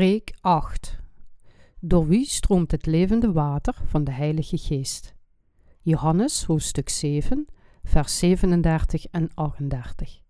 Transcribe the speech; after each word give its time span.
Preek 0.00 0.34
8 0.40 0.98
Door 1.80 2.06
wie 2.06 2.24
stroomt 2.24 2.70
het 2.70 2.86
levende 2.86 3.32
water 3.32 3.74
van 3.84 4.04
de 4.04 4.10
Heilige 4.10 4.58
Geest? 4.58 5.14
Johannes 5.80 6.44
hoofdstuk 6.44 6.88
7, 6.88 7.46
vers 7.82 8.18
37 8.18 9.06
en 9.06 9.30
38. 9.34 10.20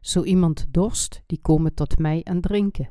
Zo 0.00 0.22
iemand 0.22 0.66
dorst, 0.70 1.22
die 1.26 1.38
komen 1.40 1.74
tot 1.74 1.98
mij 1.98 2.22
en 2.22 2.40
drinken. 2.40 2.90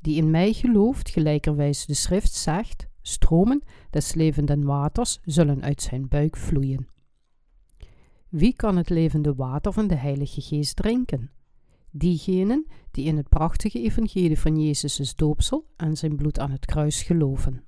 Die 0.00 0.16
in 0.16 0.30
mij 0.30 0.52
gelooft, 0.52 1.10
gelijkerwijs 1.10 1.86
de 1.86 1.94
schrift 1.94 2.32
zegt, 2.32 2.88
stromen 3.02 3.62
des 3.90 4.14
levenden 4.14 4.64
waters 4.64 5.18
zullen 5.24 5.62
uit 5.62 5.82
zijn 5.82 6.08
buik 6.08 6.36
vloeien. 6.36 6.88
Wie 8.28 8.54
kan 8.54 8.76
het 8.76 8.90
levende 8.90 9.34
water 9.34 9.72
van 9.72 9.86
de 9.86 9.96
Heilige 9.96 10.40
Geest 10.40 10.76
drinken? 10.76 11.30
Diegenen 11.92 12.66
die 12.90 13.04
in 13.04 13.16
het 13.16 13.28
prachtige 13.28 13.82
evangelie 13.82 14.38
van 14.38 14.62
Jezus' 14.62 15.14
doopsel 15.14 15.66
en 15.76 15.96
zijn 15.96 16.16
bloed 16.16 16.38
aan 16.38 16.50
het 16.50 16.64
kruis 16.64 17.02
geloven. 17.02 17.64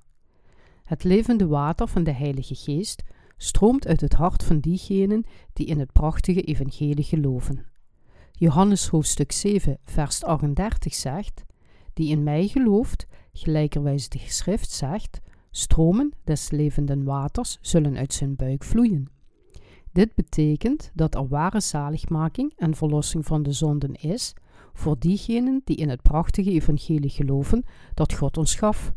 Het 0.83 1.03
levende 1.03 1.47
water 1.47 1.87
van 1.87 2.03
de 2.03 2.11
Heilige 2.11 2.55
Geest 2.55 3.03
stroomt 3.37 3.87
uit 3.87 4.01
het 4.01 4.13
hart 4.13 4.43
van 4.43 4.59
diegenen 4.59 5.25
die 5.53 5.65
in 5.65 5.79
het 5.79 5.91
prachtige 5.91 6.41
evangelie 6.41 7.03
geloven. 7.03 7.65
Johannes 8.31 8.87
hoofdstuk 8.87 9.31
7, 9.31 9.77
vers 9.83 10.23
38 10.23 10.93
zegt: 10.93 11.43
Die 11.93 12.09
in 12.09 12.23
mij 12.23 12.47
gelooft, 12.47 13.07
gelijkerwijs 13.33 14.09
de 14.09 14.19
geschrift 14.19 14.71
zegt, 14.71 15.21
stromen 15.51 16.11
des 16.23 16.51
levenden 16.51 17.03
waters 17.03 17.57
zullen 17.61 17.97
uit 17.97 18.13
zijn 18.13 18.35
buik 18.35 18.63
vloeien. 18.63 19.14
Dit 19.95 20.15
betekent 20.15 20.91
dat 20.93 21.15
er 21.15 21.27
ware 21.27 21.59
zaligmaking 21.59 22.53
en 22.57 22.75
verlossing 22.75 23.25
van 23.25 23.43
de 23.43 23.51
zonden 23.51 23.93
is 23.93 24.33
voor 24.73 24.99
diegenen 24.99 25.61
die 25.63 25.75
in 25.75 25.89
het 25.89 26.01
prachtige 26.01 26.51
evangelie 26.51 27.09
geloven 27.09 27.65
dat 27.93 28.13
God 28.13 28.37
ons 28.37 28.55
gaf. 28.55 28.93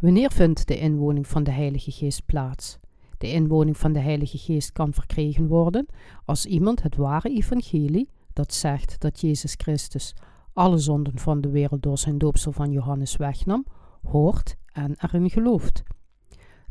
Wanneer 0.00 0.30
vindt 0.30 0.68
de 0.68 0.78
inwoning 0.78 1.26
van 1.26 1.44
de 1.44 1.50
Heilige 1.50 1.90
Geest 1.90 2.26
plaats? 2.26 2.78
De 3.18 3.32
inwoning 3.32 3.76
van 3.76 3.92
de 3.92 3.98
Heilige 3.98 4.38
Geest 4.38 4.72
kan 4.72 4.92
verkregen 4.92 5.46
worden 5.46 5.86
als 6.24 6.46
iemand 6.46 6.82
het 6.82 6.96
ware 6.96 7.28
evangelie, 7.28 8.10
dat 8.32 8.54
zegt 8.54 9.00
dat 9.00 9.20
Jezus 9.20 9.54
Christus 9.56 10.14
alle 10.52 10.78
zonden 10.78 11.18
van 11.18 11.40
de 11.40 11.50
wereld 11.50 11.82
door 11.82 11.98
zijn 11.98 12.18
doopsel 12.18 12.52
van 12.52 12.70
Johannes 12.70 13.16
wegnam, 13.16 13.66
hoort 14.02 14.56
en 14.72 14.94
erin 15.00 15.30
gelooft 15.30 15.84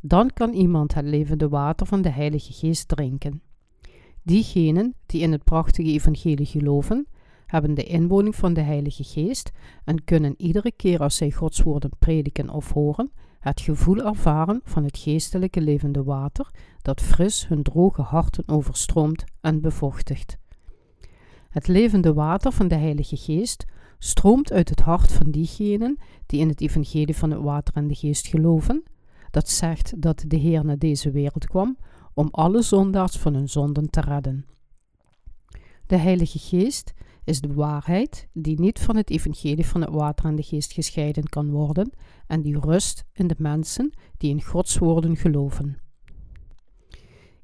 dan 0.08 0.30
kan 0.34 0.53
iemand 0.53 0.94
het 0.94 1.06
levende 1.06 1.50
water 1.50 1.88
van 1.88 2.02
de 2.02 2.09
Heilige 2.09 2.53
Geest 2.53 2.88
drinken. 2.88 3.42
Diegenen 4.23 4.95
die 5.06 5.22
in 5.22 5.31
het 5.31 5.44
prachtige 5.44 5.92
evangelie 5.92 6.45
geloven, 6.45 7.08
hebben 7.45 7.73
de 7.73 7.84
inwoning 7.84 8.36
van 8.36 8.53
de 8.53 8.62
Heilige 8.62 9.03
Geest 9.03 9.52
en 9.84 10.03
kunnen 10.03 10.34
iedere 10.38 10.72
keer 10.72 11.00
als 11.00 11.16
zij 11.16 11.31
Gods 11.31 11.62
woorden 11.62 11.92
prediken 12.00 12.50
of 12.50 12.72
horen, 12.72 13.12
het 13.39 13.62
gevoel 13.62 14.06
ervaren 14.06 14.62
van 14.64 14.84
het 14.84 14.97
geestelijke 14.97 15.62
levende 15.62 16.03
water 16.03 16.50
dat 16.81 17.02
fris 17.02 17.47
hun 17.47 17.64
droge 17.64 18.02
harten 18.02 18.44
overstroomt 18.47 19.23
en 19.42 19.62
bevochtigt. 19.62 20.38
Het 21.50 21.67
levende 21.67 22.14
water 22.14 22.52
van 22.52 22.67
de 22.67 22.75
Heilige 22.75 23.17
Geest 23.17 23.66
stroomt 24.00 24.52
uit 24.52 24.69
het 24.69 24.80
hart 24.80 25.12
van 25.12 25.31
diegenen 25.31 25.97
die 26.25 26.40
in 26.40 26.50
het 26.50 26.62
evangelie 26.62 27.16
van 27.16 27.31
het 27.31 27.42
water 27.42 27.75
en 27.75 27.88
de 27.88 27.95
geest 27.95 28.28
geloven 28.28 28.84
dat 29.36 29.50
zegt 29.50 30.02
dat 30.02 30.23
de 30.28 30.36
Heer 30.36 30.66
naar 30.66 30.78
deze 30.78 31.11
wereld 31.11 31.47
kwam 31.47 31.78
om 32.14 32.28
alle 32.31 32.61
zondaars 32.61 33.17
van 33.17 33.33
hun 33.33 33.50
zonden 33.50 33.89
te 33.89 34.02
redden. 34.02 34.45
De 35.88 35.97
Heilige 35.97 36.39
Geest 36.39 36.94
is 37.23 37.41
de 37.41 37.53
waarheid 37.53 38.28
die 38.34 38.59
niet 38.59 38.79
van 38.79 38.96
het 38.96 39.09
evangelie 39.09 39.66
van 39.66 39.81
het 39.81 39.90
water 39.90 40.25
en 40.25 40.35
de 40.35 40.44
geest 40.44 40.73
gescheiden 40.73 41.29
kan 41.29 41.50
worden 41.50 41.91
en 42.28 42.41
die 42.41 42.59
rust 42.59 43.06
in 43.13 43.28
de 43.28 43.35
mensen 43.38 43.94
die 44.18 44.29
in 44.29 44.44
Gods 44.44 44.78
woorden 44.78 45.18
geloven. 45.18 45.78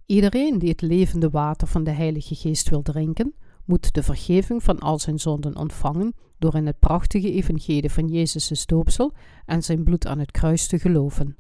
Iedereen 0.06 0.60
die 0.60 0.70
het 0.70 0.82
levende 0.82 1.30
water 1.30 1.68
van 1.68 1.84
de 1.84 1.92
Heilige 1.92 2.36
Geest 2.36 2.70
wil 2.70 2.82
drinken, 2.82 3.34
moet 3.66 3.94
de 3.94 4.04
vergeving 4.04 4.64
van 4.64 4.80
al 4.80 5.00
zijn 5.00 5.20
zonden 5.20 5.56
ontvangen 5.56 6.14
door 6.40 6.56
in 6.56 6.66
het 6.66 6.80
prachtige 6.80 7.32
evangelie 7.32 7.92
van 7.92 8.08
Jezus' 8.08 8.66
doopsel 8.66 9.14
en 9.46 9.64
zijn 9.64 9.84
bloed 9.84 10.08
aan 10.08 10.20
het 10.20 10.32
kruis 10.32 10.68
te 10.68 10.80
geloven. 10.80 11.36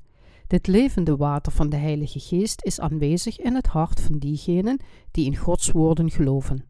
Dit 0.52 0.68
levende 0.68 1.16
water 1.16 1.52
van 1.52 1.70
de 1.70 1.76
Heilige 1.76 2.20
Geest 2.20 2.64
is 2.64 2.80
aanwezig 2.80 3.40
in 3.40 3.56
het 3.56 3.68
hart 3.68 4.02
van 4.02 4.18
diegenen 4.18 4.80
die 5.12 5.26
in 5.26 5.36
Gods 5.36 5.72
woorden 5.72 6.12
geloven. 6.12 6.66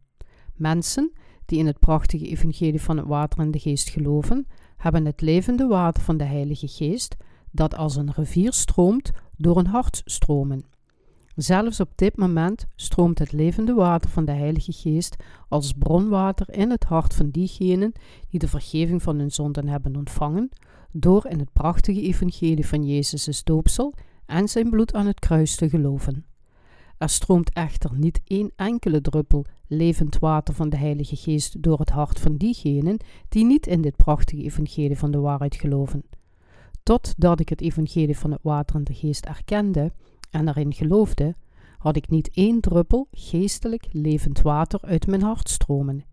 Mensen 0.56 1.12
die 1.46 1.59
in 1.59 1.66
het 1.66 1.80
prachtige 1.80 2.28
evangelie 2.28 2.81
van 2.81 2.97
het 2.97 3.08
water 3.08 3.40
en 3.40 3.52
de 3.52 3.59
geest 3.59 3.90
geloven, 3.90 4.47
hebben 4.78 5.06
het 5.06 5.22
levende 5.22 5.68
water 5.68 6.03
van 6.03 6.18
de 6.18 6.24
Heilige 6.24 6.68
Geest, 6.68 7.16
dat 7.52 7.75
als 7.75 7.96
een 7.96 8.12
rivier 8.12 8.53
stroomt, 8.53 9.12
door 9.38 9.56
hun 9.56 9.68
hart 9.68 10.02
stromen. 10.06 10.63
Zelfs 11.36 11.80
op 11.80 11.90
dit 11.96 12.18
moment 12.18 12.66
stroomt 12.75 13.19
het 13.19 13.31
levende 13.31 13.74
water 13.74 14.09
van 14.09 14.25
de 14.25 14.31
Heilige 14.31 14.72
Geest 14.72 15.16
als 15.50 15.74
bronwater 15.74 16.53
in 16.53 16.69
het 16.69 16.84
hart 16.84 17.13
van 17.13 17.30
diegenen 17.30 17.92
die 18.30 18.40
de 18.40 18.48
vergeving 18.48 19.02
van 19.02 19.19
hun 19.19 19.31
zonden 19.31 19.68
hebben 19.68 19.96
ontvangen, 19.96 20.50
door 20.91 21.28
in 21.28 21.40
het 21.40 21.53
prachtige 21.53 22.02
evangelie 22.02 22.68
van 22.68 22.85
Jezus' 22.85 23.44
doopsel 23.44 23.94
en 24.25 24.47
zijn 24.47 24.69
bloed 24.69 24.94
aan 24.94 25.06
het 25.06 25.19
kruis 25.19 25.56
te 25.56 25.69
geloven. 25.69 26.25
Er 26.97 27.09
stroomt 27.09 27.53
echter 27.53 27.91
niet 27.97 28.22
één 28.25 28.52
enkele 28.56 29.01
druppel 29.01 29.46
levend 29.68 30.19
water 30.19 30.53
van 30.53 30.69
de 30.69 30.78
Heilige 30.78 31.16
Geest 31.16 31.63
door 31.63 31.80
het 31.80 31.90
hart 31.90 32.19
van 32.19 32.35
diegenen 32.35 32.97
die 33.30 33.46
niet 33.46 33.68
in 33.68 33.81
dit 33.81 33.96
prachtige 33.96 34.44
evangelie 34.44 34.97
van 34.97 35.12
de 35.12 35.19
waarheid 35.19 35.56
geloven. 35.56 36.03
Totdat 36.84 37.40
ik 37.40 37.50
het 37.50 37.62
evangelie 37.62 38.18
van 38.18 38.31
het 38.31 38.40
water 38.44 38.75
en 38.75 38.84
de 38.84 38.94
geest 38.94 39.25
erkende 39.25 39.91
en 40.30 40.47
erin 40.47 40.74
geloofde, 40.74 41.35
had 41.78 41.96
ik 41.96 42.09
niet 42.09 42.30
één 42.34 42.59
druppel 42.59 43.07
geestelijk 43.12 43.88
levend 43.91 44.41
water 44.41 44.80
uit 44.81 45.07
mijn 45.07 45.22
hart 45.22 45.50
stromen. 45.50 46.03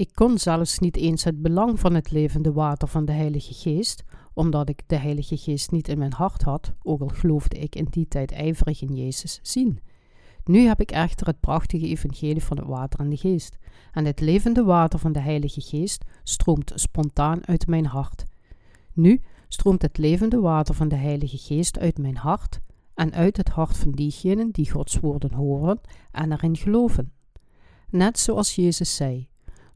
Ik 0.00 0.10
kon 0.14 0.38
zelfs 0.38 0.78
niet 0.78 0.96
eens 0.96 1.24
het 1.24 1.42
belang 1.42 1.80
van 1.80 1.94
het 1.94 2.10
levende 2.10 2.52
water 2.52 2.88
van 2.88 3.04
de 3.04 3.12
Heilige 3.12 3.54
Geest, 3.54 4.04
omdat 4.34 4.68
ik 4.68 4.82
de 4.86 4.96
Heilige 4.96 5.36
Geest 5.36 5.70
niet 5.70 5.88
in 5.88 5.98
mijn 5.98 6.12
hart 6.12 6.42
had, 6.42 6.72
ook 6.82 7.00
al 7.00 7.08
geloofde 7.08 7.58
ik 7.58 7.74
in 7.74 7.86
die 7.90 8.08
tijd 8.08 8.32
ijverig 8.32 8.82
in 8.82 8.96
Jezus, 8.96 9.40
zien. 9.42 9.80
Nu 10.44 10.66
heb 10.66 10.80
ik 10.80 10.90
echter 10.90 11.26
het 11.26 11.40
prachtige 11.40 11.86
evangelie 11.86 12.44
van 12.44 12.56
het 12.56 12.66
water 12.66 13.00
en 13.00 13.08
de 13.08 13.16
geest, 13.16 13.58
en 13.92 14.04
het 14.04 14.20
levende 14.20 14.62
water 14.62 14.98
van 14.98 15.12
de 15.12 15.20
Heilige 15.20 15.60
Geest 15.60 16.04
stroomt 16.22 16.72
spontaan 16.74 17.46
uit 17.46 17.66
mijn 17.66 17.86
hart. 17.86 18.24
Nu 18.92 19.20
stroomt 19.48 19.82
het 19.82 19.98
levende 19.98 20.40
water 20.40 20.74
van 20.74 20.88
de 20.88 20.96
Heilige 20.96 21.38
Geest 21.38 21.78
uit 21.78 21.98
mijn 21.98 22.16
hart 22.16 22.60
en 22.94 23.12
uit 23.12 23.36
het 23.36 23.48
hart 23.48 23.76
van 23.76 23.90
diegenen 23.90 24.50
die 24.50 24.70
Gods 24.70 25.00
woorden 25.00 25.32
horen 25.34 25.80
en 26.10 26.32
erin 26.32 26.56
geloven. 26.56 27.12
Net 27.88 28.18
zoals 28.18 28.54
Jezus 28.54 28.96
zei: 28.96 29.29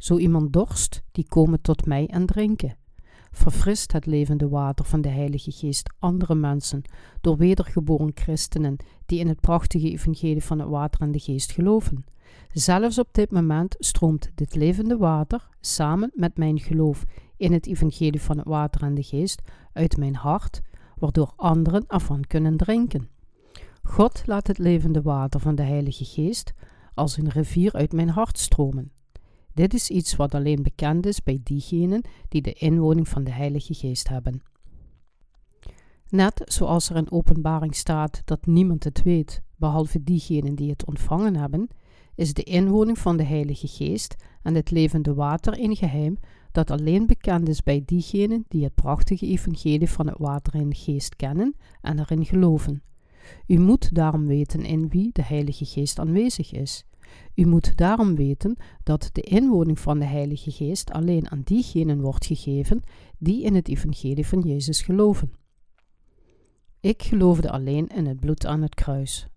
zo 0.04 0.18
iemand 0.18 0.52
dorst, 0.52 1.02
die 1.12 1.26
komen 1.28 1.60
tot 1.60 1.86
mij 1.86 2.06
en 2.06 2.26
drinken. 2.26 2.76
Verfrist 3.30 3.92
het 3.92 4.06
levende 4.06 4.48
water 4.48 4.84
van 4.84 5.00
de 5.00 5.08
Heilige 5.08 5.50
Geest 5.50 5.92
andere 5.98 6.34
mensen 6.34 6.82
door 7.20 7.36
wedergeboren 7.36 8.10
christenen 8.14 8.76
die 9.06 9.18
in 9.18 9.28
het 9.28 9.40
prachtige 9.40 9.90
evangelie 9.90 10.44
van 10.44 10.58
het 10.58 10.68
water 10.68 11.00
en 11.00 11.12
de 11.12 11.18
geest 11.18 11.52
geloven. 11.52 12.04
Zelfs 12.52 12.98
op 12.98 13.08
dit 13.12 13.30
moment 13.30 13.74
stroomt 13.78 14.30
dit 14.34 14.54
levende 14.54 14.96
water 14.96 15.48
samen 15.60 16.10
met 16.14 16.36
mijn 16.36 16.60
geloof 16.60 17.04
in 17.36 17.52
het 17.52 17.66
evangelie 17.66 18.20
van 18.20 18.38
het 18.38 18.46
water 18.46 18.82
en 18.82 18.94
de 18.94 19.02
geest 19.02 19.42
uit 19.72 19.96
mijn 19.96 20.16
hart, 20.16 20.60
waardoor 20.98 21.32
anderen 21.36 21.84
ervan 21.86 22.24
kunnen 22.26 22.56
drinken. 22.56 23.08
God 23.82 24.22
laat 24.26 24.46
het 24.46 24.58
levende 24.58 25.02
water 25.02 25.40
van 25.40 25.54
de 25.54 25.62
Heilige 25.62 26.04
Geest 26.04 26.54
als 26.94 27.16
een 27.16 27.30
rivier 27.30 27.72
uit 27.72 27.92
mijn 27.92 28.10
hart 28.10 28.38
stromen. 28.38 28.93
Dit 29.54 29.74
is 29.74 29.90
iets 29.90 30.16
wat 30.16 30.34
alleen 30.34 30.62
bekend 30.62 31.06
is 31.06 31.22
bij 31.22 31.40
diegenen 31.42 32.02
die 32.28 32.42
de 32.42 32.52
inwoning 32.52 33.08
van 33.08 33.24
de 33.24 33.30
Heilige 33.30 33.74
Geest 33.74 34.08
hebben. 34.08 34.42
Net 36.08 36.42
zoals 36.44 36.90
er 36.90 36.96
in 36.96 37.12
openbaring 37.12 37.74
staat 37.74 38.22
dat 38.24 38.46
niemand 38.46 38.84
het 38.84 39.02
weet, 39.02 39.42
behalve 39.56 40.04
diegenen 40.04 40.54
die 40.54 40.70
het 40.70 40.84
ontvangen 40.84 41.36
hebben, 41.36 41.68
is 42.14 42.32
de 42.34 42.42
inwoning 42.42 42.98
van 42.98 43.16
de 43.16 43.24
Heilige 43.24 43.68
Geest 43.68 44.16
en 44.42 44.54
het 44.54 44.70
levende 44.70 45.14
water 45.14 45.60
een 45.60 45.76
geheim 45.76 46.18
dat 46.52 46.70
alleen 46.70 47.06
bekend 47.06 47.48
is 47.48 47.62
bij 47.62 47.82
diegenen 47.84 48.44
die 48.48 48.64
het 48.64 48.74
prachtige 48.74 49.26
evangelie 49.26 49.90
van 49.90 50.06
het 50.06 50.18
water 50.18 50.54
en 50.54 50.68
de 50.68 50.76
geest 50.76 51.16
kennen 51.16 51.54
en 51.80 51.98
erin 51.98 52.24
geloven. 52.24 52.82
U 53.46 53.58
moet 53.58 53.94
daarom 53.94 54.26
weten 54.26 54.64
in 54.64 54.88
wie 54.88 55.10
de 55.12 55.22
Heilige 55.22 55.64
Geest 55.64 55.98
aanwezig 55.98 56.52
is. 56.52 56.84
U 57.34 57.46
moet 57.46 57.76
daarom 57.76 58.14
weten 58.14 58.56
dat 58.82 59.10
de 59.12 59.20
inwoning 59.20 59.78
van 59.78 59.98
de 59.98 60.04
Heilige 60.04 60.50
Geest 60.50 60.90
alleen 60.90 61.30
aan 61.30 61.42
diegenen 61.44 62.00
wordt 62.00 62.26
gegeven 62.26 62.82
die 63.18 63.42
in 63.42 63.54
het 63.54 63.68
evangelie 63.68 64.26
van 64.26 64.40
Jezus 64.40 64.82
geloven. 64.82 65.32
Ik 66.80 67.02
geloofde 67.02 67.50
alleen 67.50 67.86
in 67.86 68.06
het 68.06 68.20
bloed 68.20 68.46
aan 68.46 68.62
het 68.62 68.74
kruis. 68.74 69.28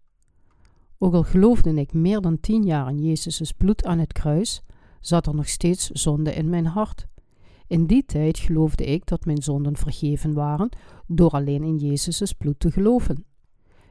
Ook 0.98 1.14
al 1.14 1.24
geloofde 1.24 1.74
ik 1.74 1.94
meer 1.94 2.22
dan 2.22 2.40
tien 2.40 2.64
jaar 2.64 2.90
in 2.90 3.04
Jezus' 3.04 3.52
bloed 3.52 3.86
aan 3.86 4.00
het 4.00 4.14
kruis, 4.14 4.62
zat 5.00 5.28
er 5.28 5.36
nog 5.36 5.48
steeds 5.48 5.90
zonde 5.90 6.34
in 6.34 6.50
mijn 6.50 6.66
hart. 6.66 7.08
In 7.68 7.86
die 7.86 8.06
tijd 8.06 8.40
geloofde 8.40 8.86
ik 8.86 9.06
dat 9.06 9.26
mijn 9.26 9.44
zonden 9.44 9.76
vergeven 9.76 10.34
waren 10.34 10.70
door 11.08 11.30
alleen 11.30 11.64
in 11.64 11.78
Jezus' 11.78 12.34
bloed 12.34 12.60
te 12.60 12.72
geloven. 12.72 13.26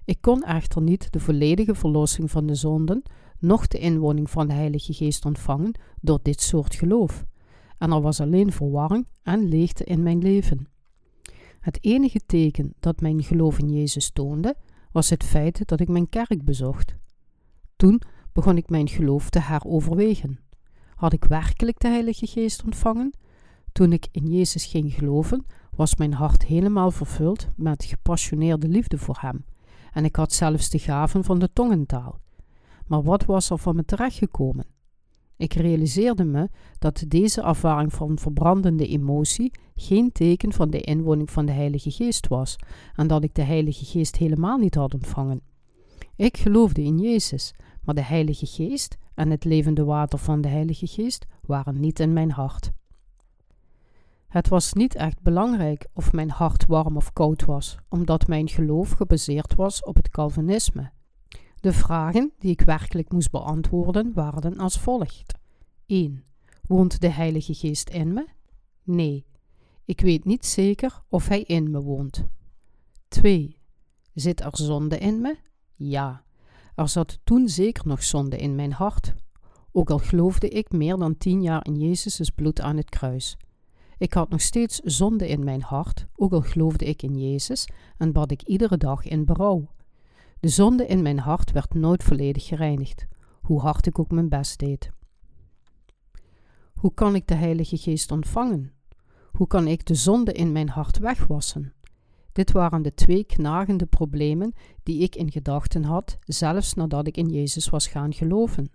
Ik 0.04 0.20
kon 0.20 0.42
echter 0.42 0.82
niet 0.82 1.12
de 1.12 1.20
volledige 1.20 1.74
verlossing 1.74 2.30
van 2.30 2.46
de 2.46 2.54
zonden, 2.54 3.02
noch 3.38 3.66
de 3.66 3.78
inwoning 3.78 4.30
van 4.30 4.46
de 4.46 4.52
Heilige 4.52 4.92
Geest 4.92 5.24
ontvangen 5.24 5.74
door 6.00 6.18
dit 6.22 6.40
soort 6.40 6.74
geloof. 6.74 7.24
En 7.78 7.92
er 7.92 8.00
was 8.00 8.20
alleen 8.20 8.52
verwarring 8.52 9.06
en 9.22 9.48
leegte 9.48 9.84
in 9.84 10.02
mijn 10.02 10.18
leven. 10.18 10.68
Het 11.60 11.78
enige 11.80 12.20
teken 12.26 12.74
dat 12.80 13.00
mijn 13.00 13.22
geloof 13.22 13.58
in 13.58 13.72
Jezus 13.72 14.10
toonde, 14.10 14.56
was 14.92 15.10
het 15.10 15.24
feit 15.24 15.68
dat 15.68 15.80
ik 15.80 15.88
mijn 15.88 16.08
kerk 16.08 16.44
bezocht. 16.44 16.96
Toen 17.76 18.00
begon 18.32 18.56
ik 18.56 18.68
mijn 18.68 18.88
geloof 18.88 19.30
te 19.30 19.40
heroverwegen. 19.40 20.38
Had 20.94 21.12
ik 21.12 21.24
werkelijk 21.24 21.80
de 21.80 21.88
Heilige 21.88 22.26
Geest 22.26 22.64
ontvangen? 22.64 23.12
Toen 23.72 23.92
ik 23.92 24.08
in 24.10 24.26
Jezus 24.26 24.64
ging 24.66 24.92
geloven, 24.92 25.46
was 25.74 25.96
mijn 25.96 26.12
hart 26.12 26.44
helemaal 26.44 26.90
vervuld 26.90 27.48
met 27.56 27.84
gepassioneerde 27.84 28.68
liefde 28.68 28.98
voor 28.98 29.16
Hem, 29.20 29.44
en 29.92 30.04
ik 30.04 30.16
had 30.16 30.32
zelfs 30.32 30.70
de 30.70 30.78
gaven 30.78 31.24
van 31.24 31.38
de 31.38 31.52
tongentaal. 31.52 32.20
Maar 32.86 33.02
wat 33.02 33.24
was 33.24 33.50
er 33.50 33.58
van 33.58 33.76
me 33.76 33.84
terechtgekomen? 33.84 34.66
Ik 35.36 35.52
realiseerde 35.54 36.24
me 36.24 36.48
dat 36.78 37.04
deze 37.08 37.42
ervaring 37.42 37.92
van 37.92 38.18
verbrandende 38.18 38.86
emotie 38.86 39.52
geen 39.74 40.12
teken 40.12 40.52
van 40.52 40.70
de 40.70 40.80
inwoning 40.80 41.30
van 41.30 41.46
de 41.46 41.52
Heilige 41.52 41.90
Geest 41.90 42.28
was 42.28 42.56
en 42.94 43.06
dat 43.06 43.24
ik 43.24 43.34
de 43.34 43.42
Heilige 43.42 43.84
Geest 43.84 44.16
helemaal 44.16 44.58
niet 44.58 44.74
had 44.74 44.94
ontvangen. 44.94 45.40
Ik 46.16 46.36
geloofde 46.36 46.82
in 46.82 46.98
Jezus, 46.98 47.54
maar 47.82 47.94
de 47.94 48.02
Heilige 48.02 48.46
Geest 48.46 48.96
en 49.14 49.30
het 49.30 49.44
levende 49.44 49.84
water 49.84 50.18
van 50.18 50.40
de 50.40 50.48
Heilige 50.48 50.86
Geest 50.86 51.26
waren 51.42 51.80
niet 51.80 52.00
in 52.00 52.12
mijn 52.12 52.30
hart. 52.30 52.72
Het 54.28 54.48
was 54.48 54.72
niet 54.72 54.94
echt 54.94 55.22
belangrijk 55.22 55.86
of 55.92 56.12
mijn 56.12 56.30
hart 56.30 56.66
warm 56.66 56.96
of 56.96 57.12
koud 57.12 57.44
was, 57.44 57.76
omdat 57.88 58.26
mijn 58.26 58.48
geloof 58.48 58.90
gebaseerd 58.90 59.54
was 59.54 59.84
op 59.84 59.96
het 59.96 60.08
Calvinisme. 60.08 60.90
De 61.60 61.72
vragen 61.72 62.32
die 62.38 62.50
ik 62.50 62.60
werkelijk 62.60 63.12
moest 63.12 63.30
beantwoorden 63.30 64.12
waren 64.12 64.58
als 64.58 64.78
volgt: 64.78 65.34
1. 65.86 66.24
Woont 66.66 67.00
de 67.00 67.08
Heilige 67.08 67.54
Geest 67.54 67.88
in 67.88 68.12
me? 68.12 68.26
Nee. 68.82 69.24
Ik 69.84 70.00
weet 70.00 70.24
niet 70.24 70.46
zeker 70.46 71.02
of 71.08 71.28
Hij 71.28 71.42
in 71.42 71.70
me 71.70 71.80
woont. 71.82 72.24
2. 73.08 73.56
Zit 74.14 74.40
er 74.40 74.56
zonde 74.56 74.98
in 74.98 75.20
me? 75.20 75.36
Ja. 75.74 76.24
Er 76.74 76.88
zat 76.88 77.18
toen 77.24 77.48
zeker 77.48 77.86
nog 77.86 78.02
zonde 78.02 78.36
in 78.36 78.54
mijn 78.54 78.72
hart, 78.72 79.14
ook 79.72 79.90
al 79.90 79.98
geloofde 79.98 80.48
ik 80.48 80.72
meer 80.72 80.96
dan 80.96 81.16
tien 81.16 81.42
jaar 81.42 81.66
in 81.66 81.74
Jezus' 81.74 82.30
bloed 82.30 82.60
aan 82.60 82.76
het 82.76 82.88
kruis. 82.88 83.36
Ik 83.98 84.12
had 84.12 84.28
nog 84.28 84.40
steeds 84.40 84.78
zonde 84.78 85.28
in 85.28 85.44
mijn 85.44 85.62
hart, 85.62 86.06
ook 86.14 86.32
al 86.32 86.40
geloofde 86.40 86.84
ik 86.84 87.02
in 87.02 87.18
Jezus 87.30 87.68
en 87.98 88.12
bad 88.12 88.30
ik 88.30 88.42
iedere 88.42 88.76
dag 88.76 89.04
in 89.04 89.24
berouw. 89.24 89.68
De 90.46 90.52
zonde 90.52 90.86
in 90.86 91.02
mijn 91.02 91.18
hart 91.18 91.52
werd 91.52 91.74
nooit 91.74 92.02
volledig 92.02 92.46
gereinigd, 92.46 93.06
hoe 93.40 93.60
hard 93.60 93.86
ik 93.86 93.98
ook 93.98 94.10
mijn 94.10 94.28
best 94.28 94.58
deed. 94.58 94.90
Hoe 96.74 96.94
kan 96.94 97.14
ik 97.14 97.26
de 97.26 97.34
Heilige 97.34 97.76
Geest 97.76 98.10
ontvangen? 98.10 98.72
Hoe 99.32 99.46
kan 99.46 99.66
ik 99.66 99.86
de 99.86 99.94
zonde 99.94 100.32
in 100.32 100.52
mijn 100.52 100.68
hart 100.68 100.98
wegwassen? 100.98 101.72
Dit 102.32 102.52
waren 102.52 102.82
de 102.82 102.94
twee 102.94 103.24
knagende 103.24 103.86
problemen 103.86 104.52
die 104.82 105.02
ik 105.02 105.14
in 105.14 105.30
gedachten 105.30 105.84
had, 105.84 106.18
zelfs 106.20 106.74
nadat 106.74 107.06
ik 107.06 107.16
in 107.16 107.28
Jezus 107.28 107.68
was 107.68 107.86
gaan 107.86 108.12
geloven. 108.12 108.70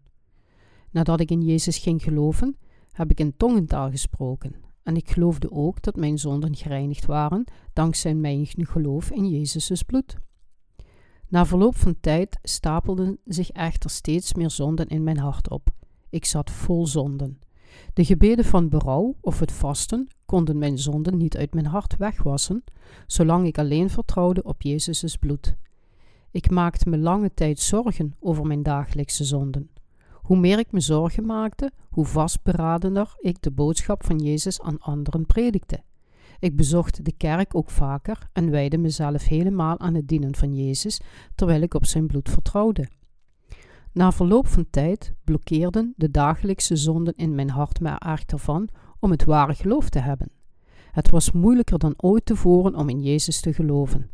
Nadat 0.89 1.19
ik 1.19 1.31
in 1.31 1.41
Jezus 1.41 1.77
ging 1.77 2.03
geloven, 2.03 2.57
heb 2.91 3.11
ik 3.11 3.19
in 3.19 3.37
tongentaal 3.37 3.89
gesproken, 3.89 4.55
en 4.83 4.95
ik 4.95 5.09
geloofde 5.09 5.51
ook 5.51 5.81
dat 5.81 5.95
mijn 5.95 6.17
zonden 6.17 6.55
gereinigd 6.55 7.05
waren 7.05 7.43
dankzij 7.73 8.13
mijn 8.13 8.47
geloof 8.47 9.11
in 9.11 9.29
Jezus' 9.29 9.83
bloed. 9.83 10.17
Na 11.31 11.45
verloop 11.45 11.75
van 11.75 11.95
tijd 11.99 12.39
stapelden 12.43 13.17
zich 13.25 13.51
echter 13.51 13.89
steeds 13.89 14.33
meer 14.33 14.49
zonden 14.49 14.87
in 14.87 15.03
mijn 15.03 15.17
hart 15.17 15.49
op. 15.49 15.69
Ik 16.09 16.25
zat 16.25 16.51
vol 16.51 16.87
zonden. 16.87 17.39
De 17.93 18.05
gebeden 18.05 18.45
van 18.45 18.69
berouw 18.69 19.15
of 19.21 19.39
het 19.39 19.51
vasten 19.51 20.07
konden 20.25 20.57
mijn 20.57 20.77
zonden 20.77 21.17
niet 21.17 21.37
uit 21.37 21.53
mijn 21.53 21.65
hart 21.65 21.97
wegwassen, 21.97 22.63
zolang 23.07 23.45
ik 23.45 23.57
alleen 23.57 23.89
vertrouwde 23.89 24.43
op 24.43 24.61
Jezus' 24.61 25.15
bloed. 25.15 25.55
Ik 26.31 26.49
maakte 26.49 26.89
me 26.89 26.97
lange 26.97 27.33
tijd 27.33 27.59
zorgen 27.59 28.15
over 28.19 28.45
mijn 28.45 28.63
dagelijkse 28.63 29.23
zonden. 29.23 29.69
Hoe 30.11 30.37
meer 30.37 30.59
ik 30.59 30.71
me 30.71 30.79
zorgen 30.79 31.25
maakte, 31.25 31.71
hoe 31.89 32.05
vastberadener 32.05 33.15
ik 33.19 33.41
de 33.41 33.51
boodschap 33.51 34.05
van 34.05 34.17
Jezus 34.17 34.61
aan 34.61 34.79
anderen 34.79 35.25
predikte. 35.25 35.83
Ik 36.41 36.55
bezocht 36.55 37.05
de 37.05 37.11
kerk 37.17 37.55
ook 37.55 37.69
vaker 37.69 38.29
en 38.33 38.49
wijde 38.49 38.77
mezelf 38.77 39.27
helemaal 39.27 39.79
aan 39.79 39.93
het 39.93 40.07
dienen 40.07 40.35
van 40.35 40.55
Jezus, 40.55 41.01
terwijl 41.35 41.61
ik 41.61 41.73
op 41.73 41.85
zijn 41.85 42.07
bloed 42.07 42.29
vertrouwde. 42.29 42.87
Na 43.91 44.11
verloop 44.11 44.47
van 44.47 44.65
tijd 44.69 45.13
blokkeerden 45.23 45.93
de 45.95 46.11
dagelijkse 46.11 46.75
zonden 46.75 47.15
in 47.15 47.35
mijn 47.35 47.49
hart 47.49 47.79
me 47.79 47.89
echter 47.89 48.39
van 48.39 48.69
om 48.99 49.11
het 49.11 49.23
ware 49.23 49.53
geloof 49.53 49.89
te 49.89 49.99
hebben. 49.99 50.31
Het 50.91 51.09
was 51.09 51.31
moeilijker 51.31 51.79
dan 51.79 51.93
ooit 51.97 52.25
tevoren 52.25 52.75
om 52.75 52.89
in 52.89 53.01
Jezus 53.01 53.41
te 53.41 53.53
geloven. 53.53 54.09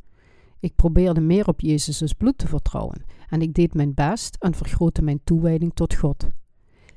Ik 0.60 0.76
probeerde 0.76 1.22
meer 1.22 1.48
op 1.48 1.62
Jezus' 1.62 2.14
bloed 2.14 2.38
te 2.38 2.48
vertrouwen 2.48 3.04
en 3.30 3.42
ik 3.42 3.54
deed 3.54 3.74
mijn 3.74 3.94
best 3.94 4.36
en 4.40 4.54
vergrootte 4.54 5.02
mijn 5.02 5.22
toewijding 5.24 5.72
tot 5.74 5.94
God. 5.94 6.28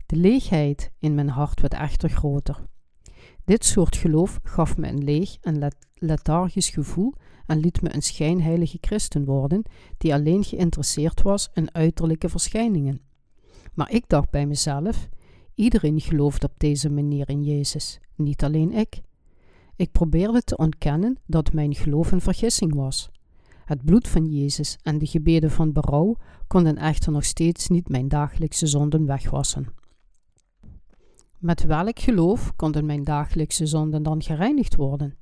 De 0.06 0.16
leegheid 0.16 0.90
in 0.98 1.14
mijn 1.14 1.28
hart 1.28 1.60
werd 1.60 1.74
echter 1.74 2.08
groter. 2.08 2.68
Dit 3.50 3.64
soort 3.64 3.96
geloof 3.96 4.40
gaf 4.42 4.76
me 4.76 4.88
een 4.88 5.04
leeg 5.04 5.36
en 5.40 5.72
lethargisch 5.94 6.68
gevoel 6.68 7.14
en 7.46 7.58
liet 7.58 7.82
me 7.82 7.94
een 7.94 8.02
schijnheilige 8.02 8.78
christen 8.80 9.24
worden 9.24 9.62
die 9.98 10.14
alleen 10.14 10.44
geïnteresseerd 10.44 11.22
was 11.22 11.50
in 11.54 11.74
uiterlijke 11.74 12.28
verschijningen. 12.28 13.00
Maar 13.74 13.90
ik 13.90 14.08
dacht 14.08 14.30
bij 14.30 14.46
mezelf: 14.46 15.08
iedereen 15.54 16.00
gelooft 16.00 16.44
op 16.44 16.52
deze 16.56 16.90
manier 16.90 17.28
in 17.28 17.42
Jezus, 17.42 18.00
niet 18.16 18.44
alleen 18.44 18.72
ik. 18.72 19.00
Ik 19.76 19.92
probeerde 19.92 20.42
te 20.42 20.56
ontkennen 20.56 21.18
dat 21.26 21.52
mijn 21.52 21.74
geloof 21.74 22.12
een 22.12 22.20
vergissing 22.20 22.74
was. 22.74 23.10
Het 23.64 23.84
bloed 23.84 24.08
van 24.08 24.26
Jezus 24.26 24.78
en 24.82 24.98
de 24.98 25.06
gebeden 25.06 25.50
van 25.50 25.72
berouw 25.72 26.16
konden 26.46 26.76
echter 26.76 27.12
nog 27.12 27.24
steeds 27.24 27.68
niet 27.68 27.88
mijn 27.88 28.08
dagelijkse 28.08 28.66
zonden 28.66 29.06
wegwassen. 29.06 29.66
Met 31.40 31.62
welk 31.62 31.98
geloof 31.98 32.56
konden 32.56 32.86
mijn 32.86 33.04
dagelijkse 33.04 33.66
zonden 33.66 34.02
dan 34.02 34.22
gereinigd 34.22 34.76
worden? 34.76 35.14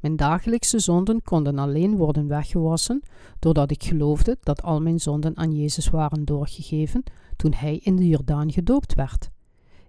Mijn 0.00 0.16
dagelijkse 0.16 0.78
zonden 0.78 1.22
konden 1.22 1.58
alleen 1.58 1.96
worden 1.96 2.26
weggewassen 2.26 3.02
doordat 3.38 3.70
ik 3.70 3.82
geloofde 3.82 4.36
dat 4.40 4.62
al 4.62 4.80
mijn 4.80 5.00
zonden 5.00 5.36
aan 5.36 5.52
Jezus 5.52 5.90
waren 5.90 6.24
doorgegeven 6.24 7.02
toen 7.36 7.52
hij 7.52 7.76
in 7.76 7.96
de 7.96 8.08
Jordaan 8.08 8.52
gedoopt 8.52 8.94
werd. 8.94 9.30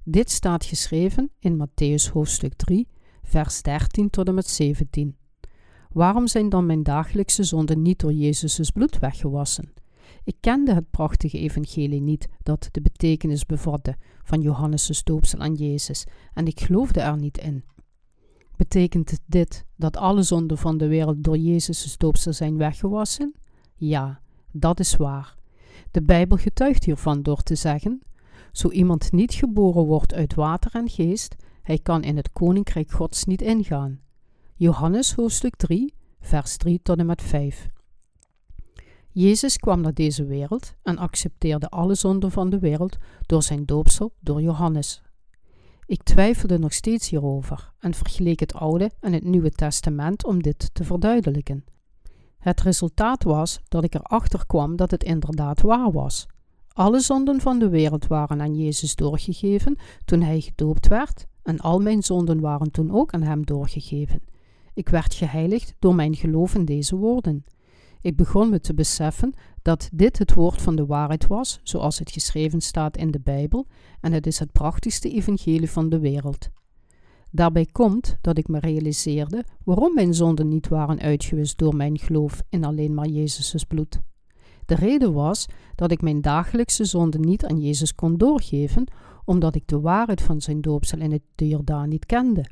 Dit 0.03 0.31
staat 0.31 0.65
geschreven 0.65 1.31
in 1.39 1.67
Matthäus 1.67 2.11
hoofdstuk 2.11 2.53
3, 2.53 2.87
vers 3.23 3.61
13 3.61 4.09
tot 4.09 4.27
en 4.27 4.33
met 4.33 4.47
17. 4.47 5.15
Waarom 5.91 6.27
zijn 6.27 6.49
dan 6.49 6.65
mijn 6.65 6.83
dagelijkse 6.83 7.43
zonden 7.43 7.81
niet 7.81 7.99
door 7.99 8.13
Jezus' 8.13 8.71
bloed 8.71 8.99
weggewassen? 8.99 9.73
Ik 10.23 10.35
kende 10.39 10.73
het 10.73 10.91
prachtige 10.91 11.39
evangelie 11.39 12.01
niet 12.01 12.27
dat 12.43 12.69
de 12.71 12.81
betekenis 12.81 13.45
bevatte 13.45 13.95
van 14.23 14.41
Johannes' 14.41 15.03
doopsel 15.03 15.39
aan 15.39 15.53
Jezus 15.53 16.05
en 16.33 16.47
ik 16.47 16.59
geloofde 16.59 16.99
er 16.99 17.17
niet 17.17 17.37
in. 17.37 17.63
Betekent 18.55 19.19
dit 19.25 19.65
dat 19.75 19.97
alle 19.97 20.21
zonden 20.21 20.57
van 20.57 20.77
de 20.77 20.87
wereld 20.87 21.23
door 21.23 21.37
Jezus' 21.37 21.97
doopsel 21.97 22.33
zijn 22.33 22.57
weggewassen? 22.57 23.33
Ja, 23.75 24.21
dat 24.51 24.79
is 24.79 24.95
waar. 24.95 25.35
De 25.91 26.01
Bijbel 26.01 26.37
getuigt 26.37 26.83
hiervan 26.83 27.21
door 27.21 27.43
te 27.43 27.55
zeggen: 27.55 28.01
Zo 28.51 28.69
iemand 28.69 29.11
niet 29.11 29.33
geboren 29.33 29.85
wordt 29.85 30.13
uit 30.13 30.33
water 30.33 30.71
en 30.75 30.89
geest, 30.89 31.35
hij 31.61 31.79
kan 31.79 32.03
in 32.03 32.15
het 32.15 32.31
koninkrijk 32.31 32.91
Gods 32.91 33.23
niet 33.23 33.41
ingaan. 33.41 33.99
Johannes 34.55 35.13
hoofdstuk 35.13 35.55
3, 35.55 35.93
vers 36.19 36.57
3 36.57 36.79
tot 36.83 36.97
en 36.97 37.05
met 37.05 37.21
5. 37.21 37.69
Jezus 39.19 39.57
kwam 39.57 39.81
naar 39.81 39.93
deze 39.93 40.25
wereld 40.25 40.73
en 40.81 40.97
accepteerde 40.97 41.69
alle 41.69 41.95
zonden 41.95 42.31
van 42.31 42.49
de 42.49 42.59
wereld 42.59 42.97
door 43.25 43.43
zijn 43.43 43.65
doopsel 43.65 44.13
door 44.19 44.41
Johannes. 44.41 45.01
Ik 45.85 46.03
twijfelde 46.03 46.59
nog 46.59 46.73
steeds 46.73 47.09
hierover 47.09 47.73
en 47.79 47.93
vergeleek 47.93 48.39
het 48.39 48.53
Oude 48.53 48.91
en 48.99 49.13
het 49.13 49.23
Nieuwe 49.23 49.51
Testament 49.51 50.25
om 50.25 50.41
dit 50.41 50.69
te 50.73 50.83
verduidelijken. 50.83 51.65
Het 52.37 52.61
resultaat 52.61 53.23
was 53.23 53.59
dat 53.67 53.83
ik 53.83 53.93
erachter 53.93 54.45
kwam 54.45 54.75
dat 54.75 54.91
het 54.91 55.03
inderdaad 55.03 55.61
waar 55.61 55.91
was. 55.91 56.25
Alle 56.67 56.99
zonden 56.99 57.41
van 57.41 57.59
de 57.59 57.69
wereld 57.69 58.07
waren 58.07 58.41
aan 58.41 58.55
Jezus 58.55 58.95
doorgegeven 58.95 59.77
toen 60.05 60.21
hij 60.21 60.41
gedoopt 60.41 60.87
werd, 60.87 61.25
en 61.43 61.59
al 61.59 61.79
mijn 61.79 62.03
zonden 62.03 62.39
waren 62.39 62.71
toen 62.71 62.91
ook 62.91 63.13
aan 63.13 63.23
hem 63.23 63.45
doorgegeven. 63.45 64.21
Ik 64.73 64.89
werd 64.89 65.13
geheiligd 65.13 65.73
door 65.79 65.95
mijn 65.95 66.15
geloof 66.15 66.55
in 66.55 66.65
deze 66.65 66.95
woorden. 66.95 67.45
Ik 68.01 68.15
begon 68.15 68.49
me 68.49 68.59
te 68.59 68.73
beseffen 68.73 69.33
dat 69.61 69.89
dit 69.93 70.17
het 70.17 70.33
woord 70.33 70.61
van 70.61 70.75
de 70.75 70.85
waarheid 70.85 71.27
was, 71.27 71.59
zoals 71.63 71.99
het 71.99 72.11
geschreven 72.11 72.61
staat 72.61 72.97
in 72.97 73.11
de 73.11 73.19
Bijbel, 73.19 73.67
en 74.01 74.11
het 74.11 74.27
is 74.27 74.39
het 74.39 74.51
prachtigste 74.51 75.09
evangelie 75.09 75.69
van 75.69 75.89
de 75.89 75.99
wereld. 75.99 76.49
Daarbij 77.31 77.65
komt 77.71 78.17
dat 78.21 78.37
ik 78.37 78.47
me 78.47 78.59
realiseerde 78.59 79.45
waarom 79.63 79.93
mijn 79.93 80.13
zonden 80.13 80.47
niet 80.47 80.67
waren 80.67 80.99
uitgewist 80.99 81.57
door 81.57 81.75
mijn 81.75 81.99
geloof 81.99 82.41
in 82.49 82.63
alleen 82.63 82.93
maar 82.93 83.07
Jezus' 83.07 83.63
bloed. 83.63 84.01
De 84.65 84.75
reden 84.75 85.13
was 85.13 85.45
dat 85.75 85.91
ik 85.91 86.01
mijn 86.01 86.21
dagelijkse 86.21 86.85
zonden 86.85 87.21
niet 87.21 87.45
aan 87.45 87.61
Jezus 87.61 87.95
kon 87.95 88.17
doorgeven, 88.17 88.87
omdat 89.25 89.55
ik 89.55 89.67
de 89.67 89.79
waarheid 89.79 90.21
van 90.21 90.41
zijn 90.41 90.61
doopsel 90.61 90.99
in 90.99 91.21
de 91.35 91.47
Jordaan 91.47 91.89
niet 91.89 92.05
kende. 92.05 92.45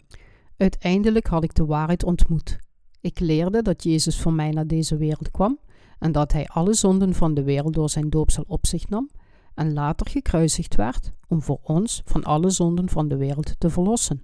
Uiteindelijk 0.58 1.28
had 1.28 1.44
ik 1.44 1.56
de 1.56 1.66
waarheid 1.66 2.04
ontmoet. 2.04 2.58
Ik 3.06 3.20
leerde 3.20 3.62
dat 3.62 3.84
Jezus 3.84 4.20
voor 4.20 4.34
mij 4.34 4.50
naar 4.50 4.68
deze 4.68 4.98
wereld 4.98 5.32
kwam 5.32 5.60
en 6.00 6.12
dat 6.12 6.32
hij 6.32 6.48
alle 6.48 6.74
zonden 6.74 7.14
van 7.14 7.34
de 7.34 7.44
wereld 7.44 7.74
door 7.74 7.90
zijn 7.90 8.10
doopsel 8.10 8.44
op 8.48 8.68
zich 8.68 8.90
nam 8.90 9.10
en 9.54 9.74
later 9.74 10.10
gekruisigd 10.10 10.76
werd 10.76 11.12
om 11.28 11.42
voor 11.42 11.60
ons 11.64 12.02
van 12.06 12.24
alle 12.24 12.50
zonden 12.50 12.90
van 12.90 13.08
de 13.08 13.18
wereld 13.18 13.56
te 13.60 13.70
verlossen. 13.70 14.24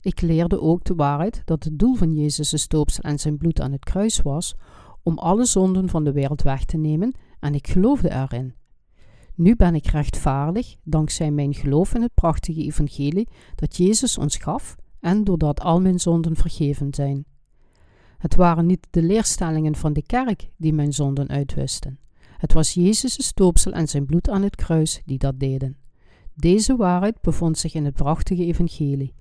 Ik 0.00 0.20
leerde 0.20 0.60
ook 0.60 0.84
de 0.84 0.94
waarheid 0.94 1.42
dat 1.44 1.64
het 1.64 1.78
doel 1.78 1.94
van 1.94 2.14
Jezus' 2.14 2.68
doopsel 2.68 3.02
en 3.02 3.18
zijn 3.18 3.36
bloed 3.36 3.60
aan 3.60 3.72
het 3.72 3.84
kruis 3.84 4.22
was 4.22 4.54
om 5.02 5.18
alle 5.18 5.44
zonden 5.44 5.88
van 5.88 6.04
de 6.04 6.12
wereld 6.12 6.42
weg 6.42 6.64
te 6.64 6.76
nemen 6.76 7.14
en 7.40 7.54
ik 7.54 7.68
geloofde 7.68 8.10
erin. 8.10 8.54
Nu 9.34 9.56
ben 9.56 9.74
ik 9.74 9.86
rechtvaardig 9.86 10.76
dankzij 10.82 11.30
mijn 11.30 11.54
geloof 11.54 11.94
in 11.94 12.02
het 12.02 12.14
prachtige 12.14 12.62
evangelie 12.62 13.28
dat 13.54 13.76
Jezus 13.76 14.18
ons 14.18 14.36
gaf 14.36 14.76
en 15.00 15.24
doordat 15.24 15.60
al 15.60 15.80
mijn 15.80 16.00
zonden 16.00 16.36
vergeven 16.36 16.94
zijn. 16.94 17.29
Het 18.20 18.34
waren 18.34 18.66
niet 18.66 18.86
de 18.90 19.02
leerstellingen 19.02 19.74
van 19.74 19.92
de 19.92 20.02
kerk 20.02 20.50
die 20.56 20.72
mijn 20.72 20.92
zonden 20.92 21.28
uitwisten. 21.28 21.98
Het 22.38 22.52
was 22.52 22.74
Jezus' 22.74 23.34
doopsel 23.34 23.72
en 23.72 23.88
zijn 23.88 24.06
bloed 24.06 24.28
aan 24.28 24.42
het 24.42 24.56
kruis 24.56 25.02
die 25.04 25.18
dat 25.18 25.40
deden. 25.40 25.76
Deze 26.34 26.76
waarheid 26.76 27.20
bevond 27.20 27.58
zich 27.58 27.74
in 27.74 27.84
het 27.84 27.94
prachtige 27.94 28.44
evangelie. 28.44 29.14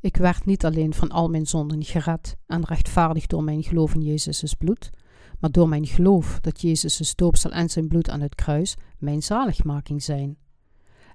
Ik 0.00 0.16
werd 0.16 0.44
niet 0.44 0.64
alleen 0.64 0.94
van 0.94 1.08
al 1.10 1.28
mijn 1.28 1.46
zonden 1.46 1.84
gered 1.84 2.36
en 2.46 2.64
rechtvaardig 2.64 3.26
door 3.26 3.44
mijn 3.44 3.62
geloof 3.62 3.94
in 3.94 4.02
Jezus' 4.02 4.54
bloed, 4.54 4.90
maar 5.38 5.50
door 5.50 5.68
mijn 5.68 5.86
geloof 5.86 6.40
dat 6.40 6.60
Jezus' 6.60 7.14
doopsel 7.14 7.50
en 7.50 7.68
zijn 7.68 7.88
bloed 7.88 8.10
aan 8.10 8.20
het 8.20 8.34
kruis 8.34 8.76
mijn 8.98 9.22
zaligmaking 9.22 10.02
zijn. 10.02 10.36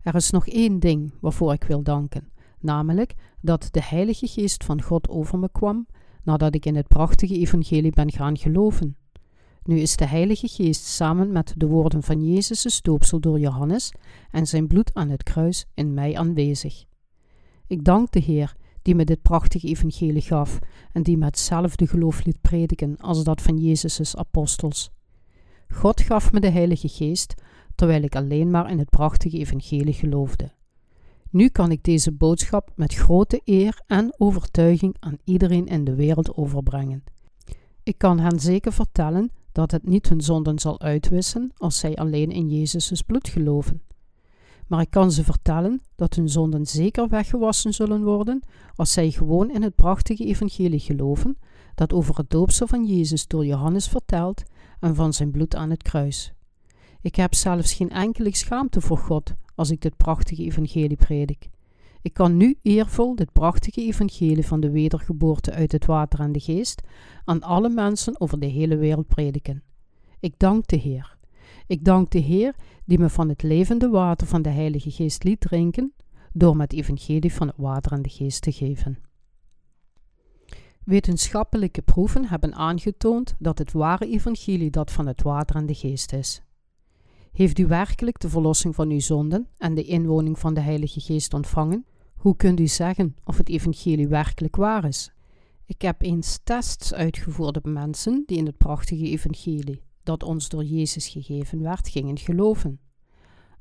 Er 0.01 0.15
is 0.15 0.29
nog 0.29 0.47
één 0.47 0.79
ding 0.79 1.13
waarvoor 1.21 1.53
ik 1.53 1.63
wil 1.63 1.83
danken, 1.83 2.31
namelijk 2.59 3.13
dat 3.41 3.67
de 3.71 3.83
Heilige 3.83 4.27
Geest 4.27 4.63
van 4.63 4.81
God 4.81 5.09
over 5.09 5.39
me 5.39 5.49
kwam 5.51 5.85
nadat 6.23 6.55
ik 6.55 6.65
in 6.65 6.75
het 6.75 6.87
prachtige 6.87 7.37
evangelie 7.37 7.91
ben 7.91 8.11
gaan 8.11 8.37
geloven. 8.37 8.97
Nu 9.63 9.79
is 9.79 9.95
de 9.95 10.07
Heilige 10.07 10.47
Geest 10.47 10.85
samen 10.85 11.31
met 11.31 11.53
de 11.57 11.67
woorden 11.67 12.03
van 12.03 12.25
Jezus' 12.33 12.81
doopsel 12.81 13.19
door 13.19 13.39
Johannes 13.39 13.91
en 14.31 14.47
zijn 14.47 14.67
bloed 14.67 14.93
aan 14.93 15.09
het 15.09 15.23
kruis 15.23 15.65
in 15.73 15.93
mij 15.93 16.17
aanwezig. 16.17 16.83
Ik 17.67 17.83
dank 17.83 18.11
de 18.11 18.19
Heer 18.19 18.55
die 18.81 18.95
me 18.95 19.05
dit 19.05 19.21
prachtige 19.21 19.67
evangelie 19.67 20.21
gaf 20.21 20.59
en 20.91 21.03
die 21.03 21.17
me 21.17 21.25
hetzelfde 21.25 21.87
geloof 21.87 22.25
liet 22.25 22.41
prediken 22.41 22.97
als 22.97 23.23
dat 23.23 23.41
van 23.41 23.57
Jezus' 23.57 24.15
apostels. 24.15 24.91
God 25.67 26.01
gaf 26.01 26.31
me 26.31 26.39
de 26.39 26.49
Heilige 26.49 26.87
Geest, 26.87 27.33
terwijl 27.75 28.01
ik 28.03 28.15
alleen 28.15 28.51
maar 28.51 28.69
in 28.69 28.79
het 28.79 28.89
prachtige 28.89 29.37
evangelie 29.37 29.93
geloofde. 29.93 30.51
Nu 31.33 31.49
kan 31.49 31.71
ik 31.71 31.83
deze 31.83 32.11
boodschap 32.11 32.71
met 32.75 32.93
grote 32.93 33.41
eer 33.43 33.81
en 33.87 34.13
overtuiging 34.17 34.95
aan 34.99 35.17
iedereen 35.23 35.67
in 35.67 35.83
de 35.83 35.95
wereld 35.95 36.35
overbrengen. 36.35 37.03
Ik 37.83 37.97
kan 37.97 38.19
hen 38.19 38.39
zeker 38.39 38.73
vertellen 38.73 39.31
dat 39.51 39.71
het 39.71 39.87
niet 39.87 40.09
hun 40.09 40.21
zonden 40.21 40.59
zal 40.59 40.81
uitwissen 40.81 41.51
als 41.57 41.79
zij 41.79 41.95
alleen 41.95 42.31
in 42.31 42.49
Jezus' 42.49 43.01
bloed 43.01 43.27
geloven. 43.27 43.81
Maar 44.67 44.81
ik 44.81 44.89
kan 44.89 45.11
ze 45.11 45.23
vertellen 45.23 45.81
dat 45.95 46.13
hun 46.15 46.29
zonden 46.29 46.65
zeker 46.65 47.07
weggewassen 47.07 47.73
zullen 47.73 48.03
worden 48.03 48.43
als 48.75 48.91
zij 48.91 49.11
gewoon 49.11 49.51
in 49.51 49.61
het 49.61 49.75
prachtige 49.75 50.25
evangelie 50.25 50.79
geloven 50.79 51.37
dat 51.75 51.93
over 51.93 52.17
het 52.17 52.29
doopsel 52.29 52.67
van 52.67 52.85
Jezus 52.85 53.27
door 53.27 53.45
Johannes 53.45 53.87
vertelt 53.87 54.43
en 54.79 54.95
van 54.95 55.13
zijn 55.13 55.31
bloed 55.31 55.55
aan 55.55 55.69
het 55.69 55.83
kruis. 55.83 56.33
Ik 57.01 57.15
heb 57.15 57.33
zelfs 57.33 57.73
geen 57.73 57.89
enkele 57.89 58.35
schaamte 58.35 58.81
voor 58.81 58.97
God 58.97 59.33
als 59.55 59.71
ik 59.71 59.81
dit 59.81 59.97
prachtige 59.97 60.43
evangelie 60.43 60.97
predik. 60.97 61.49
Ik 62.01 62.13
kan 62.13 62.37
nu 62.37 62.57
eervol 62.61 63.15
dit 63.15 63.31
prachtige 63.31 63.81
evangelie 63.81 64.45
van 64.45 64.59
de 64.59 64.71
wedergeboorte 64.71 65.51
uit 65.51 65.71
het 65.71 65.85
water 65.85 66.19
en 66.19 66.31
de 66.31 66.39
geest 66.39 66.81
aan 67.25 67.41
alle 67.41 67.69
mensen 67.69 68.21
over 68.21 68.39
de 68.39 68.45
hele 68.45 68.77
wereld 68.77 69.07
prediken. 69.07 69.63
Ik 70.19 70.33
dank 70.37 70.67
de 70.67 70.75
Heer. 70.75 71.17
Ik 71.67 71.85
dank 71.85 72.11
de 72.11 72.19
Heer 72.19 72.55
die 72.85 72.99
me 72.99 73.09
van 73.09 73.29
het 73.29 73.43
levende 73.43 73.89
water 73.89 74.27
van 74.27 74.41
de 74.41 74.49
Heilige 74.49 74.91
Geest 74.91 75.23
liet 75.23 75.39
drinken, 75.39 75.93
door 76.33 76.55
me 76.55 76.61
het 76.61 76.73
evangelie 76.73 77.33
van 77.33 77.47
het 77.47 77.57
water 77.57 77.91
en 77.91 78.01
de 78.01 78.09
geest 78.09 78.41
te 78.41 78.51
geven. 78.51 78.97
Wetenschappelijke 80.83 81.81
proeven 81.81 82.25
hebben 82.25 82.53
aangetoond 82.53 83.35
dat 83.39 83.57
het 83.57 83.71
ware 83.71 84.07
evangelie 84.07 84.69
dat 84.69 84.91
van 84.91 85.07
het 85.07 85.21
water 85.21 85.55
en 85.55 85.65
de 85.65 85.73
geest 85.73 86.13
is. 86.13 86.41
Heeft 87.33 87.59
u 87.59 87.67
werkelijk 87.67 88.19
de 88.19 88.29
verlossing 88.29 88.75
van 88.75 88.89
uw 88.89 88.99
zonden 88.99 89.47
en 89.57 89.73
de 89.73 89.83
inwoning 89.83 90.39
van 90.39 90.53
de 90.53 90.59
Heilige 90.59 90.99
Geest 90.99 91.33
ontvangen? 91.33 91.85
Hoe 92.15 92.35
kunt 92.35 92.59
u 92.59 92.67
zeggen 92.67 93.15
of 93.23 93.37
het 93.37 93.49
evangelie 93.49 94.07
werkelijk 94.07 94.55
waar 94.55 94.85
is? 94.85 95.11
Ik 95.65 95.81
heb 95.81 96.01
eens 96.01 96.39
tests 96.43 96.93
uitgevoerd 96.93 97.57
op 97.57 97.65
mensen 97.65 98.23
die 98.25 98.37
in 98.37 98.45
het 98.45 98.57
prachtige 98.57 99.09
evangelie, 99.09 99.81
dat 100.03 100.23
ons 100.23 100.49
door 100.49 100.63
Jezus 100.63 101.07
gegeven 101.07 101.61
werd, 101.61 101.89
gingen 101.89 102.17
geloven. 102.17 102.79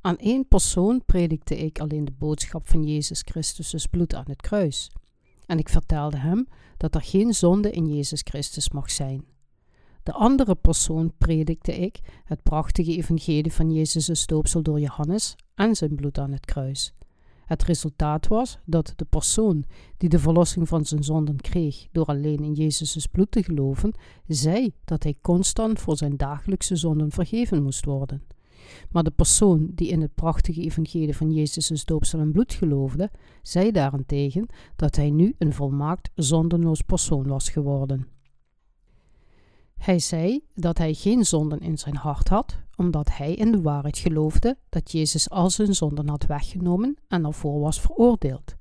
Aan 0.00 0.16
één 0.16 0.48
persoon 0.48 1.04
predikte 1.06 1.58
ik 1.58 1.80
alleen 1.80 2.04
de 2.04 2.14
boodschap 2.18 2.68
van 2.68 2.84
Jezus 2.84 3.20
Christus' 3.20 3.86
bloed 3.86 4.14
aan 4.14 4.28
het 4.28 4.40
kruis. 4.40 4.90
En 5.46 5.58
ik 5.58 5.68
vertelde 5.68 6.16
hem 6.16 6.48
dat 6.76 6.94
er 6.94 7.02
geen 7.02 7.34
zonde 7.34 7.70
in 7.70 7.86
Jezus 7.94 8.20
Christus 8.20 8.70
mag 8.70 8.90
zijn. 8.90 9.24
De 10.02 10.12
andere 10.12 10.54
persoon 10.54 11.12
predikte 11.18 11.72
ik 11.72 12.00
het 12.24 12.42
prachtige 12.42 12.96
evangelie 12.96 13.52
van 13.52 13.70
Jezus' 13.70 14.26
doopsel 14.26 14.62
door 14.62 14.80
Johannes 14.80 15.36
en 15.54 15.74
zijn 15.74 15.94
bloed 15.94 16.18
aan 16.18 16.32
het 16.32 16.44
kruis. 16.44 16.94
Het 17.44 17.62
resultaat 17.62 18.28
was 18.28 18.58
dat 18.64 18.92
de 18.96 19.04
persoon 19.04 19.64
die 19.96 20.08
de 20.08 20.18
verlossing 20.18 20.68
van 20.68 20.84
zijn 20.84 21.04
zonden 21.04 21.40
kreeg 21.40 21.86
door 21.92 22.06
alleen 22.06 22.44
in 22.44 22.52
Jezus' 22.52 23.06
bloed 23.06 23.30
te 23.30 23.42
geloven, 23.42 23.94
zei 24.26 24.72
dat 24.84 25.02
hij 25.02 25.16
constant 25.20 25.80
voor 25.80 25.96
zijn 25.96 26.16
dagelijkse 26.16 26.76
zonden 26.76 27.10
vergeven 27.10 27.62
moest 27.62 27.84
worden. 27.84 28.22
Maar 28.90 29.02
de 29.02 29.10
persoon 29.10 29.70
die 29.74 29.88
in 29.88 30.00
het 30.00 30.14
prachtige 30.14 30.60
evangelie 30.60 31.16
van 31.16 31.30
Jezus' 31.32 31.84
doopsel 31.84 32.18
en 32.18 32.32
bloed 32.32 32.52
geloofde, 32.52 33.10
zei 33.42 33.70
daarentegen 33.70 34.46
dat 34.76 34.96
hij 34.96 35.10
nu 35.10 35.34
een 35.38 35.52
volmaakt 35.52 36.10
zondenloos 36.14 36.82
persoon 36.82 37.26
was 37.26 37.48
geworden. 37.48 38.11
Hij 39.82 39.98
zei 39.98 40.40
dat 40.54 40.78
hij 40.78 40.94
geen 40.94 41.24
zonden 41.24 41.60
in 41.60 41.78
zijn 41.78 41.96
hart 41.96 42.28
had, 42.28 42.56
omdat 42.76 43.16
hij 43.16 43.34
in 43.34 43.52
de 43.52 43.60
waarheid 43.62 43.98
geloofde 43.98 44.56
dat 44.68 44.92
Jezus 44.92 45.30
al 45.30 45.50
zijn 45.50 45.74
zonden 45.74 46.08
had 46.08 46.26
weggenomen 46.26 46.96
en 47.08 47.24
ervoor 47.24 47.60
was 47.60 47.80
veroordeeld. 47.80 48.54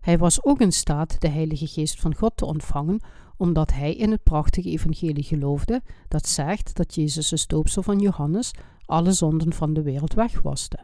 Hij 0.00 0.18
was 0.18 0.44
ook 0.44 0.60
in 0.60 0.72
staat 0.72 1.20
de 1.20 1.28
Heilige 1.28 1.66
Geest 1.66 2.00
van 2.00 2.14
God 2.14 2.36
te 2.36 2.44
ontvangen, 2.44 3.00
omdat 3.36 3.72
hij 3.72 3.94
in 3.94 4.10
het 4.10 4.22
prachtige 4.22 4.70
evangelie 4.70 5.22
geloofde 5.24 5.82
dat 6.08 6.28
zegt 6.28 6.76
dat 6.76 6.94
Jezus' 6.94 7.46
doopsel 7.46 7.82
van 7.82 7.98
Johannes 7.98 8.50
alle 8.86 9.12
zonden 9.12 9.52
van 9.52 9.74
de 9.74 9.82
wereld 9.82 10.14
wegwaste. 10.14 10.78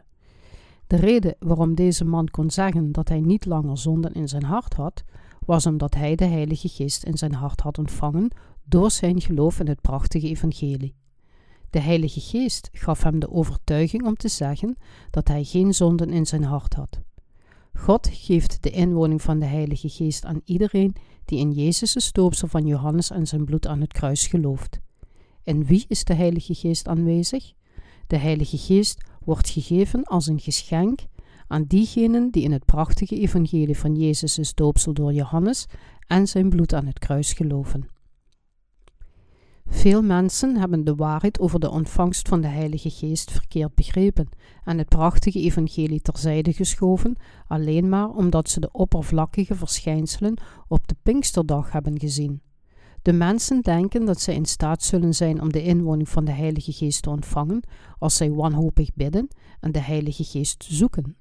De 0.87 0.95
reden 0.95 1.35
waarom 1.39 1.75
deze 1.75 2.05
man 2.05 2.27
kon 2.27 2.49
zeggen 2.49 2.91
dat 2.91 3.09
hij 3.09 3.19
niet 3.19 3.45
langer 3.45 3.77
zonden 3.77 4.13
in 4.13 4.27
zijn 4.27 4.43
hart 4.43 4.73
had, 4.73 5.03
was 5.45 5.65
omdat 5.65 5.93
hij 5.93 6.15
de 6.15 6.25
Heilige 6.25 6.67
Geest 6.67 7.03
in 7.03 7.17
zijn 7.17 7.33
hart 7.33 7.61
had 7.61 7.77
ontvangen 7.77 8.31
door 8.63 8.91
zijn 8.91 9.21
geloof 9.21 9.59
in 9.59 9.67
het 9.67 9.81
prachtige 9.81 10.27
evangelie. 10.27 10.95
De 11.69 11.79
Heilige 11.79 12.19
Geest 12.19 12.69
gaf 12.71 13.03
hem 13.03 13.19
de 13.19 13.31
overtuiging 13.31 14.03
om 14.05 14.15
te 14.15 14.27
zeggen 14.27 14.77
dat 15.09 15.27
hij 15.27 15.43
geen 15.43 15.73
zonden 15.73 16.09
in 16.09 16.25
zijn 16.25 16.43
hart 16.43 16.73
had. 16.73 17.01
God 17.73 18.09
geeft 18.11 18.63
de 18.63 18.69
inwoning 18.69 19.21
van 19.21 19.39
de 19.39 19.45
Heilige 19.45 19.89
Geest 19.89 20.25
aan 20.25 20.41
iedereen 20.45 20.95
die 21.25 21.39
in 21.39 21.51
Jezus' 21.51 22.05
stoopsel 22.05 22.47
van 22.47 22.65
Johannes 22.65 23.09
en 23.09 23.27
zijn 23.27 23.45
bloed 23.45 23.67
aan 23.67 23.81
het 23.81 23.93
kruis 23.93 24.27
gelooft. 24.27 24.79
En 25.43 25.65
wie 25.65 25.85
is 25.87 26.03
de 26.03 26.13
Heilige 26.13 26.53
Geest 26.53 26.87
aanwezig? 26.87 27.53
De 28.07 28.17
Heilige 28.17 28.57
Geest 28.57 29.03
wordt 29.23 29.49
gegeven 29.49 30.03
als 30.03 30.27
een 30.27 30.39
geschenk 30.39 30.99
aan 31.47 31.63
diegenen 31.63 32.31
die 32.31 32.43
in 32.43 32.51
het 32.51 32.65
prachtige 32.65 33.19
evangelie 33.19 33.77
van 33.77 33.95
Jezus' 33.95 34.53
doopsel 34.53 34.93
door 34.93 35.13
Johannes 35.13 35.65
en 36.07 36.27
zijn 36.27 36.49
bloed 36.49 36.73
aan 36.73 36.85
het 36.85 36.99
kruis 36.99 37.33
geloven. 37.33 37.89
Veel 39.73 40.01
mensen 40.01 40.57
hebben 40.57 40.83
de 40.83 40.95
waarheid 40.95 41.39
over 41.39 41.59
de 41.59 41.69
ontvangst 41.69 42.27
van 42.27 42.41
de 42.41 42.47
Heilige 42.47 42.89
Geest 42.89 43.31
verkeerd 43.31 43.75
begrepen 43.75 44.29
en 44.63 44.77
het 44.77 44.89
prachtige 44.89 45.39
evangelie 45.39 46.01
terzijde 46.01 46.53
geschoven, 46.53 47.15
alleen 47.47 47.89
maar 47.89 48.09
omdat 48.09 48.49
ze 48.49 48.59
de 48.59 48.71
oppervlakkige 48.71 49.55
verschijnselen 49.55 50.41
op 50.67 50.87
de 50.87 50.95
Pinksterdag 51.03 51.71
hebben 51.71 51.99
gezien. 51.99 52.41
De 53.01 53.13
mensen 53.13 53.61
denken 53.61 54.05
dat 54.05 54.21
zij 54.21 54.33
in 54.35 54.45
staat 54.45 54.83
zullen 54.83 55.13
zijn 55.13 55.41
om 55.41 55.51
de 55.51 55.63
inwoning 55.63 56.09
van 56.09 56.25
de 56.25 56.31
Heilige 56.31 56.71
Geest 56.71 57.01
te 57.01 57.09
ontvangen 57.09 57.63
als 57.99 58.15
zij 58.15 58.31
wanhopig 58.31 58.93
bidden 58.93 59.27
en 59.59 59.71
de 59.71 59.81
Heilige 59.81 60.23
Geest 60.23 60.65
zoeken. 60.69 61.15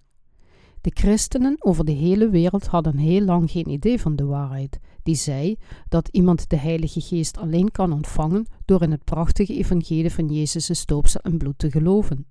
De 0.80 0.90
christenen 0.95 1.57
over 1.59 1.85
de 1.85 1.92
hele 1.92 2.28
wereld 2.28 2.66
hadden 2.66 2.97
heel 2.97 3.25
lang 3.25 3.50
geen 3.50 3.69
idee 3.69 4.00
van 4.00 4.16
de 4.16 4.25
waarheid, 4.25 4.78
die 5.02 5.14
zei 5.14 5.57
dat 5.88 6.09
iemand 6.09 6.50
de 6.50 6.57
Heilige 6.57 7.00
Geest 7.00 7.38
alleen 7.38 7.71
kan 7.71 7.92
ontvangen 7.92 8.47
door 8.64 8.83
in 8.83 8.90
het 8.90 9.04
prachtige 9.04 9.57
evangelie 9.57 10.11
van 10.11 10.28
Jezus' 10.28 10.87
doopsel 10.87 11.21
en 11.21 11.38
bloed 11.38 11.59
te 11.59 11.71
geloven. 11.71 12.26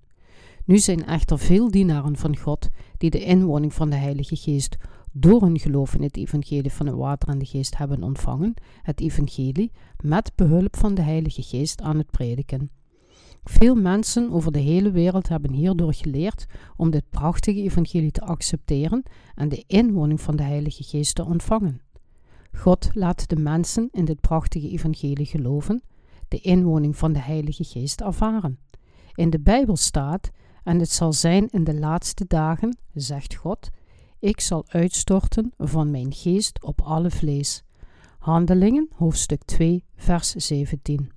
Nu 0.66 0.78
zijn 0.78 1.06
echter 1.06 1.40
veel 1.40 1.72
dienaren 1.72 2.18
van 2.18 2.38
God 2.38 2.68
die 2.98 3.10
de 3.10 3.24
inwoning 3.24 3.74
van 3.74 3.90
de 3.90 3.96
Heilige 3.96 4.36
Geest 4.36 4.78
door 5.12 5.42
hun 5.42 5.60
geloof 5.60 5.96
in 5.96 6.02
het 6.02 6.18
evangelie 6.18 6.72
van 6.72 6.86
het 6.86 6.96
water 6.96 7.30
en 7.30 7.40
de 7.40 7.46
geest 7.46 7.78
hebben 7.78 8.04
ontvangen, 8.04 8.54
het 8.82 9.00
evangelie 9.00 9.72
met 10.04 10.32
behulp 10.36 10.76
van 10.78 10.94
de 10.94 11.02
Heilige 11.02 11.42
Geest 11.42 11.82
aan 11.82 11.98
het 11.98 12.12
prediken. 12.12 12.70
Veel 13.44 13.76
mensen 13.76 14.32
over 14.32 14.52
de 14.52 14.60
hele 14.60 14.92
wereld 14.92 15.28
hebben 15.28 15.54
hierdoor 15.54 15.94
geleerd 15.94 16.46
om 16.76 16.90
dit 16.90 17.10
prachtige 17.10 17.62
evangelie 17.62 18.12
te 18.12 18.22
accepteren 18.22 19.04
en 19.36 19.50
de 19.50 19.64
inwoning 19.68 20.22
van 20.22 20.36
de 20.36 20.44
Heilige 20.44 20.84
Geest 20.84 21.16
te 21.16 21.26
ontvangen. 21.26 21.82
God 22.54 22.90
laat 22.94 23.30
de 23.30 23.36
mensen 23.36 23.90
in 23.92 24.06
dit 24.06 24.22
prachtige 24.22 24.70
evangelie 24.70 25.26
geloven, 25.26 25.82
de 26.28 26.40
inwoning 26.40 26.98
van 26.98 27.14
de 27.14 27.20
Heilige 27.20 27.64
Geest 27.64 28.02
ervaren. 28.02 28.60
In 29.14 29.30
de 29.30 29.40
Bijbel 29.40 29.76
staat: 29.76 30.30
En 30.64 30.80
het 30.80 30.92
zal 30.92 31.14
zijn 31.14 31.48
in 31.50 31.64
de 31.64 31.80
laatste 31.80 32.26
dagen, 32.28 32.78
zegt 32.94 33.36
God, 33.36 33.70
ik 34.20 34.42
zal 34.42 34.64
uitstorten 34.68 35.54
van 35.58 35.92
mijn 35.92 36.14
geest 36.14 36.64
op 36.64 36.82
alle 36.82 37.12
vlees. 37.12 37.64
Handelingen, 38.20 38.90
hoofdstuk 38.96 39.44
2, 39.44 39.84
vers 39.96 40.32
17. 40.32 41.12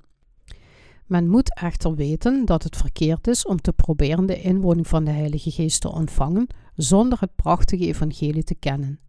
Men 1.06 1.28
moet 1.28 1.54
echter 1.54 1.94
weten 1.94 2.44
dat 2.44 2.62
het 2.62 2.76
verkeerd 2.76 3.26
is 3.26 3.46
om 3.46 3.60
te 3.60 3.72
proberen 3.72 4.26
de 4.26 4.40
inwoning 4.40 4.88
van 4.88 5.04
de 5.04 5.10
Heilige 5.10 5.50
Geest 5.50 5.80
te 5.80 5.92
ontvangen 5.92 6.46
zonder 6.74 7.20
het 7.20 7.34
prachtige 7.34 7.86
evangelie 7.86 8.44
te 8.44 8.54
kennen. 8.54 9.00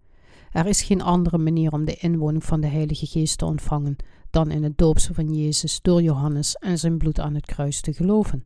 Er 0.53 0.65
is 0.65 0.81
geen 0.81 1.01
andere 1.01 1.37
manier 1.37 1.71
om 1.71 1.85
de 1.85 1.95
inwoning 1.95 2.43
van 2.43 2.61
de 2.61 2.67
Heilige 2.67 3.05
Geest 3.05 3.37
te 3.37 3.45
ontvangen 3.45 3.95
dan 4.29 4.51
in 4.51 4.63
het 4.63 4.77
doopsel 4.77 5.13
van 5.13 5.35
Jezus 5.35 5.81
door 5.81 6.01
Johannes 6.01 6.55
en 6.55 6.79
zijn 6.79 6.97
bloed 6.97 7.19
aan 7.19 7.35
het 7.35 7.45
kruis 7.45 7.81
te 7.81 7.93
geloven. 7.93 8.43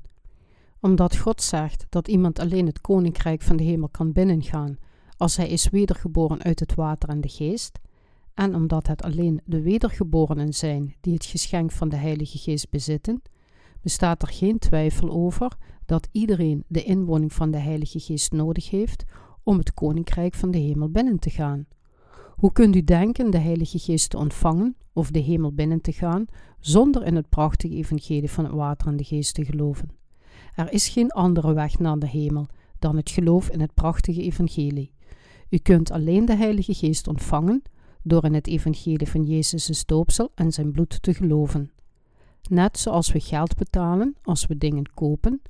Omdat 0.80 1.18
God 1.18 1.42
zegt 1.42 1.86
dat 1.90 2.08
iemand 2.08 2.40
alleen 2.40 2.66
het 2.66 2.82
koninkrijk 2.82 3.42
van 3.42 3.58
de 3.58 3.64
hemel 3.64 3.90
kan 3.90 4.12
binnengaan 4.12 4.78
als 5.18 5.38
hij 5.38 5.48
is 5.48 5.70
wedergeboren 5.70 6.44
uit 6.44 6.60
het 6.60 6.76
water 6.76 7.10
en 7.10 7.22
de 7.22 7.30
geest, 7.30 7.80
en 8.34 8.56
omdat 8.56 8.88
het 8.88 9.02
alleen 9.02 9.42
de 9.46 9.62
wedergeborenen 9.62 10.54
zijn 10.54 10.96
die 11.02 11.14
het 11.14 11.26
geschenk 11.26 11.72
van 11.72 11.90
de 11.90 11.96
Heilige 11.96 12.38
Geest 12.38 12.70
bezitten, 12.70 13.22
bestaat 13.82 14.22
er 14.22 14.28
geen 14.28 14.60
twijfel 14.60 15.10
over 15.10 15.58
dat 15.86 16.08
iedereen 16.12 16.64
de 16.68 16.84
inwoning 16.84 17.34
van 17.34 17.52
de 17.52 17.60
Heilige 17.60 18.00
Geest 18.00 18.32
nodig 18.32 18.70
heeft 18.70 19.04
om 19.44 19.58
het 19.58 19.74
koninkrijk 19.74 20.34
van 20.34 20.52
de 20.52 20.58
hemel 20.58 20.90
binnen 20.90 21.20
te 21.20 21.30
gaan. 21.30 21.66
Hoe 22.38 22.52
kunt 22.52 22.76
u 22.76 22.84
denken 22.84 23.32
de 23.32 23.38
Heilige 23.38 23.80
Geest 23.80 24.10
te 24.10 24.18
ontvangen 24.18 24.76
of 24.94 25.12
de 25.12 25.20
hemel 25.20 25.54
binnen 25.54 25.82
te 25.82 25.92
gaan 25.92 26.26
zonder 26.60 27.06
in 27.06 27.16
het 27.16 27.30
prachtige 27.30 27.76
evangelie 27.76 28.32
van 28.32 28.44
het 28.44 28.54
water 28.54 28.88
en 28.88 28.98
de 28.98 29.04
geest 29.04 29.34
te 29.34 29.46
geloven? 29.46 29.90
Er 30.56 30.74
is 30.74 30.88
geen 30.88 31.12
andere 31.12 31.54
weg 31.54 31.80
naar 31.80 32.00
de 32.00 32.08
hemel 32.08 32.48
dan 32.80 32.96
het 32.96 33.10
geloof 33.10 33.50
in 33.50 33.60
het 33.60 33.74
prachtige 33.74 34.22
evangelie. 34.22 34.92
U 35.50 35.58
kunt 35.58 35.92
alleen 35.92 36.26
de 36.26 36.36
Heilige 36.36 36.74
Geest 36.74 37.08
ontvangen 37.08 37.62
door 38.04 38.24
in 38.26 38.34
het 38.34 38.48
evangelie 38.48 39.10
van 39.10 39.24
Jezus' 39.24 39.86
doopsel 39.86 40.32
en 40.36 40.52
zijn 40.52 40.72
bloed 40.72 41.02
te 41.02 41.14
geloven. 41.14 41.72
Net 42.50 42.78
zoals 42.78 43.12
we 43.12 43.20
geld 43.20 43.56
betalen 43.56 44.16
als 44.24 44.46
we 44.46 44.58
dingen 44.58 44.94
kopen, 44.94 45.42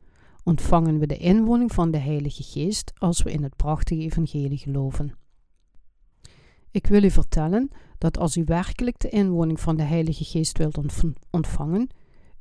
ontvangen 0.44 1.00
we 1.00 1.08
de 1.08 1.17
inwoning 1.17 1.74
van 1.74 1.91
de 1.91 2.00
Heilige 2.00 2.44
Geest 2.44 2.94
als 2.98 3.24
we 3.24 3.31
in 3.31 3.44
het 3.44 3.55
prachtige 3.55 4.01
evangelie 4.01 4.57
geloven. 4.57 5.14
Ik 6.77 6.87
wil 6.87 7.03
u 7.03 7.11
vertellen 7.11 7.70
dat 7.98 8.18
als 8.18 8.37
u 8.37 8.44
werkelijk 8.46 9.00
de 9.00 9.09
inwoning 9.09 9.59
van 9.59 9.77
de 9.77 9.83
Heilige 9.83 10.24
Geest 10.24 10.57
wilt 10.57 10.79
ontvangen, 11.29 11.90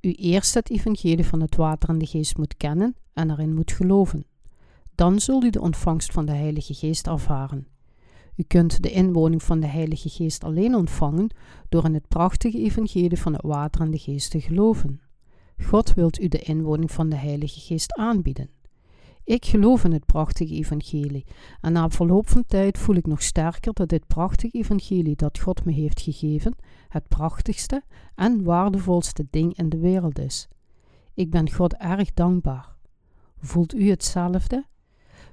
u 0.01 0.13
eerst 0.13 0.55
het 0.55 0.71
evangelie 0.71 1.27
van 1.27 1.41
het 1.41 1.57
water 1.57 1.89
en 1.89 1.99
de 1.99 2.07
geest 2.07 2.37
moet 2.37 2.57
kennen 2.57 2.97
en 3.13 3.31
erin 3.31 3.55
moet 3.55 3.73
geloven. 3.73 4.27
Dan 4.95 5.21
zult 5.21 5.45
u 5.45 5.51
de 5.51 5.61
ontvangst 5.61 6.13
van 6.13 6.27
de 6.27 6.33
Heilige 6.33 6.75
Geest 6.75 7.07
ervaren. 7.07 7.67
U 8.35 8.43
kunt 8.43 8.83
de 8.83 8.91
inwoning 8.91 9.43
van 9.43 9.61
de 9.61 9.67
Heilige 9.67 10.09
Geest 10.09 10.45
alleen 10.45 10.75
ontvangen 10.75 11.31
door 11.69 11.85
in 11.85 11.95
het 11.95 12.09
prachtige 12.09 12.59
evangelie 12.59 13.21
van 13.21 13.33
het 13.33 13.43
water 13.43 13.81
en 13.81 13.91
de 13.91 13.99
geest 13.99 14.31
te 14.31 14.41
geloven. 14.41 15.01
God 15.63 15.95
wilt 15.95 16.21
u 16.21 16.29
de 16.29 16.39
inwoning 16.39 16.93
van 16.93 17.09
de 17.09 17.17
Heilige 17.17 17.61
Geest 17.61 17.95
aanbieden. 17.95 18.51
Ik 19.27 19.45
geloof 19.45 19.85
in 19.85 19.93
het 19.93 20.07
prachtige 20.07 20.55
evangelie 20.55 21.25
en 21.61 21.73
na 21.73 21.91
verloop 21.91 22.29
van 22.29 22.45
tijd 22.47 22.79
voel 22.79 22.97
ik 22.97 23.07
nog 23.07 23.23
sterker 23.23 23.73
dat 23.73 23.89
dit 23.89 24.07
prachtige 24.07 24.59
evangelie 24.59 25.17
dat 25.17 25.39
God 25.39 25.65
me 25.65 25.73
heeft 25.73 26.01
gegeven 26.01 26.55
het 26.89 27.09
prachtigste 27.09 27.83
en 28.15 28.45
waardevolste 28.45 29.27
ding 29.31 29.57
in 29.57 29.69
de 29.69 29.79
wereld 29.79 30.19
is. 30.19 30.49
Ik 31.15 31.31
ben 31.31 31.53
God 31.53 31.75
erg 31.75 32.13
dankbaar. 32.15 32.77
Voelt 33.39 33.75
u 33.75 33.91
hetzelfde? 33.91 34.65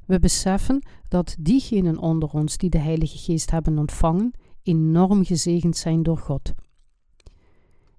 We 0.06 0.20
beseffen 0.20 0.86
dat 1.08 1.36
diegenen 1.40 1.98
onder 1.98 2.30
ons 2.30 2.58
die 2.58 2.70
de 2.70 2.78
Heilige 2.78 3.18
Geest 3.18 3.52
hebben 3.52 3.78
ontvangen, 3.78 4.34
enorm 4.64 5.26
gezegend 5.26 5.78
zijn 5.78 6.04
door 6.04 6.18
God. 6.18 6.54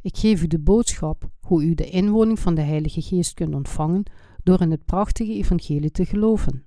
Ik 0.01 0.17
geef 0.17 0.43
u 0.43 0.47
de 0.47 0.59
boodschap 0.59 1.31
hoe 1.41 1.65
u 1.65 1.75
de 1.75 1.91
inwoning 1.91 2.39
van 2.39 2.55
de 2.55 2.63
Heilige 2.63 3.03
Geest 3.03 3.35
kunt 3.35 3.55
ontvangen 3.55 4.05
door 4.45 4.61
in 4.61 4.71
het 4.71 4.85
prachtige 4.85 5.33
evangelie 5.33 5.91
te 5.91 6.05
geloven. 6.05 6.65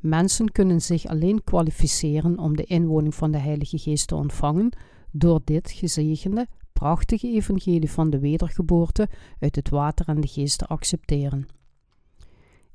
Mensen 0.00 0.52
kunnen 0.52 0.80
zich 0.80 1.06
alleen 1.06 1.44
kwalificeren 1.44 2.38
om 2.38 2.56
de 2.56 2.64
inwoning 2.64 3.14
van 3.14 3.30
de 3.30 3.38
Heilige 3.38 3.78
Geest 3.78 4.08
te 4.08 4.14
ontvangen 4.14 4.72
door 5.10 5.40
dit 5.44 5.70
gezegende, 5.70 6.48
prachtige 6.72 7.32
evangelie 7.32 7.90
van 7.90 8.10
de 8.10 8.18
wedergeboorte 8.18 9.08
uit 9.40 9.56
het 9.56 9.68
water 9.68 10.08
en 10.08 10.20
de 10.20 10.26
geest 10.26 10.58
te 10.58 10.66
accepteren. 10.66 11.46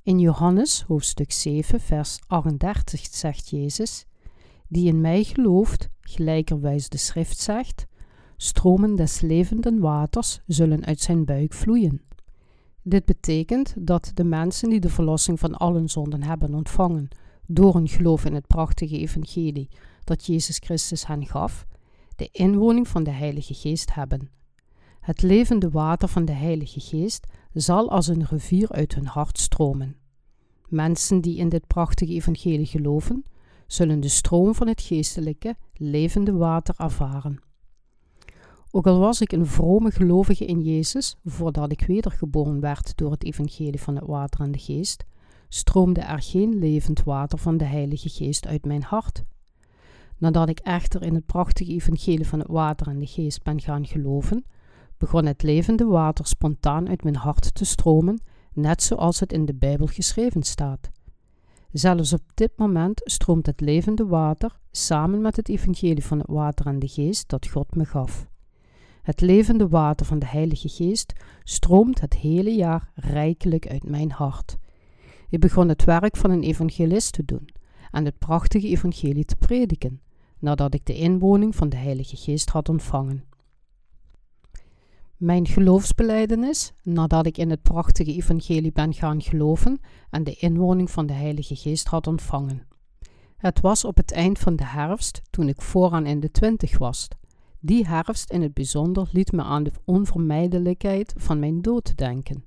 In 0.04 0.20
Johannes 0.20 0.84
hoofdstuk 0.88 1.32
7, 1.32 1.80
vers 1.80 2.20
38 2.28 3.08
zegt 3.12 3.50
Jezus: 3.50 4.06
Die 4.68 4.88
in 4.88 5.02
mij 5.02 5.24
gelooft, 5.24 5.90
gelijkerwijs 6.02 6.90
de 6.90 6.98
schrift 6.98 7.40
zegt, 7.40 7.88
stromen 8.38 8.96
des 8.96 9.22
levenden 9.22 9.80
waters 9.80 10.42
zullen 10.48 10.86
uit 10.86 11.00
zijn 11.00 11.26
buik 11.26 11.54
vloeien. 11.54 12.02
Dit 12.84 13.06
betekent 13.06 13.74
dat 13.78 14.12
de 14.14 14.24
mensen 14.24 14.70
die 14.70 14.80
de 14.80 14.90
verlossing 14.90 15.40
van 15.40 15.56
allen 15.56 15.90
zonden 15.90 16.24
hebben 16.24 16.54
ontvangen 16.54 17.08
door 17.46 17.76
een 17.76 17.88
geloof 17.88 18.26
in 18.26 18.34
het 18.34 18.48
prachtige 18.48 18.98
evangelie 18.98 19.70
dat 20.04 20.26
Jezus 20.26 20.58
Christus 20.58 21.08
hen 21.08 21.26
gaf, 21.26 21.66
de 22.16 22.30
inwoning 22.32 22.88
van 22.88 23.04
de 23.04 23.12
Heilige 23.12 23.54
Geest 23.54 23.94
hebben. 23.94 24.30
Het 25.00 25.22
levende 25.22 25.70
water 25.70 26.08
van 26.08 26.26
de 26.26 26.32
Heilige 26.32 26.80
Geest 26.80 27.28
zal 27.54 27.92
als 27.92 28.08
een 28.08 28.26
rivier 28.26 28.70
uit 28.70 28.96
hun 28.96 29.06
hart 29.06 29.40
stromen. 29.40 29.96
Mensen 30.68 31.22
die 31.22 31.38
in 31.38 31.50
dit 31.50 31.68
prachtige 31.68 32.14
evangelie 32.14 32.66
geloven, 32.66 33.24
zullen 33.68 34.00
de 34.00 34.08
stroom 34.08 34.56
van 34.56 34.68
het 34.68 34.82
geestelijke, 34.82 35.56
levende 35.74 36.32
water 36.34 36.76
ervaren. 36.78 37.51
Ook 38.74 38.88
al 38.88 39.00
was 39.00 39.22
ik 39.22 39.32
een 39.32 39.46
vrome 39.46 39.92
gelovige 39.92 40.46
in 40.46 40.62
Jezus 40.62 41.16
voordat 41.26 41.72
ik 41.72 41.86
wedergeboren 41.88 42.60
werd 42.60 42.98
door 42.98 43.12
het 43.12 43.24
evangelie 43.24 43.82
van 43.82 43.96
het 43.96 44.06
water 44.06 44.42
en 44.42 44.52
de 44.52 44.60
geest, 44.60 45.06
stroomde 45.48 46.02
er 46.02 46.22
geen 46.22 46.60
levend 46.60 47.04
water 47.04 47.38
van 47.38 47.58
de 47.58 47.66
Heilige 47.66 48.10
Geest 48.10 48.48
uit 48.48 48.66
mijn 48.66 48.84
hart. 48.84 49.24
Nadat 50.18 50.50
ik 50.50 50.60
echter 50.60 51.04
in 51.04 51.16
het 51.16 51.26
prachtige 51.26 51.72
evangelie 51.72 52.28
van 52.28 52.40
het 52.40 52.48
water 52.48 52.88
en 52.88 53.00
de 53.00 53.06
geest 53.06 53.44
ben 53.44 53.62
gaan 53.62 53.86
geloven, 53.86 54.46
begon 54.98 55.26
het 55.26 55.44
levende 55.44 55.86
water 55.86 56.28
spontaan 56.28 56.90
uit 56.90 57.04
mijn 57.04 57.16
hart 57.16 57.56
te 57.56 57.66
stromen, 57.66 58.22
net 58.54 58.84
zoals 58.84 59.20
het 59.20 59.34
in 59.34 59.46
de 59.46 59.56
Bijbel 59.56 59.88
geschreven 59.88 60.44
staat. 60.44 60.90
Zelfs 61.72 62.14
op 62.14 62.24
dit 62.34 62.52
moment 62.56 63.02
stroomt 63.04 63.46
het 63.46 63.62
levende 63.62 64.06
water 64.06 64.60
samen 64.72 65.22
met 65.22 65.36
het 65.36 65.50
evangelie 65.50 66.06
van 66.06 66.18
het 66.18 66.30
water 66.30 66.66
en 66.66 66.80
de 66.80 66.88
geest 66.88 67.30
dat 67.30 67.48
God 67.48 67.76
me 67.76 67.86
gaf. 67.86 68.31
Het 69.02 69.22
levende 69.22 69.68
water 69.68 70.06
van 70.06 70.20
de 70.20 70.28
Heilige 70.28 70.70
Geest 70.70 71.14
stroomt 71.44 72.02
het 72.02 72.14
hele 72.14 72.56
jaar 72.56 72.92
rijkelijk 72.96 73.68
uit 73.68 73.90
mijn 73.90 74.12
hart. 74.12 74.58
Ik 75.30 75.40
begon 75.40 75.70
het 75.70 75.84
werk 75.84 76.18
van 76.18 76.32
een 76.32 76.44
evangelist 76.44 77.14
te 77.14 77.26
doen 77.26 77.50
en 77.92 78.06
het 78.06 78.18
prachtige 78.18 78.68
evangelie 78.68 79.26
te 79.26 79.36
prediken, 79.36 80.02
nadat 80.40 80.74
ik 80.74 80.86
de 80.86 80.96
inwoning 80.96 81.56
van 81.56 81.70
de 81.70 81.78
Heilige 81.78 82.16
Geest 82.16 82.50
had 82.50 82.70
ontvangen. 82.70 83.24
Mijn 85.18 85.48
geloofsbeleidenis, 85.48 86.74
nadat 86.84 87.26
ik 87.26 87.38
in 87.38 87.50
het 87.50 87.62
prachtige 87.62 88.14
evangelie 88.14 88.72
ben 88.72 88.94
gaan 88.94 89.22
geloven 89.22 89.80
en 90.10 90.24
de 90.24 90.36
inwoning 90.36 90.92
van 90.92 91.06
de 91.06 91.14
Heilige 91.14 91.56
Geest 91.56 91.88
had 91.88 92.08
ontvangen. 92.08 92.68
Het 93.38 93.62
was 93.62 93.86
op 93.86 93.98
het 93.98 94.12
eind 94.12 94.40
van 94.40 94.56
de 94.56 94.66
herfst, 94.66 95.22
toen 95.30 95.48
ik 95.48 95.62
vooraan 95.62 96.06
in 96.06 96.20
de 96.20 96.32
twintig 96.32 96.78
was. 96.78 97.08
Die 97.64 97.88
herfst 97.88 98.32
in 98.32 98.42
het 98.42 98.54
bijzonder 98.54 99.10
liet 99.12 99.32
me 99.32 99.42
aan 99.42 99.64
de 99.64 99.72
onvermijdelijkheid 99.86 101.14
van 101.18 101.40
mijn 101.40 101.62
dood 101.62 101.98
denken. 101.98 102.44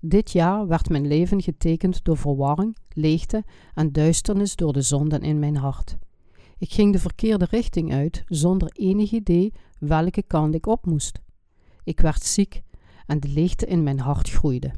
Dit 0.00 0.30
jaar 0.30 0.66
werd 0.66 0.88
mijn 0.88 1.06
leven 1.06 1.42
getekend 1.42 2.04
door 2.04 2.16
verwarring, 2.16 2.76
leegte 2.88 3.44
en 3.74 3.92
duisternis 3.92 4.56
door 4.56 4.72
de 4.72 4.82
zonden 4.82 5.20
in 5.20 5.38
mijn 5.38 5.56
hart. 5.56 5.96
Ik 6.58 6.72
ging 6.72 6.92
de 6.92 6.98
verkeerde 6.98 7.46
richting 7.50 7.92
uit 7.92 8.22
zonder 8.26 8.70
enig 8.72 9.10
idee 9.12 9.52
welke 9.78 10.22
kant 10.22 10.54
ik 10.54 10.66
op 10.66 10.86
moest. 10.86 11.20
Ik 11.84 12.00
werd 12.00 12.22
ziek 12.22 12.62
en 13.06 13.20
de 13.20 13.28
leegte 13.28 13.66
in 13.66 13.82
mijn 13.82 14.00
hart 14.00 14.30
groeide. 14.30 14.72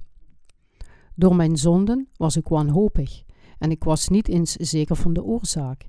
Door 1.14 1.36
mijn 1.36 1.56
zonden 1.56 2.08
was 2.16 2.36
ik 2.36 2.48
wanhopig 2.48 3.22
en 3.58 3.70
ik 3.70 3.84
was 3.84 4.08
niet 4.08 4.28
eens 4.28 4.52
zeker 4.52 4.96
van 4.96 5.12
de 5.12 5.22
oorzaak. 5.22 5.88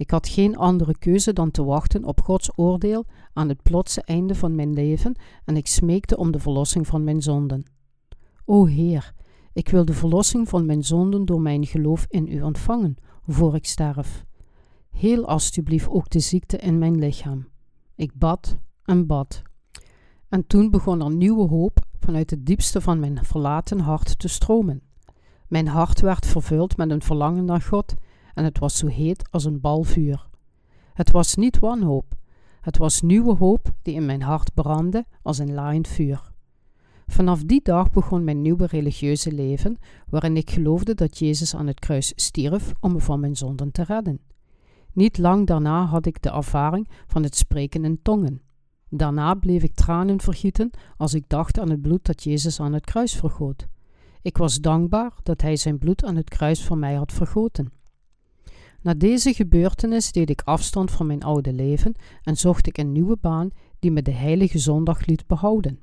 Ik 0.00 0.10
had 0.10 0.28
geen 0.28 0.56
andere 0.56 0.98
keuze 0.98 1.32
dan 1.32 1.50
te 1.50 1.64
wachten 1.64 2.04
op 2.04 2.20
Gods 2.20 2.50
oordeel 2.56 3.04
aan 3.32 3.48
het 3.48 3.62
plotse 3.62 4.02
einde 4.02 4.34
van 4.34 4.54
mijn 4.54 4.72
leven 4.72 5.16
en 5.44 5.56
ik 5.56 5.66
smeekte 5.66 6.16
om 6.16 6.30
de 6.30 6.38
verlossing 6.38 6.86
van 6.86 7.04
mijn 7.04 7.22
zonden. 7.22 7.64
O 8.44 8.64
Heer, 8.64 9.14
ik 9.52 9.68
wil 9.68 9.84
de 9.84 9.92
verlossing 9.92 10.48
van 10.48 10.66
mijn 10.66 10.84
zonden 10.84 11.24
door 11.24 11.40
mijn 11.40 11.66
geloof 11.66 12.06
in 12.08 12.28
U 12.28 12.42
ontvangen, 12.42 12.96
voor 13.26 13.54
ik 13.54 13.66
sterf. 13.66 14.24
Heel 14.90 15.26
alstublieft 15.26 15.88
ook 15.88 16.10
de 16.10 16.20
ziekte 16.20 16.56
in 16.56 16.78
mijn 16.78 16.98
lichaam. 16.98 17.48
Ik 17.94 18.14
bad 18.14 18.56
en 18.84 19.06
bad. 19.06 19.42
En 20.28 20.46
toen 20.46 20.70
begon 20.70 21.02
er 21.02 21.14
nieuwe 21.14 21.48
hoop 21.48 21.78
vanuit 21.98 22.30
het 22.30 22.46
diepste 22.46 22.80
van 22.80 23.00
mijn 23.00 23.24
verlaten 23.24 23.80
hart 23.80 24.18
te 24.18 24.28
stromen. 24.28 24.82
Mijn 25.48 25.68
hart 25.68 26.00
werd 26.00 26.26
vervuld 26.26 26.76
met 26.76 26.90
een 26.90 27.02
verlangen 27.02 27.44
naar 27.44 27.62
God 27.62 27.94
en 28.34 28.44
het 28.44 28.58
was 28.58 28.78
zo 28.78 28.86
heet 28.86 29.28
als 29.30 29.44
een 29.44 29.60
bal 29.60 29.82
vuur. 29.82 30.28
Het 30.94 31.10
was 31.10 31.34
niet 31.34 31.58
wanhoop, 31.58 32.14
het 32.60 32.76
was 32.76 33.00
nieuwe 33.00 33.34
hoop 33.34 33.72
die 33.82 33.94
in 33.94 34.06
mijn 34.06 34.22
hart 34.22 34.54
brandde 34.54 35.04
als 35.22 35.38
een 35.38 35.54
laaiend 35.54 35.88
vuur. 35.88 36.32
Vanaf 37.06 37.42
die 37.42 37.60
dag 37.62 37.90
begon 37.90 38.24
mijn 38.24 38.42
nieuwe 38.42 38.66
religieuze 38.66 39.32
leven, 39.32 39.78
waarin 40.08 40.36
ik 40.36 40.50
geloofde 40.50 40.94
dat 40.94 41.18
Jezus 41.18 41.54
aan 41.54 41.66
het 41.66 41.78
kruis 41.78 42.12
stierf 42.16 42.72
om 42.80 42.92
me 42.92 43.00
van 43.00 43.20
mijn 43.20 43.36
zonden 43.36 43.72
te 43.72 43.82
redden. 43.82 44.20
Niet 44.92 45.18
lang 45.18 45.46
daarna 45.46 45.84
had 45.84 46.06
ik 46.06 46.22
de 46.22 46.30
ervaring 46.30 46.88
van 47.06 47.22
het 47.22 47.36
spreken 47.36 47.84
in 47.84 48.02
tongen. 48.02 48.42
Daarna 48.88 49.34
bleef 49.34 49.62
ik 49.62 49.74
tranen 49.74 50.20
vergieten 50.20 50.70
als 50.96 51.14
ik 51.14 51.28
dacht 51.28 51.58
aan 51.58 51.70
het 51.70 51.82
bloed 51.82 52.04
dat 52.04 52.22
Jezus 52.22 52.60
aan 52.60 52.72
het 52.72 52.84
kruis 52.84 53.16
vergoot. 53.16 53.68
Ik 54.22 54.36
was 54.36 54.60
dankbaar 54.60 55.12
dat 55.22 55.40
Hij 55.40 55.56
zijn 55.56 55.78
bloed 55.78 56.04
aan 56.04 56.16
het 56.16 56.28
kruis 56.28 56.64
voor 56.64 56.78
mij 56.78 56.94
had 56.94 57.12
vergoten. 57.12 57.72
Na 58.82 58.94
deze 58.94 59.32
gebeurtenis 59.32 60.12
deed 60.12 60.30
ik 60.30 60.42
afstand 60.44 60.90
van 60.90 61.06
mijn 61.06 61.22
oude 61.22 61.52
leven 61.52 61.94
en 62.22 62.36
zocht 62.36 62.66
ik 62.66 62.78
een 62.78 62.92
nieuwe 62.92 63.16
baan 63.20 63.50
die 63.78 63.90
me 63.90 64.02
de 64.02 64.12
heilige 64.12 64.58
zondag 64.58 65.06
liet 65.06 65.26
behouden. 65.26 65.78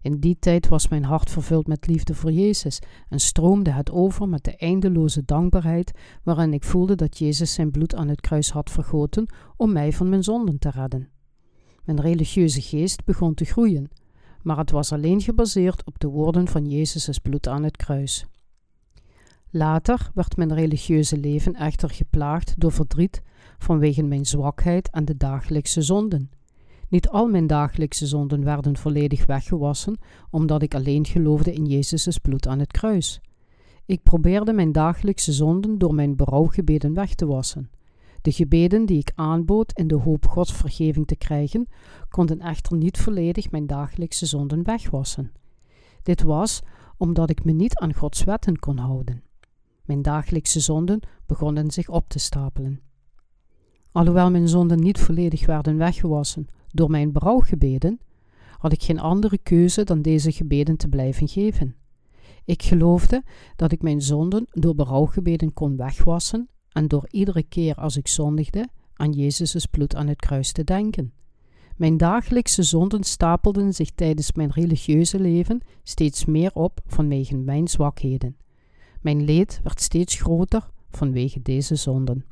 In 0.00 0.20
die 0.20 0.36
tijd 0.38 0.68
was 0.68 0.88
mijn 0.88 1.04
hart 1.04 1.30
vervuld 1.30 1.66
met 1.66 1.86
liefde 1.86 2.14
voor 2.14 2.32
Jezus 2.32 2.78
en 3.08 3.20
stroomde 3.20 3.70
het 3.70 3.90
over 3.90 4.28
met 4.28 4.44
de 4.44 4.56
eindeloze 4.56 5.24
dankbaarheid 5.24 5.92
waarin 6.22 6.52
ik 6.52 6.64
voelde 6.64 6.94
dat 6.94 7.18
Jezus 7.18 7.54
zijn 7.54 7.70
bloed 7.70 7.94
aan 7.94 8.08
het 8.08 8.20
kruis 8.20 8.50
had 8.50 8.70
vergoten 8.70 9.26
om 9.56 9.72
mij 9.72 9.92
van 9.92 10.08
mijn 10.08 10.22
zonden 10.24 10.58
te 10.58 10.70
redden. 10.70 11.08
Mijn 11.84 12.00
religieuze 12.00 12.60
geest 12.60 13.04
begon 13.04 13.34
te 13.34 13.44
groeien, 13.44 13.90
maar 14.42 14.58
het 14.58 14.70
was 14.70 14.92
alleen 14.92 15.20
gebaseerd 15.20 15.84
op 15.84 15.98
de 15.98 16.08
woorden 16.08 16.48
van 16.48 16.64
Jezus' 16.64 17.18
bloed 17.18 17.48
aan 17.48 17.62
het 17.62 17.76
kruis. 17.76 18.26
Later 19.56 20.10
werd 20.14 20.36
mijn 20.36 20.54
religieuze 20.54 21.18
leven 21.18 21.54
echter 21.54 21.90
geplaagd 21.90 22.54
door 22.60 22.72
verdriet 22.72 23.22
vanwege 23.58 24.02
mijn 24.02 24.26
zwakheid 24.26 24.90
en 24.90 25.04
de 25.04 25.16
dagelijkse 25.16 25.82
zonden. 25.82 26.30
Niet 26.88 27.08
al 27.08 27.28
mijn 27.28 27.46
dagelijkse 27.46 28.06
zonden 28.06 28.44
werden 28.44 28.76
volledig 28.76 29.26
weggewassen, 29.26 29.98
omdat 30.30 30.62
ik 30.62 30.74
alleen 30.74 31.06
geloofde 31.06 31.52
in 31.52 31.64
Jezus' 31.64 32.18
bloed 32.18 32.46
aan 32.46 32.58
het 32.58 32.72
kruis. 32.72 33.20
Ik 33.86 34.02
probeerde 34.02 34.52
mijn 34.52 34.72
dagelijkse 34.72 35.32
zonden 35.32 35.78
door 35.78 35.94
mijn 35.94 36.16
berouwgebeden 36.16 36.94
weg 36.94 37.14
te 37.14 37.26
wassen. 37.26 37.70
De 38.22 38.32
gebeden 38.32 38.86
die 38.86 38.98
ik 38.98 39.12
aanbood 39.14 39.72
in 39.72 39.86
de 39.86 39.96
hoop 39.96 40.26
Gods 40.26 40.52
vergeving 40.52 41.06
te 41.06 41.16
krijgen, 41.16 41.68
konden 42.08 42.40
echter 42.40 42.76
niet 42.76 42.98
volledig 42.98 43.50
mijn 43.50 43.66
dagelijkse 43.66 44.26
zonden 44.26 44.64
wegwassen. 44.64 45.32
Dit 46.02 46.22
was 46.22 46.62
omdat 46.96 47.30
ik 47.30 47.44
me 47.44 47.52
niet 47.52 47.76
aan 47.78 47.94
Gods 47.94 48.24
wetten 48.24 48.58
kon 48.58 48.78
houden. 48.78 49.22
Mijn 49.84 50.02
dagelijkse 50.02 50.60
zonden 50.60 51.00
begonnen 51.26 51.70
zich 51.70 51.88
op 51.88 52.08
te 52.08 52.18
stapelen. 52.18 52.80
Alhoewel 53.92 54.30
mijn 54.30 54.48
zonden 54.48 54.80
niet 54.80 54.98
volledig 54.98 55.46
werden 55.46 55.76
weggewassen 55.76 56.46
door 56.68 56.90
mijn 56.90 57.12
berouwgebeden, 57.12 58.00
had 58.58 58.72
ik 58.72 58.82
geen 58.82 59.00
andere 59.00 59.38
keuze 59.38 59.84
dan 59.84 60.02
deze 60.02 60.32
gebeden 60.32 60.76
te 60.76 60.88
blijven 60.88 61.28
geven. 61.28 61.74
Ik 62.44 62.62
geloofde 62.62 63.22
dat 63.56 63.72
ik 63.72 63.82
mijn 63.82 64.02
zonden 64.02 64.46
door 64.50 64.74
berouwgebeden 64.74 65.52
kon 65.52 65.76
wegwassen 65.76 66.48
en 66.68 66.88
door 66.88 67.08
iedere 67.10 67.42
keer 67.42 67.74
als 67.74 67.96
ik 67.96 68.08
zondigde 68.08 68.68
aan 68.94 69.12
Jezus' 69.12 69.66
bloed 69.66 69.94
aan 69.94 70.06
het 70.06 70.20
kruis 70.20 70.52
te 70.52 70.64
denken. 70.64 71.12
Mijn 71.76 71.96
dagelijkse 71.96 72.62
zonden 72.62 73.04
stapelden 73.04 73.74
zich 73.74 73.90
tijdens 73.90 74.32
mijn 74.32 74.50
religieuze 74.50 75.20
leven 75.20 75.60
steeds 75.82 76.24
meer 76.24 76.52
op 76.52 76.80
vanwege 76.86 77.36
mijn 77.36 77.68
zwakheden. 77.68 78.36
Mijn 79.04 79.24
leed 79.24 79.60
werd 79.62 79.80
steeds 79.80 80.14
groter 80.14 80.70
vanwege 80.90 81.42
deze 81.42 81.74
zonden. 81.74 82.26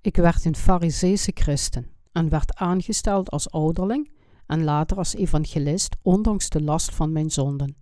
Ik 0.00 0.16
werd 0.16 0.44
een 0.44 0.56
Fariseese 0.56 1.30
christen 1.34 1.86
en 2.12 2.28
werd 2.28 2.54
aangesteld 2.54 3.30
als 3.30 3.50
ouderling 3.50 4.10
en 4.46 4.64
later 4.64 4.96
als 4.96 5.14
evangelist, 5.14 5.96
ondanks 6.02 6.48
de 6.48 6.62
last 6.62 6.94
van 6.94 7.12
mijn 7.12 7.30
zonden. 7.30 7.76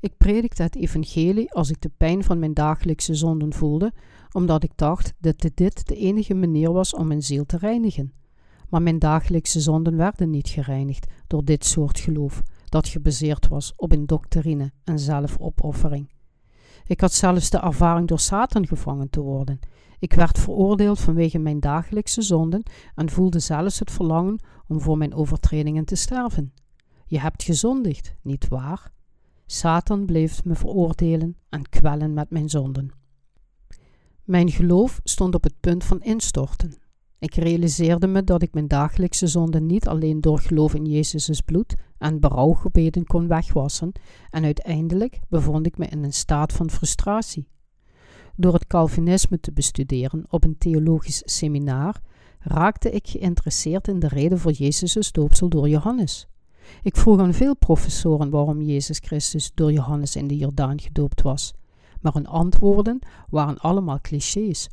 Ik 0.00 0.16
predikte 0.16 0.62
het 0.62 0.76
evangelie 0.76 1.52
als 1.52 1.70
ik 1.70 1.80
de 1.80 1.90
pijn 1.96 2.24
van 2.24 2.38
mijn 2.38 2.54
dagelijkse 2.54 3.14
zonden 3.14 3.52
voelde, 3.52 3.92
omdat 4.32 4.62
ik 4.62 4.72
dacht 4.76 5.12
dat 5.18 5.50
dit 5.54 5.86
de 5.86 5.96
enige 5.96 6.34
manier 6.34 6.72
was 6.72 6.94
om 6.94 7.06
mijn 7.06 7.22
ziel 7.22 7.46
te 7.46 7.56
reinigen. 7.56 8.12
Maar 8.68 8.82
mijn 8.82 8.98
dagelijkse 8.98 9.60
zonden 9.60 9.96
werden 9.96 10.30
niet 10.30 10.48
gereinigd 10.48 11.06
door 11.26 11.44
dit 11.44 11.64
soort 11.64 11.98
geloof, 11.98 12.42
dat 12.64 12.88
gebaseerd 12.88 13.48
was 13.48 13.72
op 13.76 13.92
een 13.92 14.06
doctrine 14.06 14.72
en 14.84 14.98
zelfopoffering. 14.98 16.18
Ik 16.90 17.00
had 17.00 17.12
zelfs 17.12 17.50
de 17.50 17.58
ervaring 17.58 18.08
door 18.08 18.18
Satan 18.18 18.66
gevangen 18.66 19.10
te 19.10 19.20
worden. 19.20 19.58
Ik 19.98 20.12
werd 20.12 20.38
veroordeeld 20.38 21.00
vanwege 21.00 21.38
mijn 21.38 21.60
dagelijkse 21.60 22.22
zonden 22.22 22.62
en 22.94 23.10
voelde 23.10 23.38
zelfs 23.38 23.78
het 23.78 23.90
verlangen 23.90 24.40
om 24.66 24.80
voor 24.80 24.98
mijn 24.98 25.14
overtredingen 25.14 25.84
te 25.84 25.94
sterven. 25.94 26.52
Je 27.06 27.20
hebt 27.20 27.42
gezondigd, 27.42 28.14
niet 28.22 28.48
waar? 28.48 28.92
Satan 29.46 30.04
bleef 30.04 30.44
me 30.44 30.54
veroordelen 30.54 31.36
en 31.48 31.68
kwellen 31.68 32.14
met 32.14 32.30
mijn 32.30 32.48
zonden. 32.48 32.90
Mijn 34.24 34.50
geloof 34.50 35.00
stond 35.04 35.34
op 35.34 35.44
het 35.44 35.60
punt 35.60 35.84
van 35.84 36.02
instorten. 36.02 36.74
Ik 37.20 37.34
realiseerde 37.34 38.06
me 38.06 38.24
dat 38.24 38.42
ik 38.42 38.54
mijn 38.54 38.68
dagelijkse 38.68 39.26
zonden 39.26 39.66
niet 39.66 39.88
alleen 39.88 40.20
door 40.20 40.38
geloof 40.38 40.74
in 40.74 40.84
Jezus' 40.84 41.40
bloed 41.40 41.74
en 41.98 42.20
berouwgebeden 42.20 43.06
kon 43.06 43.28
wegwassen, 43.28 43.92
en 44.30 44.44
uiteindelijk 44.44 45.20
bevond 45.28 45.66
ik 45.66 45.78
me 45.78 45.86
in 45.86 46.04
een 46.04 46.12
staat 46.12 46.52
van 46.52 46.70
frustratie. 46.70 47.48
Door 48.36 48.52
het 48.52 48.66
Calvinisme 48.66 49.40
te 49.40 49.52
bestuderen 49.52 50.24
op 50.30 50.44
een 50.44 50.58
theologisch 50.58 51.22
seminar, 51.24 52.00
raakte 52.38 52.90
ik 52.90 53.08
geïnteresseerd 53.08 53.88
in 53.88 53.98
de 53.98 54.08
reden 54.08 54.38
voor 54.38 54.52
Jezus' 54.52 55.12
doopsel 55.12 55.48
door 55.48 55.68
Johannes. 55.68 56.26
Ik 56.82 56.96
vroeg 56.96 57.20
aan 57.20 57.34
veel 57.34 57.56
professoren 57.56 58.30
waarom 58.30 58.62
Jezus 58.62 58.98
Christus 58.98 59.50
door 59.54 59.72
Johannes 59.72 60.16
in 60.16 60.26
de 60.26 60.36
Jordaan 60.36 60.80
gedoopt 60.80 61.22
was, 61.22 61.52
maar 62.00 62.12
hun 62.12 62.26
antwoorden 62.26 62.98
waren 63.28 63.58
allemaal 63.58 64.00
clichés, 64.00 64.68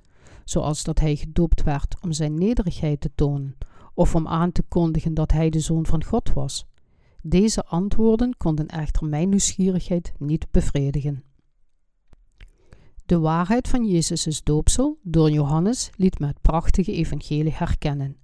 zoals 0.50 0.84
dat 0.84 1.00
hij 1.00 1.16
gedoopt 1.16 1.64
werd 1.64 1.96
om 2.02 2.12
zijn 2.12 2.34
nederigheid 2.34 3.02
te 3.02 3.12
tonen 3.16 3.58
of 3.94 4.16
om 4.16 4.28
aan 4.28 4.52
te 4.52 4.64
kondigen 4.64 5.14
dat 5.14 5.32
hij 5.32 5.50
de 5.50 5.60
zoon 5.60 5.86
van 5.86 6.04
God 6.04 6.34
was. 6.34 6.66
Deze 7.22 7.66
antwoorden 7.66 8.38
konden 8.38 8.68
echter 8.68 9.08
mijn 9.08 9.30
nieuwsgierigheid 9.30 10.14
niet 10.18 10.52
bevredigen. 10.52 11.24
De 13.06 13.20
waarheid 13.20 13.68
van 13.68 13.86
Jezus' 13.86 14.44
doopsel 14.44 15.00
door 15.02 15.32
Johannes 15.32 15.90
liet 15.96 16.20
me 16.20 16.28
het 16.28 16.42
prachtige 16.42 16.92
evangelie 16.92 17.54
herkennen. 17.54 18.18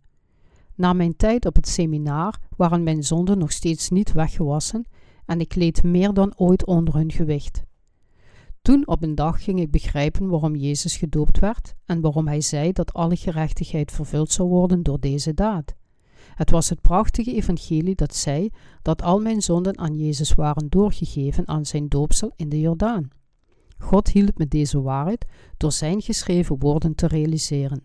Na 0.76 0.94
mijn 0.94 1.16
tijd 1.16 1.46
op 1.46 1.56
het 1.56 1.68
seminar 1.68 2.40
waren 2.58 2.84
mijn 2.84 3.04
zonden 3.04 3.38
nog 3.38 3.52
steeds 3.52 3.90
niet 3.90 4.12
weggewassen 4.14 4.86
en 5.26 5.40
ik 5.40 5.56
leed 5.56 5.84
meer 5.84 6.14
dan 6.14 6.34
ooit 6.38 6.66
onder 6.66 6.94
hun 6.94 7.12
gewicht. 7.12 7.64
Toen 8.64 8.88
op 8.88 9.04
een 9.04 9.16
dag 9.16 9.44
ging 9.44 9.60
ik 9.60 9.72
begrijpen 9.72 10.28
waarom 10.28 10.56
Jezus 10.56 10.98
gedoopt 10.98 11.40
werd 11.40 11.76
en 11.86 12.02
waarom 12.02 12.28
hij 12.28 12.42
zei 12.42 12.72
dat 12.72 12.94
alle 12.94 13.16
gerechtigheid 13.16 13.92
vervuld 13.92 14.32
zou 14.32 14.50
worden 14.50 14.84
door 14.84 15.00
deze 15.00 15.34
daad. 15.34 15.76
Het 16.36 16.50
was 16.50 16.70
het 16.70 16.82
prachtige 16.82 17.34
evangelie 17.34 17.96
dat 17.96 18.16
zei 18.16 18.50
dat 18.82 19.02
al 19.02 19.20
mijn 19.20 19.42
zonden 19.42 19.78
aan 19.78 19.98
Jezus 19.98 20.34
waren 20.34 20.70
doorgegeven 20.70 21.48
aan 21.48 21.66
zijn 21.66 21.88
doopsel 21.88 22.32
in 22.36 22.50
de 22.50 22.60
Jordaan. 22.60 23.10
God 23.78 24.08
hielp 24.08 24.38
me 24.38 24.48
deze 24.48 24.82
waarheid 24.82 25.26
door 25.58 25.72
zijn 25.72 26.02
geschreven 26.02 26.60
woorden 26.60 26.96
te 26.96 27.08
realiseren. 27.08 27.82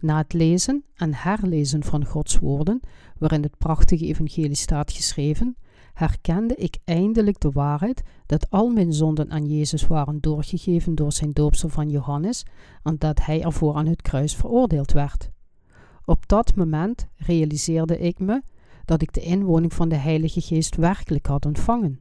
Na 0.00 0.16
het 0.18 0.32
lezen 0.32 0.84
en 0.94 1.14
herlezen 1.14 1.84
van 1.84 2.04
Gods 2.04 2.38
woorden, 2.38 2.80
waarin 3.18 3.42
het 3.42 3.58
prachtige 3.58 4.06
evangelie 4.06 4.54
staat 4.54 4.92
geschreven, 4.92 5.56
herkende 5.98 6.54
ik 6.54 6.78
eindelijk 6.84 7.40
de 7.40 7.50
waarheid 7.50 8.02
dat 8.26 8.50
al 8.50 8.68
mijn 8.68 8.92
zonden 8.92 9.30
aan 9.30 9.46
Jezus 9.46 9.86
waren 9.86 10.20
doorgegeven 10.20 10.94
door 10.94 11.12
zijn 11.12 11.30
doopsel 11.30 11.68
van 11.68 11.90
Johannes 11.90 12.44
en 12.82 12.96
dat 12.98 13.24
hij 13.24 13.42
ervoor 13.42 13.74
aan 13.74 13.86
het 13.86 14.02
kruis 14.02 14.34
veroordeeld 14.34 14.92
werd. 14.92 15.30
Op 16.04 16.28
dat 16.28 16.54
moment 16.54 17.08
realiseerde 17.16 17.98
ik 17.98 18.18
me 18.18 18.42
dat 18.84 19.02
ik 19.02 19.12
de 19.12 19.20
inwoning 19.20 19.74
van 19.74 19.88
de 19.88 19.96
Heilige 19.96 20.40
Geest 20.40 20.76
werkelijk 20.76 21.26
had 21.26 21.46
ontvangen. 21.46 22.00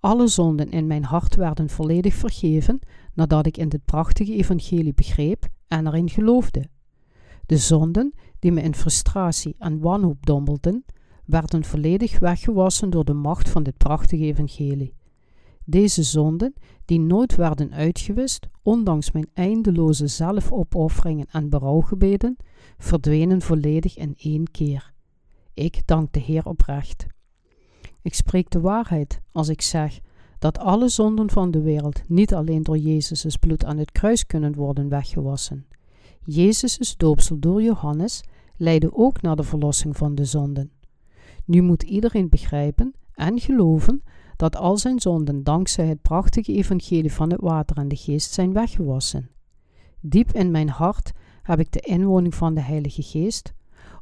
Alle 0.00 0.26
zonden 0.26 0.70
in 0.70 0.86
mijn 0.86 1.04
hart 1.04 1.34
werden 1.34 1.68
volledig 1.68 2.14
vergeven 2.14 2.78
nadat 3.14 3.46
ik 3.46 3.56
in 3.56 3.68
dit 3.68 3.84
prachtige 3.84 4.34
evangelie 4.34 4.94
begreep 4.94 5.46
en 5.68 5.86
erin 5.86 6.08
geloofde. 6.08 6.68
De 7.46 7.56
zonden 7.56 8.14
die 8.38 8.52
me 8.52 8.62
in 8.62 8.74
frustratie 8.74 9.54
en 9.58 9.80
wanhoop 9.80 10.26
dompelden, 10.26 10.84
werden 11.26 11.64
volledig 11.64 12.18
weggewassen 12.18 12.90
door 12.90 13.04
de 13.04 13.12
macht 13.12 13.48
van 13.48 13.62
dit 13.62 13.76
prachtige 13.76 14.24
evangelie. 14.24 14.94
Deze 15.64 16.02
zonden, 16.02 16.54
die 16.84 17.00
nooit 17.00 17.34
werden 17.34 17.72
uitgewist, 17.72 18.48
ondanks 18.62 19.10
mijn 19.10 19.28
eindeloze 19.34 20.06
zelfopofferingen 20.06 21.26
en 21.30 21.48
berouwgebeden, 21.48 22.36
verdwenen 22.78 23.42
volledig 23.42 23.96
in 23.96 24.14
één 24.18 24.50
keer. 24.50 24.92
Ik 25.54 25.82
dank 25.84 26.12
de 26.12 26.20
Heer 26.20 26.46
oprecht. 26.46 27.06
Ik 28.02 28.14
spreek 28.14 28.50
de 28.50 28.60
waarheid 28.60 29.20
als 29.32 29.48
ik 29.48 29.62
zeg 29.62 30.00
dat 30.38 30.58
alle 30.58 30.88
zonden 30.88 31.30
van 31.30 31.50
de 31.50 31.60
wereld 31.60 32.02
niet 32.08 32.34
alleen 32.34 32.62
door 32.62 32.78
Jezus' 32.78 33.36
bloed 33.36 33.64
aan 33.64 33.78
het 33.78 33.92
kruis 33.92 34.26
kunnen 34.26 34.54
worden 34.54 34.88
weggewassen. 34.88 35.66
Jezus' 36.24 36.96
doopsel 36.96 37.38
door 37.38 37.62
Johannes 37.62 38.22
leidde 38.56 38.94
ook 38.94 39.22
naar 39.22 39.36
de 39.36 39.42
verlossing 39.42 39.96
van 39.96 40.14
de 40.14 40.24
zonden. 40.24 40.70
Nu 41.46 41.62
moet 41.62 41.82
iedereen 41.82 42.28
begrijpen 42.28 42.94
en 43.14 43.40
geloven 43.40 44.02
dat 44.36 44.56
al 44.56 44.76
zijn 44.76 45.00
zonden 45.00 45.42
dankzij 45.42 45.86
het 45.86 46.02
prachtige 46.02 46.52
evangelie 46.52 47.12
van 47.12 47.30
het 47.30 47.40
water 47.40 47.76
en 47.76 47.88
de 47.88 47.96
geest 47.96 48.32
zijn 48.32 48.52
weggewassen. 48.52 49.30
Diep 50.00 50.32
in 50.32 50.50
mijn 50.50 50.68
hart 50.68 51.12
heb 51.42 51.58
ik 51.58 51.72
de 51.72 51.80
inwoning 51.80 52.34
van 52.34 52.54
de 52.54 52.60
Heilige 52.60 53.02
Geest, 53.02 53.52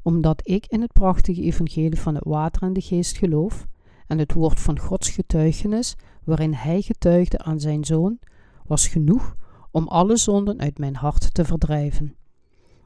omdat 0.02 0.48
ik 0.48 0.66
in 0.66 0.80
het 0.80 0.92
prachtige 0.92 1.42
evangelie 1.42 2.00
van 2.00 2.14
het 2.14 2.24
water 2.24 2.62
en 2.62 2.72
de 2.72 2.80
geest 2.80 3.16
geloof 3.16 3.66
en 4.06 4.18
het 4.18 4.32
woord 4.32 4.60
van 4.60 4.78
Gods 4.78 5.10
getuigenis, 5.10 5.96
waarin 6.24 6.54
Hij 6.54 6.82
getuigde 6.82 7.38
aan 7.38 7.60
zijn 7.60 7.84
Zoon, 7.84 8.18
was 8.66 8.88
genoeg 8.88 9.34
om 9.70 9.88
alle 9.88 10.16
zonden 10.16 10.60
uit 10.60 10.78
mijn 10.78 10.96
hart 10.96 11.34
te 11.34 11.44
verdrijven. 11.44 12.14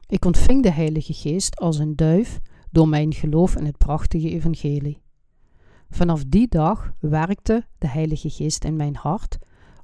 Ik 0.07 0.25
ontving 0.25 0.63
de 0.63 0.71
Heilige 0.71 1.13
Geest 1.13 1.59
als 1.59 1.77
een 1.77 1.95
duif 1.95 2.39
door 2.71 2.87
mijn 2.87 3.13
geloof 3.13 3.55
in 3.55 3.65
het 3.65 3.77
prachtige 3.77 4.29
evangelie. 4.29 5.01
Vanaf 5.89 6.23
die 6.27 6.47
dag 6.47 6.93
werkte 6.99 7.65
de 7.77 7.87
Heilige 7.87 8.29
Geest 8.29 8.63
in 8.63 8.75
mijn 8.75 8.95
hart, 8.95 9.37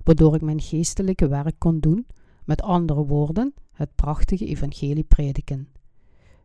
waardoor 0.04 0.36
ik 0.36 0.42
mijn 0.42 0.62
geestelijke 0.62 1.28
werk 1.28 1.56
kon 1.58 1.80
doen, 1.80 2.06
met 2.44 2.62
andere 2.62 3.06
woorden, 3.06 3.54
het 3.72 3.96
prachtige 3.96 4.46
evangelie 4.46 5.04
prediken. 5.04 5.68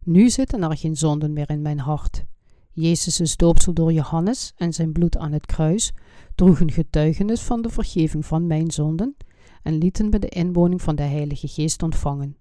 Nu 0.05 0.31
zitten 0.31 0.63
er 0.63 0.77
geen 0.77 0.97
zonden 0.97 1.33
meer 1.33 1.51
in 1.51 1.63
mijn 1.63 1.79
hart. 1.79 2.25
Jezus' 2.73 3.37
doopsel 3.37 3.73
door 3.73 3.93
Johannes 3.93 4.53
en 4.57 4.73
zijn 4.73 4.93
bloed 4.93 5.17
aan 5.17 5.33
het 5.33 5.47
kruis 5.47 5.93
droegen 6.35 6.71
getuigenis 6.71 7.41
van 7.41 7.63
de 7.63 7.69
vergeving 7.69 8.27
van 8.27 8.47
mijn 8.47 8.71
zonden 8.71 9.17
en 9.63 9.79
lieten 9.79 10.09
me 10.09 10.19
de 10.19 10.29
inwoning 10.29 10.83
van 10.83 10.97
de 10.97 11.03
Heilige 11.03 11.49
Geest 11.49 11.83
ontvangen. 11.83 12.37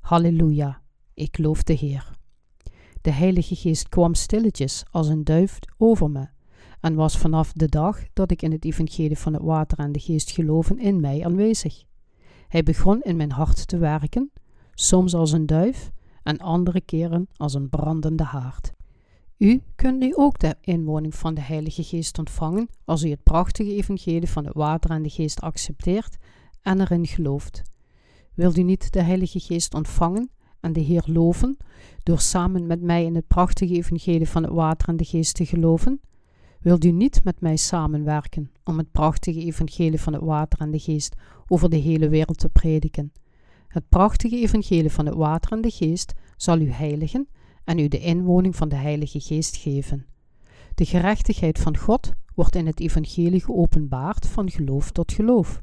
Halleluja, 0.00 0.82
ik 1.14 1.38
loof 1.38 1.62
de 1.62 1.72
Heer. 1.72 2.15
De 3.06 3.12
Heilige 3.12 3.56
Geest 3.56 3.88
kwam 3.88 4.14
stilletjes 4.14 4.84
als 4.90 5.08
een 5.08 5.24
duif 5.24 5.58
over 5.78 6.10
me 6.10 6.28
en 6.80 6.94
was 6.94 7.18
vanaf 7.18 7.52
de 7.52 7.68
dag 7.68 8.00
dat 8.12 8.30
ik 8.30 8.42
in 8.42 8.52
het 8.52 8.64
evangelie 8.64 9.18
van 9.18 9.32
het 9.32 9.42
water 9.42 9.78
en 9.78 9.92
de 9.92 9.98
geest 9.98 10.30
geloven 10.30 10.78
in 10.78 11.00
mij 11.00 11.24
aanwezig. 11.24 11.84
Hij 12.48 12.62
begon 12.62 13.02
in 13.02 13.16
mijn 13.16 13.32
hart 13.32 13.68
te 13.68 13.78
werken, 13.78 14.30
soms 14.74 15.14
als 15.14 15.32
een 15.32 15.46
duif 15.46 15.90
en 16.22 16.38
andere 16.38 16.80
keren 16.80 17.28
als 17.36 17.54
een 17.54 17.68
brandende 17.68 18.24
haard. 18.24 18.72
U 19.38 19.62
kunt 19.76 19.98
nu 19.98 20.14
ook 20.14 20.38
de 20.38 20.56
inwoning 20.60 21.14
van 21.14 21.34
de 21.34 21.42
Heilige 21.42 21.82
Geest 21.82 22.18
ontvangen 22.18 22.68
als 22.84 23.04
u 23.04 23.10
het 23.10 23.22
prachtige 23.22 23.74
evangelie 23.74 24.30
van 24.30 24.44
het 24.44 24.54
water 24.54 24.90
en 24.90 25.02
de 25.02 25.10
geest 25.10 25.40
accepteert 25.40 26.16
en 26.62 26.80
erin 26.80 27.06
gelooft. 27.06 27.62
Wilt 28.34 28.58
u 28.58 28.62
niet 28.62 28.92
de 28.92 29.02
Heilige 29.02 29.40
Geest 29.40 29.74
ontvangen 29.74 30.30
en 30.66 30.72
de 30.72 30.80
Heer 30.80 31.04
loven 31.06 31.56
door 32.02 32.20
samen 32.20 32.66
met 32.66 32.82
mij 32.82 33.04
in 33.04 33.14
het 33.14 33.26
prachtige 33.26 33.74
evangelie 33.74 34.28
van 34.28 34.42
het 34.42 34.52
water 34.52 34.88
en 34.88 34.96
de 34.96 35.04
geest 35.04 35.34
te 35.34 35.46
geloven? 35.46 36.00
Wilt 36.60 36.84
u 36.84 36.90
niet 36.90 37.24
met 37.24 37.40
mij 37.40 37.56
samenwerken 37.56 38.50
om 38.64 38.78
het 38.78 38.90
prachtige 38.92 39.40
evangelie 39.40 40.00
van 40.00 40.12
het 40.12 40.22
water 40.22 40.60
en 40.60 40.70
de 40.70 40.78
geest 40.78 41.14
over 41.46 41.70
de 41.70 41.76
hele 41.76 42.08
wereld 42.08 42.38
te 42.38 42.48
prediken? 42.48 43.12
Het 43.68 43.88
prachtige 43.88 44.36
evangelie 44.36 44.90
van 44.90 45.06
het 45.06 45.14
water 45.14 45.52
en 45.52 45.60
de 45.60 45.70
geest 45.70 46.12
zal 46.36 46.60
u 46.60 46.70
heiligen 46.70 47.28
en 47.64 47.78
u 47.78 47.88
de 47.88 47.98
inwoning 47.98 48.56
van 48.56 48.68
de 48.68 48.76
Heilige 48.76 49.20
Geest 49.20 49.56
geven. 49.56 50.06
De 50.74 50.84
gerechtigheid 50.84 51.58
van 51.58 51.76
God 51.76 52.12
wordt 52.34 52.56
in 52.56 52.66
het 52.66 52.80
evangelie 52.80 53.40
geopenbaard 53.40 54.26
van 54.26 54.50
geloof 54.50 54.90
tot 54.90 55.12
geloof. 55.12 55.62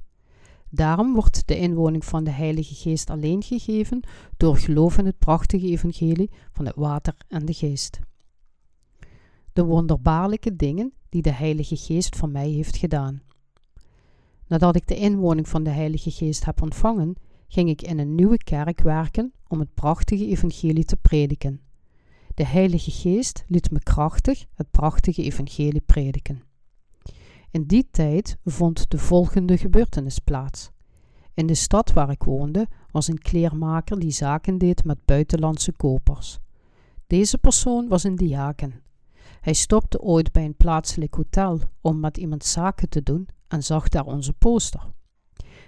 Daarom 0.75 1.13
wordt 1.13 1.47
de 1.47 1.57
inwoning 1.57 2.05
van 2.05 2.23
de 2.23 2.31
Heilige 2.31 2.75
Geest 2.75 3.09
alleen 3.09 3.43
gegeven 3.43 3.99
door 4.37 4.57
geloof 4.57 4.97
in 4.97 5.05
het 5.05 5.17
prachtige 5.17 5.67
evangelie 5.67 6.29
van 6.51 6.65
het 6.65 6.75
water 6.75 7.15
en 7.27 7.45
de 7.45 7.53
geest. 7.53 7.99
De 9.53 9.63
wonderbaarlijke 9.63 10.55
dingen 10.55 10.93
die 11.09 11.21
de 11.21 11.31
Heilige 11.31 11.75
Geest 11.75 12.15
voor 12.15 12.29
mij 12.29 12.49
heeft 12.49 12.77
gedaan. 12.77 13.21
Nadat 14.47 14.75
ik 14.75 14.87
de 14.87 14.95
inwoning 14.95 15.49
van 15.49 15.63
de 15.63 15.69
Heilige 15.69 16.11
Geest 16.11 16.45
heb 16.45 16.61
ontvangen, 16.61 17.15
ging 17.47 17.69
ik 17.69 17.81
in 17.81 17.99
een 17.99 18.15
nieuwe 18.15 18.37
kerk 18.37 18.81
werken 18.81 19.33
om 19.47 19.59
het 19.59 19.73
prachtige 19.73 20.27
evangelie 20.27 20.85
te 20.85 20.97
prediken. 20.97 21.61
De 22.33 22.45
Heilige 22.45 22.91
Geest 22.91 23.43
liet 23.47 23.71
me 23.71 23.79
krachtig 23.79 24.45
het 24.53 24.71
prachtige 24.71 25.23
evangelie 25.23 25.81
prediken. 25.81 26.52
In 27.53 27.63
die 27.63 27.87
tijd 27.91 28.37
vond 28.45 28.91
de 28.91 28.97
volgende 28.97 29.57
gebeurtenis 29.57 30.19
plaats. 30.19 30.71
In 31.33 31.47
de 31.47 31.53
stad 31.53 31.93
waar 31.93 32.09
ik 32.09 32.23
woonde 32.23 32.67
was 32.91 33.07
een 33.07 33.17
kleermaker 33.17 33.99
die 33.99 34.11
zaken 34.11 34.57
deed 34.57 34.83
met 34.83 35.05
buitenlandse 35.05 35.71
kopers. 35.71 36.39
Deze 37.07 37.37
persoon 37.37 37.87
was 37.87 38.03
een 38.03 38.15
diaken. 38.15 38.81
Hij 39.41 39.53
stopte 39.53 40.01
ooit 40.01 40.31
bij 40.31 40.45
een 40.45 40.55
plaatselijk 40.55 41.13
hotel 41.13 41.59
om 41.81 41.99
met 41.99 42.17
iemand 42.17 42.45
zaken 42.45 42.89
te 42.89 43.03
doen 43.03 43.27
en 43.47 43.63
zag 43.63 43.89
daar 43.89 44.05
onze 44.05 44.33
poster. 44.33 44.91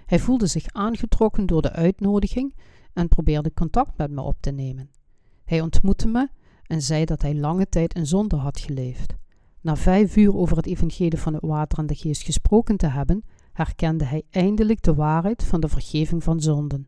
Hij 0.06 0.18
voelde 0.18 0.46
zich 0.46 0.66
aangetrokken 0.66 1.46
door 1.46 1.62
de 1.62 1.72
uitnodiging 1.72 2.54
en 2.92 3.08
probeerde 3.08 3.54
contact 3.54 3.96
met 3.96 4.10
me 4.10 4.20
op 4.20 4.36
te 4.40 4.50
nemen. 4.50 4.90
Hij 5.44 5.60
ontmoette 5.60 6.08
me 6.08 6.28
en 6.62 6.82
zei 6.82 7.04
dat 7.04 7.22
hij 7.22 7.34
lange 7.34 7.68
tijd 7.68 7.94
in 7.94 8.06
zonde 8.06 8.36
had 8.36 8.60
geleefd. 8.60 9.14
Na 9.66 9.76
vijf 9.76 10.16
uur 10.16 10.36
over 10.36 10.56
het 10.56 10.66
evangelie 10.66 11.18
van 11.18 11.34
het 11.34 11.42
water 11.42 11.78
en 11.78 11.86
de 11.86 11.94
geest 11.94 12.22
gesproken 12.22 12.76
te 12.76 12.86
hebben, 12.86 13.24
herkende 13.52 14.04
hij 14.04 14.22
eindelijk 14.30 14.82
de 14.82 14.94
waarheid 14.94 15.44
van 15.44 15.60
de 15.60 15.68
vergeving 15.68 16.22
van 16.22 16.40
zonden. 16.40 16.86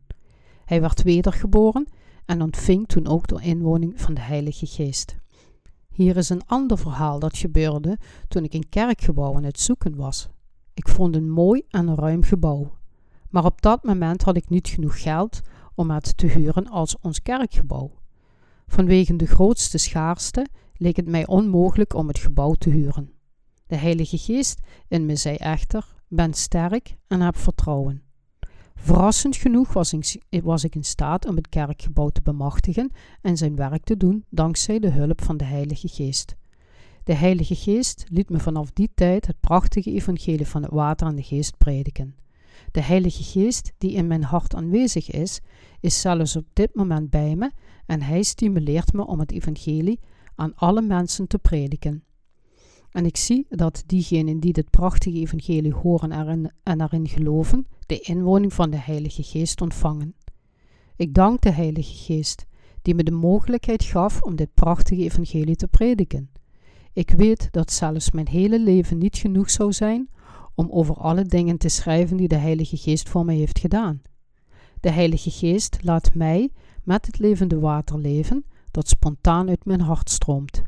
Hij 0.65 0.81
werd 0.81 1.03
wedergeboren 1.03 1.87
en 2.25 2.41
ontving 2.41 2.87
toen 2.87 3.07
ook 3.07 3.27
de 3.27 3.41
inwoning 3.41 4.01
van 4.01 4.13
de 4.13 4.21
Heilige 4.21 4.65
Geest. 4.65 5.17
Hier 5.89 6.17
is 6.17 6.29
een 6.29 6.45
ander 6.45 6.77
verhaal 6.77 7.19
dat 7.19 7.37
gebeurde 7.37 7.97
toen 8.27 8.43
ik 8.43 8.53
een 8.53 8.69
kerkgebouw 8.69 9.35
aan 9.35 9.43
het 9.43 9.59
zoeken 9.59 9.95
was. 9.95 10.29
Ik 10.73 10.87
vond 10.87 11.15
een 11.15 11.29
mooi 11.29 11.63
en 11.69 11.95
ruim 11.95 12.23
gebouw. 12.23 12.71
Maar 13.29 13.45
op 13.45 13.61
dat 13.61 13.83
moment 13.83 14.23
had 14.23 14.35
ik 14.35 14.49
niet 14.49 14.67
genoeg 14.67 15.01
geld 15.01 15.41
om 15.75 15.91
het 15.91 16.17
te 16.17 16.27
huren 16.27 16.67
als 16.67 16.99
ons 17.01 17.21
kerkgebouw. 17.21 17.91
Vanwege 18.67 19.15
de 19.15 19.27
grootste 19.27 19.77
schaarste 19.77 20.45
leek 20.79 20.95
het 20.95 21.07
mij 21.07 21.27
onmogelijk 21.27 21.93
om 21.93 22.07
het 22.07 22.19
gebouw 22.19 22.53
te 22.53 22.69
huren. 22.69 23.11
De 23.67 23.75
Heilige 23.75 24.17
Geest 24.17 24.59
in 24.87 25.05
me 25.05 25.15
zei 25.15 25.35
echter: 25.35 25.95
Ben 26.07 26.33
sterk 26.33 26.95
en 27.07 27.21
heb 27.21 27.37
vertrouwen. 27.37 28.01
Verrassend 28.75 29.35
genoeg 29.35 29.73
was 29.73 29.93
ik, 29.93 30.43
was 30.43 30.63
ik 30.63 30.75
in 30.75 30.83
staat 30.83 31.25
om 31.25 31.35
het 31.35 31.49
kerkgebouw 31.49 32.09
te 32.09 32.21
bemachtigen 32.21 32.91
en 33.21 33.37
zijn 33.37 33.55
werk 33.55 33.83
te 33.83 33.97
doen 33.97 34.25
dankzij 34.29 34.79
de 34.79 34.89
hulp 34.89 35.23
van 35.23 35.37
de 35.37 35.43
Heilige 35.43 35.87
Geest. 35.87 36.35
De 37.03 37.13
Heilige 37.13 37.55
Geest 37.55 38.05
liet 38.09 38.29
me 38.29 38.39
vanaf 38.39 38.71
die 38.71 38.89
tijd 38.95 39.27
het 39.27 39.39
prachtige 39.39 39.91
evangelie 39.91 40.47
van 40.47 40.63
het 40.63 40.71
water 40.71 41.07
en 41.07 41.15
de 41.15 41.23
geest 41.23 41.57
prediken. 41.57 42.15
De 42.71 42.81
Heilige 42.81 43.23
Geest, 43.23 43.71
die 43.77 43.91
in 43.91 44.07
mijn 44.07 44.23
hart 44.23 44.55
aanwezig 44.55 45.11
is, 45.11 45.39
is 45.79 46.01
zelfs 46.01 46.35
op 46.35 46.45
dit 46.53 46.75
moment 46.75 47.09
bij 47.09 47.35
me 47.35 47.51
en 47.85 48.01
hij 48.01 48.23
stimuleert 48.23 48.93
me 48.93 49.05
om 49.05 49.19
het 49.19 49.31
evangelie 49.31 49.99
aan 50.39 50.55
alle 50.55 50.81
mensen 50.81 51.27
te 51.27 51.37
prediken. 51.37 52.03
En 52.91 53.05
ik 53.05 53.17
zie 53.17 53.45
dat 53.49 53.83
diegenen 53.85 54.39
die 54.39 54.53
dit 54.53 54.69
prachtige 54.69 55.17
evangelie 55.17 55.73
horen 55.73 56.11
erin, 56.11 56.51
en 56.63 56.81
erin 56.81 57.07
geloven, 57.07 57.67
de 57.85 57.99
inwoning 57.99 58.53
van 58.53 58.69
de 58.69 58.77
Heilige 58.77 59.23
Geest 59.23 59.61
ontvangen. 59.61 60.15
Ik 60.95 61.13
dank 61.13 61.41
de 61.41 61.51
Heilige 61.51 61.95
Geest, 61.95 62.45
die 62.81 62.95
me 62.95 63.03
de 63.03 63.11
mogelijkheid 63.11 63.83
gaf 63.83 64.21
om 64.21 64.35
dit 64.35 64.53
prachtige 64.53 65.03
evangelie 65.03 65.55
te 65.55 65.67
prediken. 65.67 66.29
Ik 66.93 67.11
weet 67.11 67.47
dat 67.51 67.71
zelfs 67.71 68.11
mijn 68.11 68.27
hele 68.27 68.59
leven 68.59 68.97
niet 68.97 69.17
genoeg 69.17 69.49
zou 69.49 69.73
zijn 69.73 70.09
om 70.55 70.69
over 70.69 70.95
alle 70.95 71.23
dingen 71.23 71.57
te 71.57 71.69
schrijven 71.69 72.17
die 72.17 72.27
de 72.27 72.35
Heilige 72.35 72.77
Geest 72.77 73.09
voor 73.09 73.25
mij 73.25 73.35
heeft 73.35 73.59
gedaan. 73.59 74.01
De 74.79 74.91
Heilige 74.91 75.31
Geest 75.31 75.77
laat 75.81 76.13
mij 76.13 76.49
met 76.83 77.05
het 77.05 77.19
levende 77.19 77.59
water 77.59 77.99
leven 77.99 78.45
dat 78.71 78.87
spontaan 78.87 79.49
uit 79.49 79.65
mijn 79.65 79.81
hart 79.81 80.09
stroomt. 80.09 80.61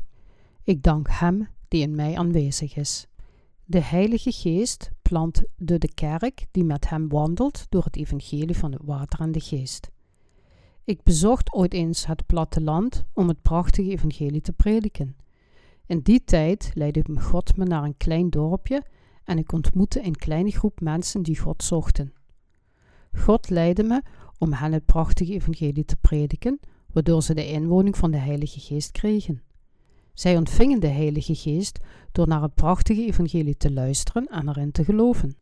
Ik 0.64 0.82
dank 0.82 1.06
Hem 1.10 1.48
die 1.68 1.82
in 1.82 1.94
mij 1.94 2.16
aanwezig 2.16 2.76
is. 2.76 3.06
De 3.64 3.80
Heilige 3.80 4.32
Geest 4.32 4.90
plant 5.02 5.42
de, 5.56 5.78
de 5.78 5.94
kerk 5.94 6.46
die 6.50 6.64
met 6.64 6.88
Hem 6.88 7.08
wandelt 7.08 7.66
door 7.68 7.84
het 7.84 7.96
evangelie 7.96 8.56
van 8.56 8.72
het 8.72 8.82
water 8.84 9.20
en 9.20 9.32
de 9.32 9.40
geest. 9.40 9.90
Ik 10.84 11.02
bezocht 11.02 11.52
ooit 11.52 11.72
eens 11.74 12.06
het 12.06 12.26
platteland 12.26 13.04
om 13.12 13.28
het 13.28 13.42
prachtige 13.42 13.90
evangelie 13.90 14.40
te 14.40 14.52
prediken. 14.52 15.16
In 15.86 16.00
die 16.00 16.24
tijd 16.24 16.70
leidde 16.74 17.20
God 17.20 17.56
me 17.56 17.64
naar 17.64 17.84
een 17.84 17.96
klein 17.96 18.30
dorpje 18.30 18.82
en 19.24 19.38
ik 19.38 19.52
ontmoette 19.52 20.04
een 20.04 20.16
kleine 20.16 20.50
groep 20.50 20.80
mensen 20.80 21.22
die 21.22 21.38
God 21.38 21.62
zochten. 21.62 22.12
God 23.12 23.50
leidde 23.50 23.82
me 23.82 24.02
om 24.38 24.52
hen 24.52 24.72
het 24.72 24.86
prachtige 24.86 25.32
evangelie 25.32 25.84
te 25.84 25.96
prediken, 25.96 26.60
waardoor 26.92 27.22
ze 27.22 27.34
de 27.34 27.46
inwoning 27.48 27.96
van 27.96 28.10
de 28.10 28.16
Heilige 28.16 28.60
Geest 28.60 28.90
kregen. 28.90 29.42
Zij 30.14 30.36
ontvingen 30.36 30.80
de 30.80 30.86
Heilige 30.86 31.34
Geest 31.34 31.78
door 32.12 32.28
naar 32.28 32.42
het 32.42 32.54
prachtige 32.54 33.06
evangelie 33.06 33.56
te 33.56 33.72
luisteren 33.72 34.26
en 34.26 34.48
erin 34.48 34.72
te 34.72 34.84
geloven. 34.84 35.36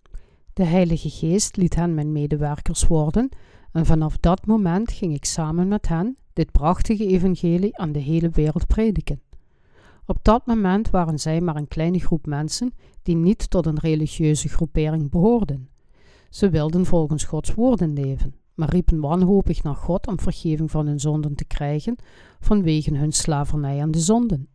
De 0.52 0.64
Heilige 0.64 1.10
Geest 1.10 1.56
liet 1.56 1.74
hen 1.74 1.94
mijn 1.94 2.12
medewerkers 2.12 2.86
worden 2.86 3.28
en 3.72 3.86
vanaf 3.86 4.18
dat 4.18 4.46
moment 4.46 4.92
ging 4.92 5.14
ik 5.14 5.24
samen 5.24 5.68
met 5.68 5.88
hen 5.88 6.16
dit 6.32 6.52
prachtige 6.52 7.06
evangelie 7.06 7.78
aan 7.78 7.92
de 7.92 7.98
hele 7.98 8.28
wereld 8.28 8.66
prediken. 8.66 9.20
Op 10.06 10.18
dat 10.22 10.46
moment 10.46 10.90
waren 10.90 11.18
zij 11.18 11.40
maar 11.40 11.56
een 11.56 11.68
kleine 11.68 11.98
groep 11.98 12.26
mensen 12.26 12.74
die 13.02 13.16
niet 13.16 13.50
tot 13.50 13.66
een 13.66 13.78
religieuze 13.78 14.48
groepering 14.48 15.10
behoorden. 15.10 15.68
Ze 16.30 16.50
wilden 16.50 16.86
volgens 16.86 17.24
Gods 17.24 17.54
woorden 17.54 17.92
leven, 17.92 18.34
maar 18.54 18.70
riepen 18.70 19.00
wanhopig 19.00 19.62
naar 19.62 19.74
God 19.74 20.06
om 20.06 20.20
vergeving 20.20 20.70
van 20.70 20.86
hun 20.86 21.00
zonden 21.00 21.34
te 21.34 21.44
krijgen 21.44 21.96
vanwege 22.40 22.96
hun 22.96 23.12
slavernij 23.12 23.80
aan 23.80 23.90
de 23.90 24.00
zonden. 24.00 24.48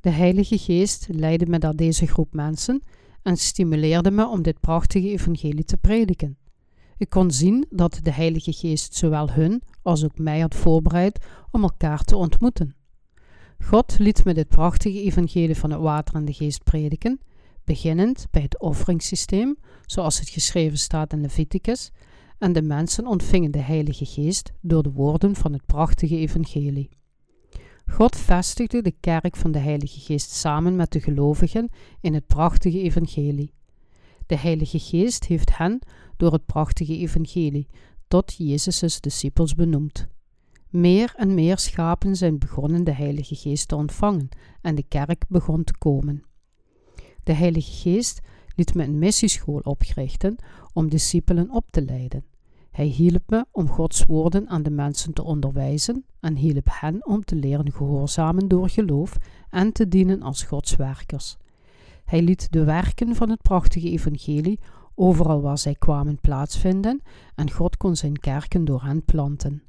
De 0.00 0.10
Heilige 0.10 0.58
Geest 0.58 1.06
leidde 1.10 1.46
me 1.46 1.58
naar 1.58 1.76
deze 1.76 2.06
groep 2.06 2.34
mensen 2.34 2.82
en 3.22 3.36
stimuleerde 3.36 4.10
me 4.10 4.28
om 4.28 4.42
dit 4.42 4.60
prachtige 4.60 5.08
evangelie 5.08 5.64
te 5.64 5.76
prediken. 5.76 6.38
Ik 6.96 7.10
kon 7.10 7.30
zien 7.30 7.66
dat 7.70 8.00
de 8.02 8.12
Heilige 8.12 8.52
Geest 8.52 8.94
zowel 8.94 9.30
hun 9.30 9.62
als 9.82 10.04
ook 10.04 10.18
mij 10.18 10.40
had 10.40 10.54
voorbereid 10.54 11.24
om 11.50 11.62
elkaar 11.62 12.02
te 12.04 12.16
ontmoeten. 12.16 12.74
God 13.64 13.98
liet 13.98 14.24
me 14.24 14.34
dit 14.34 14.48
prachtige 14.48 15.02
evangelie 15.02 15.56
van 15.56 15.70
het 15.70 15.80
water 15.80 16.14
en 16.14 16.24
de 16.24 16.32
geest 16.32 16.64
prediken, 16.64 17.20
beginnend 17.64 18.26
bij 18.30 18.42
het 18.42 18.60
offeringssysteem, 18.60 19.56
zoals 19.86 20.18
het 20.18 20.28
geschreven 20.28 20.78
staat 20.78 21.12
in 21.12 21.20
Leviticus, 21.20 21.90
en 22.40 22.52
de 22.52 22.62
mensen 22.62 23.06
ontvingen 23.06 23.50
de 23.50 23.58
Heilige 23.58 24.04
Geest 24.04 24.52
door 24.60 24.82
de 24.82 24.92
woorden 24.92 25.36
van 25.36 25.52
het 25.52 25.66
prachtige 25.66 26.16
evangelie. 26.16 26.90
God 27.86 28.16
vestigde 28.16 28.82
de 28.82 28.94
kerk 29.00 29.36
van 29.36 29.52
de 29.52 29.58
Heilige 29.58 30.00
Geest 30.00 30.30
samen 30.30 30.76
met 30.76 30.92
de 30.92 31.00
gelovigen 31.00 31.68
in 32.00 32.14
het 32.14 32.26
prachtige 32.26 32.80
evangelie. 32.80 33.52
De 34.26 34.36
Heilige 34.36 34.78
Geest 34.78 35.24
heeft 35.24 35.56
hen 35.56 35.78
door 36.16 36.32
het 36.32 36.46
prachtige 36.46 36.96
evangelie 36.96 37.68
tot 38.08 38.34
Jezus' 38.36 39.00
discipels 39.00 39.54
benoemd. 39.54 40.06
Meer 40.68 41.12
en 41.16 41.34
meer 41.34 41.58
schapen 41.58 42.16
zijn 42.16 42.38
begonnen 42.38 42.84
de 42.84 42.94
Heilige 42.94 43.34
Geest 43.34 43.68
te 43.68 43.76
ontvangen 43.76 44.28
en 44.60 44.74
de 44.74 44.84
kerk 44.88 45.24
begon 45.28 45.64
te 45.64 45.78
komen. 45.78 46.22
De 47.24 47.32
Heilige 47.32 47.72
Geest 47.72 48.20
liet 48.60 48.74
me 48.74 48.84
een 48.84 48.98
missieschool 48.98 49.60
oprichten 49.62 50.36
om 50.72 50.88
discipelen 50.88 51.50
op 51.50 51.64
te 51.70 51.82
leiden. 51.82 52.24
Hij 52.70 52.86
hielp 52.86 53.22
me 53.26 53.46
om 53.50 53.68
Gods 53.68 54.04
woorden 54.04 54.48
aan 54.48 54.62
de 54.62 54.70
mensen 54.70 55.12
te 55.12 55.22
onderwijzen 55.22 56.04
en 56.20 56.36
hielp 56.36 56.66
hen 56.70 57.06
om 57.06 57.24
te 57.24 57.34
leren 57.34 57.72
gehoorzamen 57.72 58.48
door 58.48 58.68
geloof 58.68 59.16
en 59.50 59.72
te 59.72 59.88
dienen 59.88 60.22
als 60.22 60.42
Gods 60.42 60.76
werkers. 60.76 61.36
Hij 62.04 62.22
liet 62.22 62.52
de 62.52 62.64
werken 62.64 63.14
van 63.14 63.30
het 63.30 63.42
prachtige 63.42 63.90
evangelie 63.90 64.60
overal 64.94 65.40
waar 65.40 65.58
zij 65.58 65.74
kwamen 65.74 66.20
plaatsvinden 66.20 67.02
en 67.34 67.50
God 67.50 67.76
kon 67.76 67.96
zijn 67.96 68.18
kerken 68.18 68.64
door 68.64 68.82
hen 68.82 69.04
planten. 69.04 69.62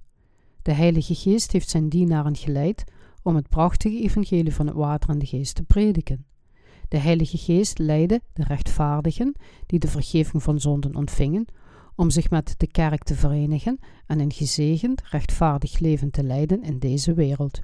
De 0.62 0.74
Heilige 0.74 1.16
Geest 1.16 1.52
heeft 1.52 1.70
zijn 1.70 1.90
dienaren 1.90 2.36
geleid 2.36 2.84
om 3.24 3.36
het 3.36 3.50
prachtige 3.50 4.02
evangelie 4.02 4.54
van 4.54 4.68
het 4.68 4.76
water 4.76 5.10
en 5.10 5.20
de 5.20 5.26
geest 5.26 5.56
te 5.56 5.64
prediken. 5.64 6.26
De 6.92 6.98
Heilige 6.98 7.38
Geest 7.38 7.78
leidde 7.78 8.22
de 8.34 8.44
rechtvaardigen 8.44 9.36
die 9.66 9.80
de 9.80 9.88
vergeving 9.88 10.44
van 10.44 10.60
zonden 10.60 10.96
ontvingen, 10.96 11.46
om 11.96 12.10
zich 12.10 12.30
met 12.30 12.54
de 12.58 12.68
kerk 12.68 13.04
te 13.04 13.16
verenigen 13.16 13.80
en 14.06 14.20
een 14.20 14.32
gezegend, 14.32 15.02
rechtvaardig 15.04 15.80
leven 15.80 16.12
te 16.12 16.24
leiden 16.24 16.64
in 16.64 16.80
deze 16.80 17.14
wereld. 17.14 17.60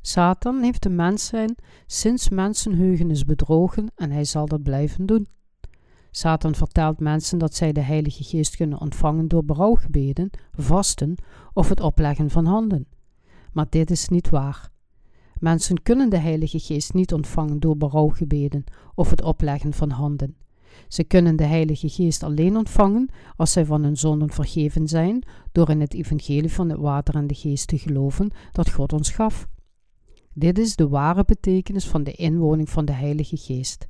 Satan 0.00 0.62
heeft 0.62 0.82
de 0.82 0.88
mens 0.88 1.26
zijn 1.26 1.54
sinds 1.86 2.28
mensenheugenis 2.28 3.24
bedrogen 3.24 3.92
en 3.94 4.10
hij 4.10 4.24
zal 4.24 4.46
dat 4.46 4.62
blijven 4.62 5.06
doen. 5.06 5.26
Satan 6.10 6.54
vertelt 6.54 7.00
mensen 7.00 7.38
dat 7.38 7.54
zij 7.54 7.72
de 7.72 7.80
Heilige 7.80 8.24
Geest 8.24 8.56
kunnen 8.56 8.80
ontvangen 8.80 9.28
door 9.28 9.44
berouwgebeden, 9.44 10.30
vasten 10.52 11.14
of 11.52 11.68
het 11.68 11.80
opleggen 11.80 12.30
van 12.30 12.46
handen. 12.46 12.86
Maar 13.52 13.66
dit 13.68 13.90
is 13.90 14.08
niet 14.08 14.28
waar. 14.30 14.74
Mensen 15.40 15.82
kunnen 15.82 16.10
de 16.10 16.18
Heilige 16.18 16.58
Geest 16.58 16.94
niet 16.94 17.12
ontvangen 17.12 17.60
door 17.60 17.76
berouwgebeden 17.76 18.64
of 18.94 19.10
het 19.10 19.22
opleggen 19.22 19.72
van 19.72 19.90
handen. 19.90 20.36
Ze 20.88 21.04
kunnen 21.04 21.36
de 21.36 21.44
Heilige 21.44 21.88
Geest 21.88 22.22
alleen 22.22 22.56
ontvangen 22.56 23.08
als 23.36 23.52
zij 23.52 23.64
van 23.64 23.82
hun 23.82 23.96
zonden 23.96 24.30
vergeven 24.30 24.88
zijn 24.88 25.26
door 25.52 25.70
in 25.70 25.80
het 25.80 25.94
evangelie 25.94 26.52
van 26.52 26.68
het 26.68 26.78
water 26.78 27.14
en 27.14 27.26
de 27.26 27.34
geest 27.34 27.68
te 27.68 27.78
geloven 27.78 28.30
dat 28.52 28.70
God 28.70 28.92
ons 28.92 29.10
gaf. 29.10 29.48
Dit 30.32 30.58
is 30.58 30.76
de 30.76 30.88
ware 30.88 31.24
betekenis 31.24 31.86
van 31.86 32.04
de 32.04 32.12
inwoning 32.12 32.70
van 32.70 32.84
de 32.84 32.92
Heilige 32.92 33.36
Geest. 33.36 33.88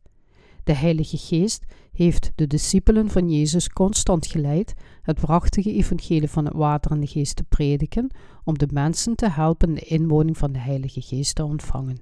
De 0.66 0.74
Heilige 0.74 1.16
Geest 1.16 1.64
heeft 1.92 2.32
de 2.34 2.46
discipelen 2.46 3.10
van 3.10 3.30
Jezus 3.30 3.68
constant 3.68 4.26
geleid 4.26 4.74
het 5.02 5.20
prachtige 5.20 5.72
evangelie 5.72 6.30
van 6.30 6.44
het 6.44 6.54
water 6.54 6.90
en 6.90 7.00
de 7.00 7.06
geest 7.06 7.36
te 7.36 7.44
prediken, 7.44 8.10
om 8.44 8.58
de 8.58 8.68
mensen 8.72 9.16
te 9.16 9.30
helpen 9.30 9.74
de 9.74 9.80
inwoning 9.80 10.38
van 10.38 10.52
de 10.52 10.58
Heilige 10.58 11.00
Geest 11.00 11.34
te 11.34 11.44
ontvangen. 11.44 12.00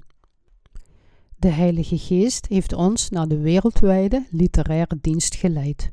De 1.36 1.48
Heilige 1.48 1.98
Geest 1.98 2.46
heeft 2.46 2.72
ons 2.72 3.10
naar 3.10 3.28
de 3.28 3.38
wereldwijde 3.38 4.26
literaire 4.30 4.98
dienst 5.00 5.34
geleid. 5.34 5.92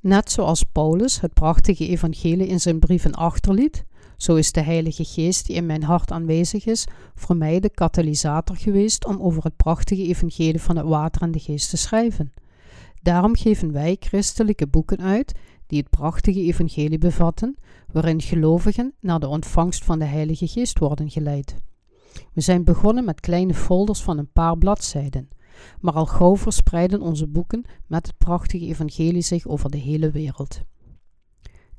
Net 0.00 0.30
zoals 0.30 0.62
Paulus 0.62 1.20
het 1.20 1.34
prachtige 1.34 1.88
evangelie 1.88 2.46
in 2.46 2.60
zijn 2.60 2.78
brieven 2.78 3.12
achterliet, 3.12 3.84
zo 4.22 4.34
is 4.34 4.52
de 4.52 4.60
Heilige 4.60 5.04
Geest 5.04 5.46
die 5.46 5.56
in 5.56 5.66
mijn 5.66 5.82
hart 5.82 6.10
aanwezig 6.10 6.66
is, 6.66 6.86
voor 7.14 7.36
mij 7.36 7.60
de 7.60 7.70
katalysator 7.70 8.56
geweest 8.56 9.06
om 9.06 9.20
over 9.20 9.42
het 9.44 9.56
prachtige 9.56 10.02
evangelie 10.02 10.60
van 10.60 10.76
het 10.76 10.86
water 10.86 11.22
en 11.22 11.30
de 11.30 11.38
geest 11.38 11.70
te 11.70 11.76
schrijven. 11.76 12.32
Daarom 13.00 13.36
geven 13.36 13.72
wij 13.72 13.96
christelijke 14.00 14.66
boeken 14.66 15.00
uit 15.00 15.32
die 15.66 15.78
het 15.78 15.90
prachtige 15.90 16.40
evangelie 16.40 16.98
bevatten, 16.98 17.56
waarin 17.92 18.20
gelovigen 18.20 18.94
naar 19.00 19.20
de 19.20 19.28
ontvangst 19.28 19.84
van 19.84 19.98
de 19.98 20.04
Heilige 20.04 20.46
Geest 20.46 20.78
worden 20.78 21.10
geleid. 21.10 21.56
We 22.32 22.40
zijn 22.40 22.64
begonnen 22.64 23.04
met 23.04 23.20
kleine 23.20 23.54
folders 23.54 24.02
van 24.02 24.18
een 24.18 24.32
paar 24.32 24.58
bladzijden, 24.58 25.28
maar 25.80 25.94
al 25.94 26.06
gauw 26.06 26.36
verspreiden 26.36 27.00
onze 27.00 27.26
boeken 27.26 27.64
met 27.86 28.06
het 28.06 28.18
prachtige 28.18 28.66
evangelie 28.66 29.22
zich 29.22 29.46
over 29.46 29.70
de 29.70 29.78
hele 29.78 30.10
wereld. 30.10 30.60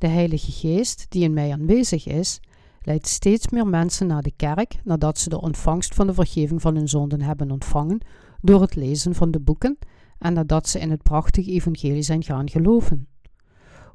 De 0.04 0.10
Heilige 0.10 0.52
Geest, 0.52 1.06
die 1.10 1.24
in 1.24 1.34
mij 1.34 1.52
aanwezig 1.52 2.08
is, 2.08 2.40
leidt 2.82 3.08
steeds 3.08 3.50
meer 3.50 3.68
mensen 3.68 4.08
naar 4.08 4.22
de 4.22 4.34
kerk 4.36 4.80
nadat 4.84 5.20
ze 5.20 5.30
de 5.30 5.42
ontvangst 5.42 5.96
van 5.96 6.08
de 6.08 6.14
vergeving 6.14 6.62
van 6.62 6.76
hun 6.76 6.88
zonden 6.88 7.22
hebben 7.22 7.52
ontvangen 7.52 8.02
door 8.42 8.62
het 8.62 8.76
lezen 8.76 9.16
van 9.16 9.32
de 9.32 9.40
boeken 9.40 9.78
en 10.18 10.34
nadat 10.34 10.70
ze 10.70 10.80
in 10.80 10.92
het 10.92 11.04
prachtige 11.04 11.52
evangelie 11.52 12.02
zijn 12.02 12.24
gaan 12.24 12.50
geloven. 12.50 13.08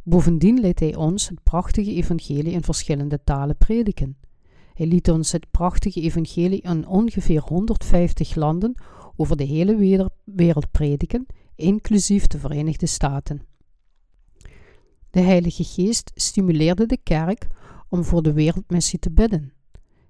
Bovendien 0.03 0.61
leidt 0.61 0.81
hij 0.81 0.95
ons 0.97 1.29
het 1.29 1.43
prachtige 1.43 1.95
evangelie 1.95 2.53
in 2.53 2.63
verschillende 2.63 3.21
talen 3.25 3.57
prediken. 3.57 4.17
Hij 4.75 4.87
liet 4.87 5.11
ons 5.11 5.33
het 5.33 5.51
prachtige 5.51 6.01
evangelie 6.01 6.61
in 6.61 6.87
ongeveer 6.87 7.41
150 7.41 8.35
landen 8.35 8.75
over 9.17 9.37
de 9.37 9.45
hele 9.45 9.77
wereld 10.25 10.71
prediken, 10.71 11.27
inclusief 11.55 12.27
de 12.27 12.39
Verenigde 12.39 12.87
Staten. 12.87 13.43
De 15.19 15.25
Heilige 15.25 15.65
Geest 15.65 16.11
stimuleerde 16.15 16.87
de 16.87 16.99
kerk 17.03 17.47
om 17.89 18.05
voor 18.05 18.23
de 18.23 18.33
wereldmissie 18.33 18.99
te 18.99 19.11
bidden. 19.11 19.53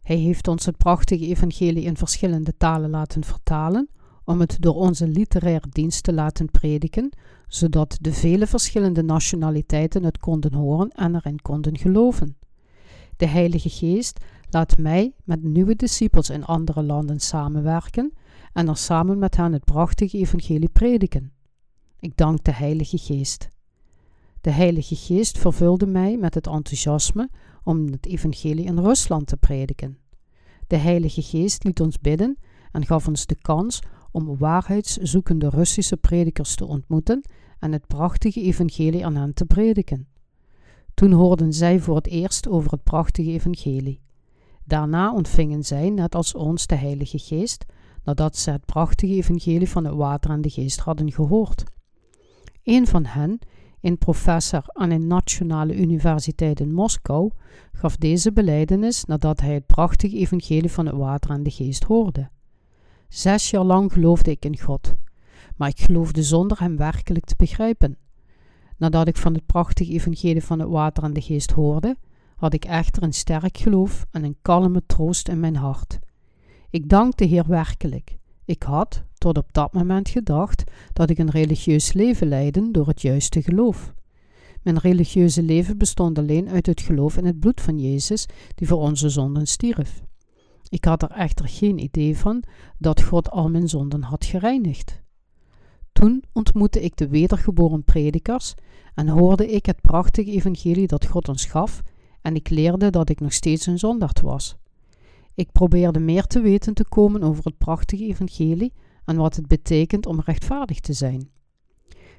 Hij 0.03 0.17
heeft 0.17 0.49
ons 0.49 0.67
het 0.67 0.77
prachtige 0.77 1.27
evangelie 1.27 1.85
in 1.85 1.97
verschillende 1.97 2.57
talen 2.57 2.91
laten 2.91 3.25
vertalen, 3.25 3.89
om 4.25 4.41
het 4.41 4.57
door 4.61 4.75
onze 4.75 5.09
literaire 5.09 5.69
dienst 5.71 6.03
te 6.03 6.13
laten 6.13 6.51
prediken, 6.51 7.11
zodat 7.47 7.99
de 8.01 8.13
vele 8.13 8.47
verschillende 8.47 9.03
nationaliteiten 9.03 10.05
het 10.05 10.19
konden 10.19 10.53
horen 10.55 10.91
en 10.91 11.15
erin 11.15 11.43
konden 11.43 11.79
geloven. 11.79 12.37
De 13.17 13.27
Heilige 13.27 13.71
Geest 13.71 14.21
Laat 14.51 14.79
mij 14.79 15.15
met 15.25 15.43
nieuwe 15.43 15.77
discipels 15.77 16.31
in 16.31 16.45
andere 16.45 16.83
landen 16.83 17.21
samenwerken 17.21 18.13
en 18.53 18.69
er 18.69 18.77
samen 18.77 19.19
met 19.19 19.37
hen 19.37 19.53
het 19.53 19.65
prachtige 19.65 20.19
evangelie 20.19 20.69
prediken. 20.69 21.33
Ik 22.01 22.17
dank 22.17 22.45
de 22.45 22.53
Heilige 22.53 22.99
Geest. 22.99 23.49
De 24.41 24.51
Heilige 24.51 24.97
Geest 24.97 25.39
vervulde 25.39 25.87
mij 25.87 26.17
met 26.17 26.35
het 26.35 26.47
enthousiasme 26.47 27.31
om 27.63 27.87
het 27.87 28.07
evangelie 28.07 28.65
in 28.65 28.79
Rusland 28.79 29.27
te 29.27 29.37
prediken. 29.37 29.99
De 30.67 30.77
Heilige 30.77 31.23
Geest 31.23 31.65
liet 31.65 31.81
ons 31.81 32.01
bidden 32.01 32.39
en 32.73 32.87
gaf 32.87 33.09
ons 33.09 33.27
de 33.27 33.37
kans 33.41 33.81
om 34.11 34.37
waarheidszoekende 34.37 35.49
Russische 35.49 35.97
predikers 35.97 36.55
te 36.55 36.67
ontmoeten 36.67 37.23
en 37.59 37.73
het 37.73 37.87
prachtige 37.87 38.43
evangelie 38.43 39.07
aan 39.07 39.17
hen 39.17 39.35
te 39.35 39.45
prediken. 39.45 40.09
Toen 40.95 41.13
hoorden 41.13 41.53
zij 41.53 41.81
voor 41.81 41.97
het 41.97 42.07
eerst 42.07 42.49
over 42.49 42.71
het 42.71 42.83
prachtige 42.83 43.31
evangelie. 43.31 44.01
Daarna 44.65 45.13
ontvingen 45.13 45.65
zij, 45.65 45.91
net 45.91 46.15
als 46.15 46.35
ons, 46.35 46.67
de 46.67 46.75
Heilige 46.75 47.19
Geest, 47.19 47.65
nadat 48.05 48.37
ze 48.37 48.51
het 48.51 48.65
prachtige 48.65 49.15
evangelie 49.15 49.69
van 49.69 49.85
het 49.85 49.95
water 49.95 50.31
en 50.31 50.41
de 50.41 50.51
geest 50.51 50.79
hadden 50.79 51.13
gehoord. 51.13 51.65
Een 52.63 52.87
van 52.87 53.05
hen, 53.05 53.39
een 53.81 53.99
professor 53.99 54.63
aan 54.67 54.91
een 54.91 55.07
nationale 55.07 55.77
universiteit 55.77 56.61
in 56.61 56.73
Moskou, 56.73 57.31
gaf 57.73 57.97
deze 57.97 58.33
beleidenis 58.33 59.05
nadat 59.05 59.41
hij 59.41 59.55
het 59.55 59.67
prachtige 59.67 60.17
evangelie 60.17 60.71
van 60.71 60.87
het 60.87 60.95
water 60.95 61.31
en 61.31 61.43
de 61.43 61.51
geest 61.51 61.85
hoorde. 61.85 62.29
Zes 63.09 63.51
jaar 63.51 63.65
lang 63.65 63.93
geloofde 63.93 64.31
ik 64.31 64.45
in 64.45 64.59
God, 64.59 64.95
maar 65.57 65.69
ik 65.69 65.81
geloofde 65.81 66.23
zonder 66.23 66.61
hem 66.61 66.77
werkelijk 66.77 67.25
te 67.25 67.35
begrijpen. 67.37 67.99
Nadat 68.77 69.09
ik 69.09 69.17
van 69.17 69.35
het 69.35 69.47
prachtige 69.47 69.93
evangelie 69.93 70.45
van 70.45 70.59
het 70.59 70.69
water 70.69 71.03
en 71.03 71.13
de 71.13 71.21
geest 71.21 71.51
hoorde, 71.51 71.97
had 72.37 72.55
ik 72.55 72.65
echter 72.65 73.03
een 73.03 73.13
sterk 73.13 73.59
geloof 73.59 74.07
en 74.11 74.25
een 74.25 74.37
kalme 74.43 74.83
troost 74.87 75.29
in 75.29 75.41
mijn 75.41 75.57
hart. 75.57 75.99
Ik 76.71 76.89
dank 76.89 77.17
de 77.17 77.25
Heer 77.25 77.47
werkelijk. 77.47 78.17
Ik 78.49 78.63
had 78.63 79.03
tot 79.15 79.39
op 79.39 79.53
dat 79.53 79.73
moment 79.73 80.09
gedacht 80.09 80.65
dat 80.93 81.11
ik 81.11 81.19
een 81.19 81.31
religieus 81.31 81.93
leven 81.93 82.29
leidde 82.29 82.71
door 82.71 82.87
het 82.87 83.03
juiste 83.03 83.43
geloof. 83.43 83.95
Mijn 84.63 84.79
religieuze 84.79 85.43
leven 85.43 85.79
bestond 85.79 86.19
alleen 86.19 86.49
uit 86.49 86.67
het 86.67 86.81
geloof 86.81 87.17
in 87.17 87.25
het 87.25 87.41
bloed 87.41 87.61
van 87.61 87.79
Jezus, 87.79 88.27
die 88.55 88.67
voor 88.67 88.79
onze 88.79 89.09
zonden 89.09 89.47
stierf. 89.47 90.03
Ik 90.69 90.85
had 90.85 91.03
er 91.03 91.11
echter 91.11 91.49
geen 91.49 91.79
idee 91.79 92.17
van 92.17 92.43
dat 92.79 93.03
God 93.03 93.31
al 93.31 93.51
mijn 93.51 93.69
zonden 93.69 94.03
had 94.03 94.25
gereinigd. 94.25 95.03
Toen 95.93 96.25
ontmoette 96.33 96.83
ik 96.83 96.97
de 96.97 97.09
wedergeboren 97.09 97.85
predikers 97.85 98.55
en 98.95 99.09
hoorde 99.09 99.47
ik 99.47 99.67
het 99.67 99.81
prachtige 99.81 100.31
evangelie 100.31 100.87
dat 100.87 101.07
God 101.07 101.29
ons 101.29 101.45
gaf 101.45 101.83
en 102.23 102.35
ik 102.35 102.51
leerde 102.51 102.91
dat 102.91 103.09
ik 103.09 103.21
nog 103.21 103.33
steeds 103.33 103.67
een 103.67 103.79
zondaard 103.79 104.21
was. 104.21 104.57
Ik 105.39 105.53
probeerde 105.53 105.99
meer 105.99 106.27
te 106.27 106.41
weten 106.41 106.75
te 106.75 106.85
komen 106.85 107.23
over 107.23 107.45
het 107.45 107.59
prachtige 107.59 108.05
evangelie 108.05 108.73
en 109.05 109.17
wat 109.17 109.37
het 109.37 109.47
betekent 109.47 110.07
om 110.07 110.21
rechtvaardig 110.21 110.81
te 110.81 110.93
zijn. 110.93 111.31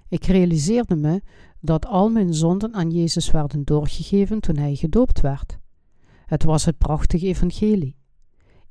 Ik 0.08 0.26
realiseerde 0.26 0.96
me 0.96 1.22
dat 1.60 1.86
al 1.86 2.10
mijn 2.10 2.34
zonden 2.34 2.74
aan 2.74 2.90
Jezus 2.92 3.32
werden 3.32 3.64
doorgegeven 3.64 4.40
toen 4.40 4.58
hij 4.58 4.76
gedoopt 4.76 5.22
werd. 5.22 5.58
Het 6.26 6.44
was 6.44 6.66
het 6.66 6.78
prachtige 6.78 7.26
evangelie. 7.26 7.96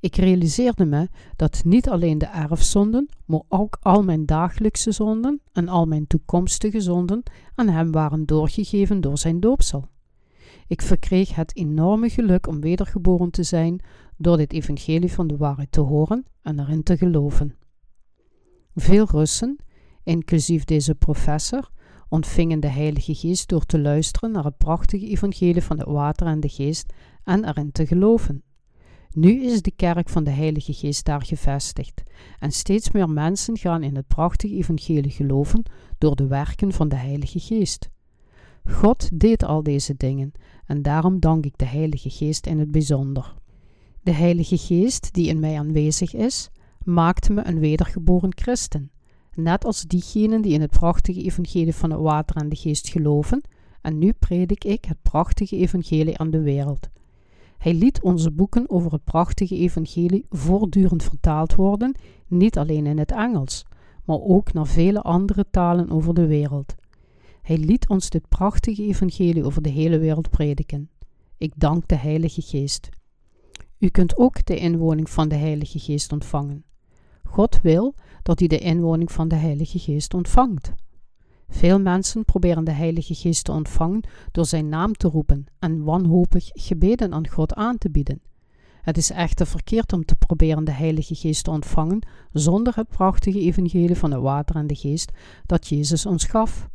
Ik 0.00 0.16
realiseerde 0.16 0.84
me 0.84 1.08
dat 1.36 1.64
niet 1.64 1.88
alleen 1.88 2.18
de 2.18 2.26
erfzonden, 2.26 3.08
maar 3.24 3.42
ook 3.48 3.78
al 3.80 4.02
mijn 4.02 4.26
dagelijkse 4.26 4.92
zonden 4.92 5.40
en 5.52 5.68
al 5.68 5.86
mijn 5.86 6.06
toekomstige 6.06 6.80
zonden 6.80 7.22
aan 7.54 7.68
hem 7.68 7.92
waren 7.92 8.26
doorgegeven 8.26 9.00
door 9.00 9.18
zijn 9.18 9.40
doopsel. 9.40 9.88
Ik 10.66 10.82
verkreeg 10.82 11.34
het 11.34 11.56
enorme 11.56 12.08
geluk 12.08 12.46
om 12.46 12.60
wedergeboren 12.60 13.30
te 13.30 13.42
zijn 13.42 13.80
door 14.18 14.36
dit 14.36 14.52
evangelie 14.52 15.12
van 15.12 15.26
de 15.26 15.36
waarheid 15.36 15.72
te 15.72 15.80
horen 15.80 16.26
en 16.42 16.60
erin 16.60 16.82
te 16.82 16.96
geloven. 16.96 17.56
Veel 18.74 19.06
Russen, 19.10 19.56
inclusief 20.02 20.64
deze 20.64 20.94
professor, 20.94 21.70
ontvingen 22.08 22.60
de 22.60 22.68
Heilige 22.68 23.14
Geest 23.14 23.48
door 23.48 23.66
te 23.66 23.78
luisteren 23.78 24.30
naar 24.30 24.44
het 24.44 24.56
prachtige 24.56 25.06
evangelie 25.06 25.62
van 25.62 25.78
het 25.78 25.88
water 25.88 26.26
en 26.26 26.40
de 26.40 26.48
geest 26.48 26.92
en 27.24 27.44
erin 27.44 27.72
te 27.72 27.86
geloven. 27.86 28.42
Nu 29.10 29.44
is 29.44 29.62
de 29.62 29.70
kerk 29.70 30.08
van 30.08 30.24
de 30.24 30.30
Heilige 30.30 30.72
Geest 30.72 31.04
daar 31.04 31.22
gevestigd 31.22 32.02
en 32.38 32.52
steeds 32.52 32.90
meer 32.90 33.10
mensen 33.10 33.58
gaan 33.58 33.82
in 33.82 33.96
het 33.96 34.06
prachtige 34.06 34.54
evangelie 34.54 35.10
geloven 35.10 35.62
door 35.98 36.16
de 36.16 36.26
werken 36.26 36.72
van 36.72 36.88
de 36.88 36.96
Heilige 36.96 37.40
Geest. 37.40 37.90
God 38.64 39.20
deed 39.20 39.44
al 39.44 39.62
deze 39.62 39.94
dingen 39.96 40.32
en 40.66 40.82
daarom 40.82 41.20
dank 41.20 41.44
ik 41.44 41.58
de 41.58 41.66
Heilige 41.66 42.10
Geest 42.10 42.46
in 42.46 42.58
het 42.58 42.70
bijzonder. 42.70 43.37
De 44.02 44.12
Heilige 44.12 44.58
Geest, 44.58 45.12
die 45.12 45.28
in 45.28 45.40
mij 45.40 45.58
aanwezig 45.58 46.14
is, 46.14 46.50
maakt 46.84 47.28
me 47.28 47.46
een 47.46 47.58
wedergeboren 47.58 48.32
christen, 48.34 48.90
net 49.34 49.64
als 49.64 49.82
diegenen 49.82 50.42
die 50.42 50.52
in 50.52 50.60
het 50.60 50.70
prachtige 50.70 51.22
evangelie 51.22 51.74
van 51.74 51.90
het 51.90 52.00
water 52.00 52.36
en 52.36 52.48
de 52.48 52.56
geest 52.56 52.88
geloven, 52.88 53.42
en 53.80 53.98
nu 53.98 54.12
predik 54.12 54.64
ik 54.64 54.84
het 54.84 55.02
prachtige 55.02 55.56
evangelie 55.56 56.18
aan 56.18 56.30
de 56.30 56.40
wereld. 56.40 56.88
Hij 57.58 57.74
liet 57.74 58.02
onze 58.02 58.30
boeken 58.30 58.70
over 58.70 58.92
het 58.92 59.04
prachtige 59.04 59.56
evangelie 59.56 60.26
voortdurend 60.30 61.02
vertaald 61.02 61.54
worden, 61.54 61.94
niet 62.26 62.58
alleen 62.58 62.86
in 62.86 62.98
het 62.98 63.12
Engels, 63.12 63.64
maar 64.04 64.20
ook 64.20 64.52
naar 64.52 64.66
vele 64.66 65.02
andere 65.02 65.44
talen 65.50 65.90
over 65.90 66.14
de 66.14 66.26
wereld. 66.26 66.74
Hij 67.42 67.58
liet 67.58 67.88
ons 67.88 68.10
dit 68.10 68.28
prachtige 68.28 68.82
evangelie 68.82 69.44
over 69.44 69.62
de 69.62 69.68
hele 69.68 69.98
wereld 69.98 70.30
prediken. 70.30 70.90
Ik 71.36 71.52
dank 71.56 71.88
de 71.88 71.96
Heilige 71.96 72.42
Geest. 72.42 72.88
U 73.78 73.88
kunt 73.88 74.16
ook 74.16 74.44
de 74.44 74.56
inwoning 74.56 75.10
van 75.10 75.28
de 75.28 75.34
Heilige 75.34 75.78
Geest 75.78 76.12
ontvangen. 76.12 76.64
God 77.24 77.60
wil 77.62 77.94
dat 78.22 78.40
u 78.40 78.46
de 78.46 78.58
inwoning 78.58 79.12
van 79.12 79.28
de 79.28 79.34
Heilige 79.34 79.78
Geest 79.78 80.14
ontvangt. 80.14 80.72
Veel 81.48 81.80
mensen 81.80 82.24
proberen 82.24 82.64
de 82.64 82.70
Heilige 82.70 83.14
Geest 83.14 83.44
te 83.44 83.52
ontvangen 83.52 84.02
door 84.32 84.46
zijn 84.46 84.68
naam 84.68 84.92
te 84.92 85.08
roepen 85.08 85.46
en 85.58 85.84
wanhopig 85.84 86.50
gebeden 86.52 87.12
aan 87.12 87.28
God 87.28 87.54
aan 87.54 87.78
te 87.78 87.90
bieden. 87.90 88.20
Het 88.82 88.96
is 88.96 89.10
echter 89.10 89.46
verkeerd 89.46 89.92
om 89.92 90.04
te 90.04 90.16
proberen 90.16 90.64
de 90.64 90.72
Heilige 90.72 91.14
Geest 91.14 91.44
te 91.44 91.50
ontvangen 91.50 92.06
zonder 92.32 92.76
het 92.76 92.88
prachtige 92.88 93.40
evangelie 93.40 93.96
van 93.96 94.12
het 94.12 94.20
water 94.20 94.56
en 94.56 94.66
de 94.66 94.74
geest 94.74 95.12
dat 95.46 95.66
Jezus 95.66 96.06
ons 96.06 96.24
gaf. 96.24 96.68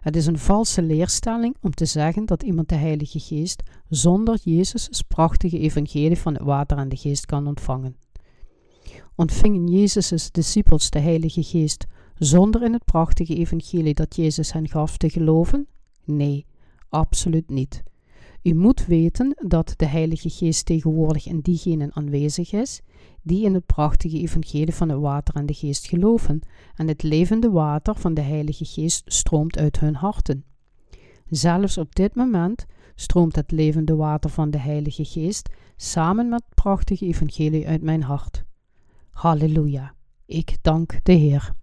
Het 0.00 0.16
is 0.16 0.26
een 0.26 0.38
valse 0.38 0.82
leerstelling 0.82 1.56
om 1.60 1.70
te 1.70 1.84
zeggen 1.84 2.26
dat 2.26 2.42
iemand 2.42 2.68
de 2.68 2.74
Heilige 2.74 3.20
Geest 3.20 3.62
zonder 3.88 4.38
Jezus' 4.42 5.02
prachtige 5.08 5.58
evangelie 5.58 6.18
van 6.18 6.34
het 6.34 6.42
water 6.42 6.78
en 6.78 6.88
de 6.88 6.96
geest 6.96 7.26
kan 7.26 7.46
ontvangen. 7.46 7.96
Ontvingen 9.14 9.66
Jezus' 9.66 10.30
discipels 10.30 10.90
de 10.90 10.98
Heilige 10.98 11.42
Geest 11.42 11.86
zonder 12.14 12.62
in 12.62 12.72
het 12.72 12.84
prachtige 12.84 13.36
evangelie 13.36 13.94
dat 13.94 14.16
Jezus 14.16 14.52
hen 14.52 14.68
gaf 14.68 14.96
te 14.96 15.10
geloven? 15.10 15.66
Nee, 16.04 16.46
absoluut 16.88 17.50
niet. 17.50 17.82
U 18.42 18.54
moet 18.54 18.86
weten 18.86 19.36
dat 19.46 19.74
de 19.76 19.86
Heilige 19.86 20.30
Geest 20.30 20.66
tegenwoordig 20.66 21.26
in 21.26 21.40
diegenen 21.40 21.94
aanwezig 21.94 22.52
is 22.52 22.80
die 23.22 23.44
in 23.44 23.54
het 23.54 23.66
prachtige 23.66 24.18
evangelie 24.18 24.74
van 24.74 24.88
het 24.88 24.98
water 24.98 25.34
en 25.34 25.46
de 25.46 25.54
geest 25.54 25.86
geloven, 25.86 26.40
en 26.74 26.88
het 26.88 27.02
levende 27.02 27.50
water 27.50 27.94
van 27.94 28.14
de 28.14 28.20
Heilige 28.20 28.64
Geest 28.64 29.02
stroomt 29.06 29.58
uit 29.58 29.80
hun 29.80 29.94
harten. 29.94 30.44
Zelfs 31.28 31.78
op 31.78 31.94
dit 31.94 32.14
moment 32.14 32.66
stroomt 32.94 33.36
het 33.36 33.50
levende 33.50 33.96
water 33.96 34.30
van 34.30 34.50
de 34.50 34.58
Heilige 34.58 35.04
Geest 35.04 35.48
samen 35.76 36.28
met 36.28 36.42
het 36.46 36.54
prachtige 36.54 37.06
evangelie 37.06 37.68
uit 37.68 37.82
mijn 37.82 38.02
hart. 38.02 38.44
Halleluja, 39.10 39.94
ik 40.26 40.56
dank 40.62 40.98
de 41.02 41.12
Heer. 41.12 41.54